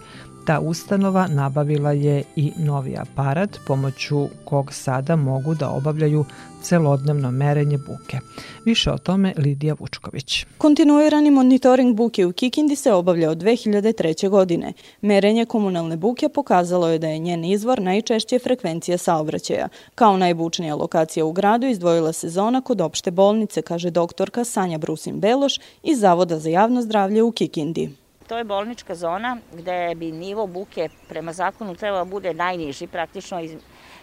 Ta 0.48 0.60
ustanova 0.60 1.28
nabavila 1.28 1.92
je 1.92 2.24
i 2.36 2.52
novi 2.58 2.98
aparat 2.98 3.58
pomoću 3.68 4.28
kog 4.46 4.74
sada 4.74 5.16
mogu 5.16 5.54
da 5.56 5.70
obavljaju 5.70 6.26
celodnevno 6.62 7.32
merenje 7.32 7.78
buke. 7.78 8.20
Više 8.66 8.92
o 8.92 8.98
tome 8.98 9.34
Lidija 9.38 9.76
Vučković. 9.80 10.46
Kontinuirani 10.58 11.32
monitoring 11.32 11.96
buke 11.96 12.26
u 12.26 12.32
Kikindi 12.32 12.76
se 12.76 12.94
obavlja 12.94 13.30
od 13.30 13.38
2003. 13.38 14.30
godine. 14.30 14.74
Merenje 15.02 15.46
komunalne 15.46 15.98
buke 15.98 16.30
pokazalo 16.30 16.88
je 16.88 17.00
da 17.00 17.08
je 17.08 17.20
njen 17.20 17.46
izvor 17.46 17.82
najčešće 17.82 18.40
frekvencija 18.40 18.98
saobraćaja. 18.98 19.68
Kao 19.96 20.18
najbučnija 20.18 20.76
lokacija 20.76 21.26
u 21.26 21.32
gradu 21.32 21.68
izdvojila 21.68 22.14
se 22.14 22.30
zona 22.30 22.62
kod 22.62 22.82
opšte 22.82 23.12
bolnice, 23.12 23.62
kaže 23.62 23.90
doktorka 23.90 24.44
Sanja 24.44 24.78
Brusin 24.78 25.20
Beloš 25.20 25.60
iz 25.84 26.00
Zavoda 26.00 26.40
za 26.40 26.50
javno 26.50 26.82
zdravlje 26.82 27.24
u 27.24 27.32
Kikindi. 27.32 28.07
To 28.28 28.38
je 28.38 28.44
bolnička 28.44 28.96
zona 28.96 29.38
gde 29.54 29.96
bi 29.96 30.12
nivo 30.12 30.48
buke 30.48 30.90
prema 31.10 31.34
zakonu 31.34 31.76
trebalo 31.76 32.06
da 32.06 32.12
bude 32.12 32.34
najniži, 32.34 32.88
praktično 32.88 33.42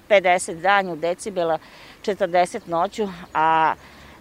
50 0.08 0.60
danju 0.60 0.96
decibela, 0.96 1.58
40 2.02 2.60
noću, 2.66 3.08
a 3.34 3.74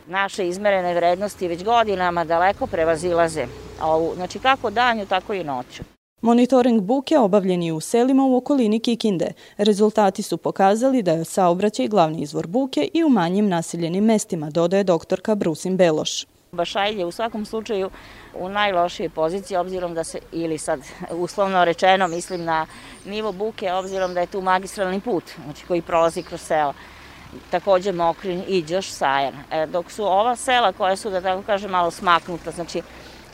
naše 0.08 0.48
izmerene 0.48 0.94
vrednosti 0.94 1.48
već 1.48 1.64
godinama 1.64 2.24
daleko 2.24 2.68
prevazilaze 2.68 3.48
ovu, 3.82 4.16
znači 4.16 4.40
kako 4.40 4.70
danju, 4.70 5.06
tako 5.06 5.34
i 5.34 5.44
noću. 5.44 5.84
Monitoring 6.22 6.82
buke 6.82 7.18
obavljen 7.18 7.64
je 7.64 7.74
u 7.74 7.80
selima 7.80 8.24
u 8.24 8.38
okolini 8.38 8.80
Kikinde. 8.80 9.32
Rezultati 9.58 10.22
su 10.22 10.38
pokazali 10.38 11.04
da 11.04 11.12
je 11.12 11.26
saobraćaj 11.26 11.88
glavni 11.88 12.22
izvor 12.22 12.48
buke 12.48 12.90
i 12.94 13.04
u 13.04 13.10
manjim 13.10 13.50
naseljenim 13.50 14.04
mestima, 14.04 14.50
dodaje 14.50 14.84
doktorka 14.84 15.36
Brusin 15.36 15.78
Beloš. 15.78 16.33
Bašajlj 16.54 17.00
je 17.00 17.06
u 17.06 17.12
svakom 17.12 17.46
slučaju 17.46 17.90
u 18.34 18.50
najlošijoj 18.50 19.10
poziciji, 19.10 19.58
obzirom 19.58 19.94
da 19.94 20.04
se, 20.04 20.20
ili 20.32 20.58
sad 20.58 20.80
uslovno 21.12 21.66
rečeno, 21.66 22.08
mislim 22.08 22.44
na 22.46 22.66
nivo 23.06 23.32
buke, 23.32 23.74
obzirom 23.74 24.14
da 24.14 24.20
je 24.20 24.28
tu 24.28 24.42
magistralni 24.42 25.00
put, 25.00 25.24
znači 25.46 25.66
koji 25.66 25.82
prolazi 25.82 26.24
kroz 26.24 26.42
selo 26.42 26.74
takođe 27.52 27.92
Mokrin 27.92 28.44
i 28.48 28.62
Đoš 28.62 28.90
Sajan. 28.90 29.34
E, 29.52 29.66
dok 29.66 29.92
su 29.92 30.06
ova 30.06 30.36
sela 30.36 30.72
koja 30.72 30.96
su, 30.96 31.10
da 31.10 31.22
tako 31.22 31.42
kažem, 31.42 31.72
malo 31.72 31.92
smaknuta, 31.92 32.52
znači 32.52 32.82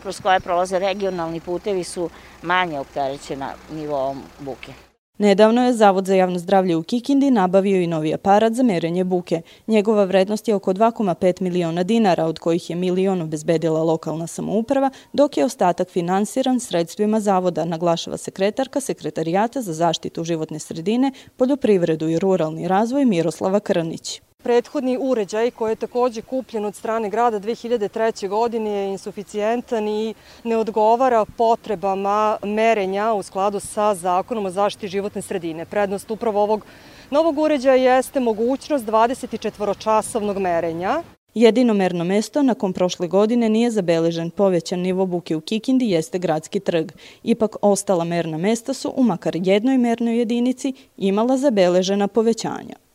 kroz 0.02 0.22
koje 0.22 0.40
prolaze 0.40 0.80
regionalni 0.80 1.40
putevi 1.40 1.84
su 1.84 2.10
manje 2.42 2.80
opterećena 2.80 3.50
nivoom 3.72 4.24
buke. 4.40 4.89
Nedavno 5.20 5.66
je 5.66 5.74
Zavod 5.74 6.06
za 6.06 6.16
javno 6.16 6.40
zdravlje 6.40 6.76
u 6.76 6.84
Kikindi 6.84 7.32
nabavio 7.32 7.82
i 7.82 7.88
novi 7.88 8.14
aparat 8.14 8.54
za 8.54 8.64
merenje 8.64 9.04
buke. 9.04 9.42
Njegova 9.68 10.04
vrednost 10.04 10.48
je 10.48 10.56
oko 10.56 10.74
2,5 10.74 11.42
miliona 11.42 11.84
dinara, 11.84 12.26
od 12.26 12.40
kojih 12.40 12.70
je 12.70 12.76
milion 12.76 13.22
obezbedila 13.22 13.84
lokalna 13.84 14.28
samouprava, 14.28 14.90
dok 15.14 15.38
je 15.38 15.46
ostatak 15.46 15.90
finansiran 15.90 16.60
sredstvima 16.60 17.20
Zavoda, 17.20 17.66
naglašava 17.66 18.18
sekretarka 18.18 18.80
Sekretarijata 18.80 19.62
za 19.62 19.74
zaštitu 19.74 20.24
životne 20.24 20.60
sredine, 20.60 21.12
poljoprivredu 21.38 22.10
i 22.10 22.20
ruralni 22.20 22.68
razvoj 22.68 23.06
Miroslava 23.06 23.60
Krnić. 23.60 24.22
Prethodni 24.44 24.98
uređaj 25.02 25.52
koji 25.52 25.72
je 25.72 25.76
takođe 25.76 26.22
kupljen 26.22 26.66
od 26.66 26.76
strane 26.76 27.10
grada 27.10 27.40
2003. 27.40 28.28
godine 28.30 28.70
je 28.70 28.92
insuficijentan 28.92 29.88
i 29.88 30.14
ne 30.44 30.58
odgovara 30.58 31.26
potrebama 31.26 32.38
merenja 32.44 33.14
u 33.14 33.24
skladu 33.24 33.60
sa 33.60 33.96
zakonom 33.96 34.46
o 34.46 34.50
zaštiti 34.50 34.88
životne 34.88 35.22
sredine. 35.22 35.66
Prednost 35.66 36.12
upravo 36.12 36.44
ovog 36.44 36.66
novog 37.12 37.40
uređaja 37.40 37.96
jeste 37.96 38.20
mogućnost 38.20 38.86
24-časovnog 38.86 40.40
merenja. 40.40 41.04
Jedino 41.34 41.74
merno 41.74 42.04
mesto 42.04 42.44
nakon 42.44 42.74
prošle 42.74 43.08
godine 43.08 43.50
nije 43.50 43.72
zabeležen 43.72 44.30
povećan 44.30 44.80
nivo 44.80 45.06
buke 45.06 45.36
u 45.36 45.42
Kikindi 45.42 45.90
jeste 45.90 46.20
gradski 46.20 46.60
trg. 46.60 46.92
Ipak 47.24 47.56
ostala 47.62 48.04
merna 48.04 48.38
mesta 48.38 48.74
su 48.74 48.94
u 48.96 49.04
makar 49.04 49.36
jednoj 49.36 49.78
mernoj 49.78 50.18
jedinici 50.18 50.74
imala 50.98 51.38
zabeležena 51.38 52.08
povećanja. 52.08 52.89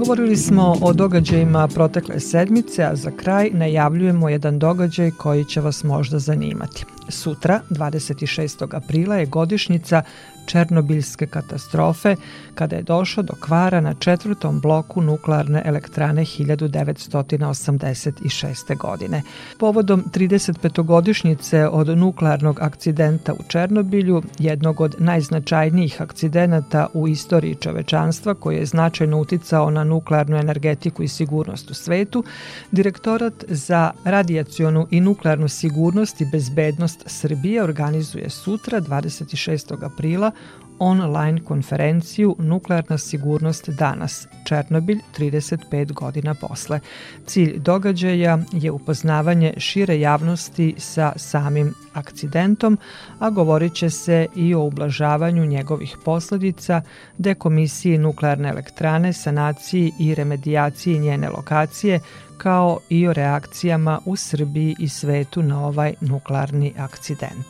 Govorili 0.00 0.36
smo 0.36 0.76
o 0.82 0.92
događajima 0.92 1.68
protekle 1.68 2.20
sedmice, 2.20 2.84
a 2.84 2.96
za 2.96 3.10
kraj 3.10 3.50
najavljujemo 3.52 4.28
jedan 4.28 4.58
događaj 4.58 5.10
koji 5.10 5.44
će 5.44 5.60
vas 5.60 5.84
možda 5.84 6.18
zanimati. 6.18 6.84
Sutra, 7.10 7.60
26. 7.70 8.76
aprila, 8.76 9.16
je 9.16 9.26
godišnjica 9.26 10.02
Černobiljske 10.46 11.26
katastrofe 11.26 12.16
kada 12.54 12.76
je 12.76 12.82
došlo 12.82 13.22
do 13.22 13.34
kvara 13.40 13.80
na 13.80 13.94
četvrtom 13.94 14.60
bloku 14.60 15.02
nuklearne 15.02 15.62
elektrane 15.64 16.22
1986. 16.22 18.76
godine. 18.76 19.22
Povodom 19.58 20.04
35. 20.14 21.68
od 21.70 21.98
nuklearnog 21.98 22.60
akcidenta 22.60 23.32
u 23.32 23.36
Černobilju, 23.48 24.22
jednog 24.38 24.80
od 24.80 24.94
najznačajnijih 24.98 26.02
akcidenata 26.02 26.86
u 26.94 27.08
istoriji 27.08 27.54
čovečanstva 27.54 28.34
koji 28.34 28.56
je 28.56 28.66
značajno 28.66 29.18
uticao 29.18 29.70
na 29.70 29.84
nuklearnu 29.84 30.36
energetiku 30.36 31.02
i 31.02 31.08
sigurnost 31.08 31.70
u 31.70 31.74
svetu, 31.74 32.24
Direktorat 32.70 33.44
za 33.48 33.90
radijacionu 34.04 34.86
i 34.90 35.00
nuklearnu 35.00 35.48
sigurnost 35.48 36.20
i 36.20 36.26
bezbednost 36.32 36.99
Srbije 37.06 37.62
organizuje 37.62 38.30
sutra 38.30 38.80
26. 38.80 39.84
aprila 39.84 40.32
online 40.80 41.44
konferenciju 41.44 42.36
Nuklearna 42.38 42.98
sigurnost 42.98 43.68
danas, 43.68 44.26
Černobilj 44.44 44.98
35 45.18 45.92
godina 45.92 46.34
posle. 46.34 46.80
Cilj 47.26 47.58
događaja 47.58 48.38
je 48.52 48.70
upoznavanje 48.70 49.54
šire 49.56 50.00
javnosti 50.00 50.74
sa 50.78 51.12
samim 51.16 51.74
akcidentom, 51.92 52.78
a 53.18 53.30
govorit 53.30 53.74
će 53.74 53.90
se 53.90 54.26
i 54.36 54.54
o 54.54 54.62
ublažavanju 54.62 55.44
njegovih 55.44 55.96
posledica, 56.04 56.82
dekomisiji 57.18 57.98
nuklearne 57.98 58.48
elektrane, 58.48 59.12
sanaciji 59.12 59.92
i 59.98 60.14
remedijaciji 60.14 60.98
njene 60.98 61.28
lokacije, 61.28 62.00
kao 62.42 62.78
i 62.88 63.08
o 63.08 63.12
reakcijama 63.12 64.00
u 64.06 64.16
Srbiji 64.16 64.76
i 64.78 64.88
svetu 64.88 65.42
na 65.42 65.66
ovaj 65.66 65.94
nuklearni 66.00 66.74
akcident. 66.78 67.46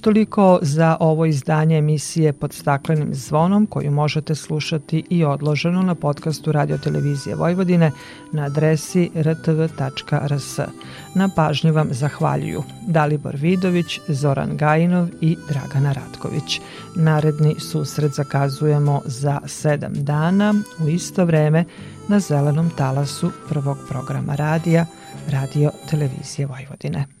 Toliko 0.00 0.58
za 0.62 0.96
ovo 1.00 1.26
izdanje 1.26 1.78
emisije 1.78 2.32
pod 2.32 2.52
staklenim 2.52 3.14
zvonom 3.14 3.66
koju 3.66 3.90
možete 3.90 4.34
slušati 4.34 5.04
i 5.10 5.24
odloženo 5.24 5.82
na 5.82 5.94
podcastu 5.94 6.52
Radio 6.52 6.78
Televizije 6.78 7.36
Vojvodine 7.36 7.90
na 8.32 8.42
adresi 8.44 9.10
rtv.rs. 9.16 10.58
Na 11.14 11.28
pažnju 11.36 11.72
vam 11.72 11.88
zahvaljuju 11.90 12.62
Dalibor 12.86 13.36
Vidović, 13.36 14.00
Zoran 14.08 14.56
Gajinov 14.56 15.08
i 15.20 15.36
Dragana 15.48 15.92
Ratković. 15.92 16.60
Naredni 16.96 17.54
susret 17.58 18.12
zakazujemo 18.12 19.02
za 19.04 19.40
sedam 19.46 19.92
dana 19.94 20.54
u 20.84 20.88
isto 20.88 21.24
vreme 21.24 21.64
na 22.08 22.20
zelenom 22.20 22.70
talasu 22.76 23.30
prvog 23.48 23.78
programa 23.88 24.34
radija 24.34 24.86
Radio 25.28 25.70
Televizije 25.90 26.46
Vojvodine. 26.46 27.19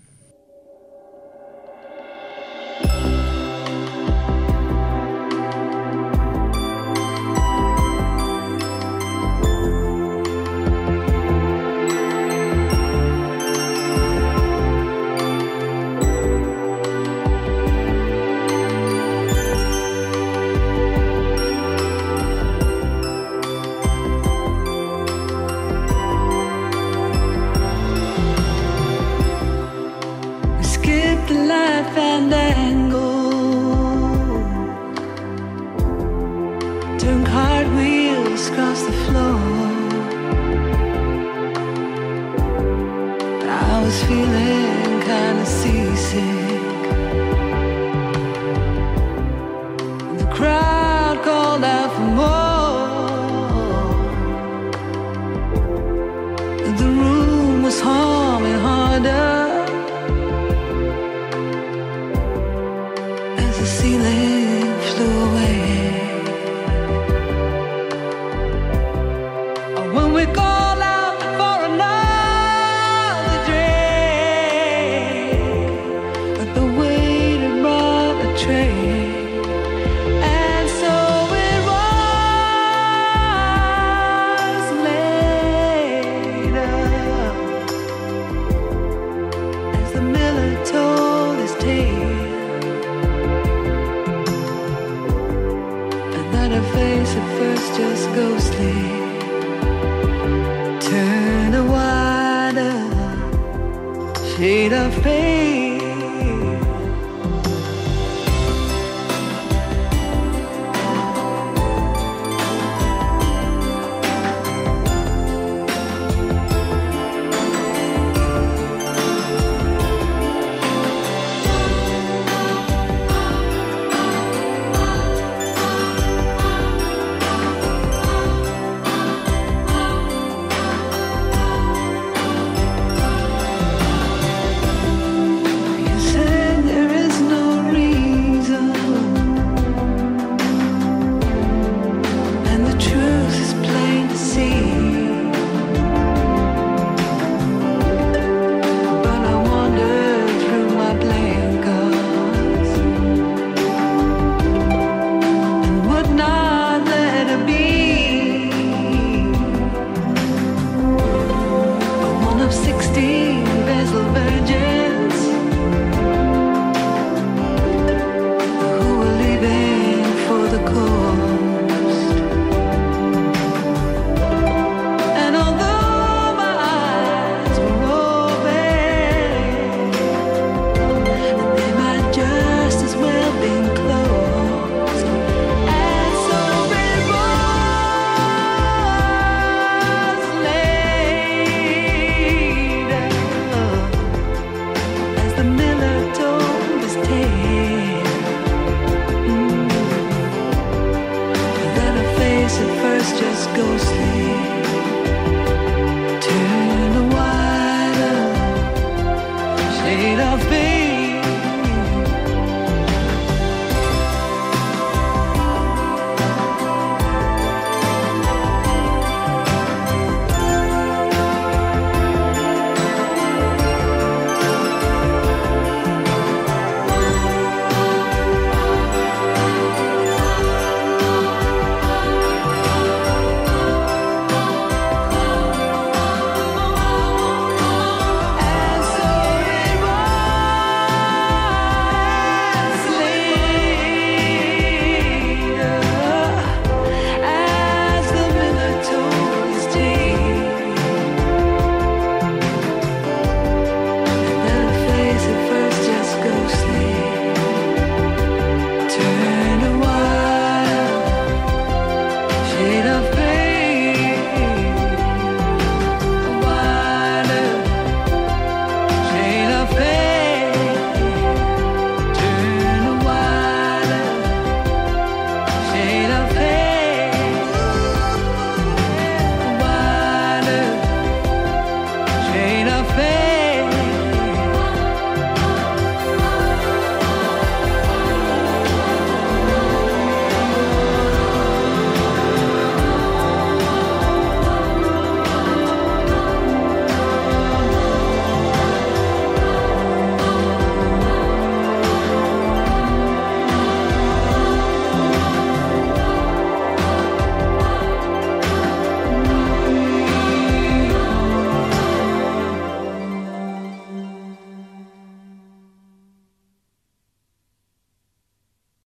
made 104.60 104.74
of 104.74 104.92
faith. 105.02 105.39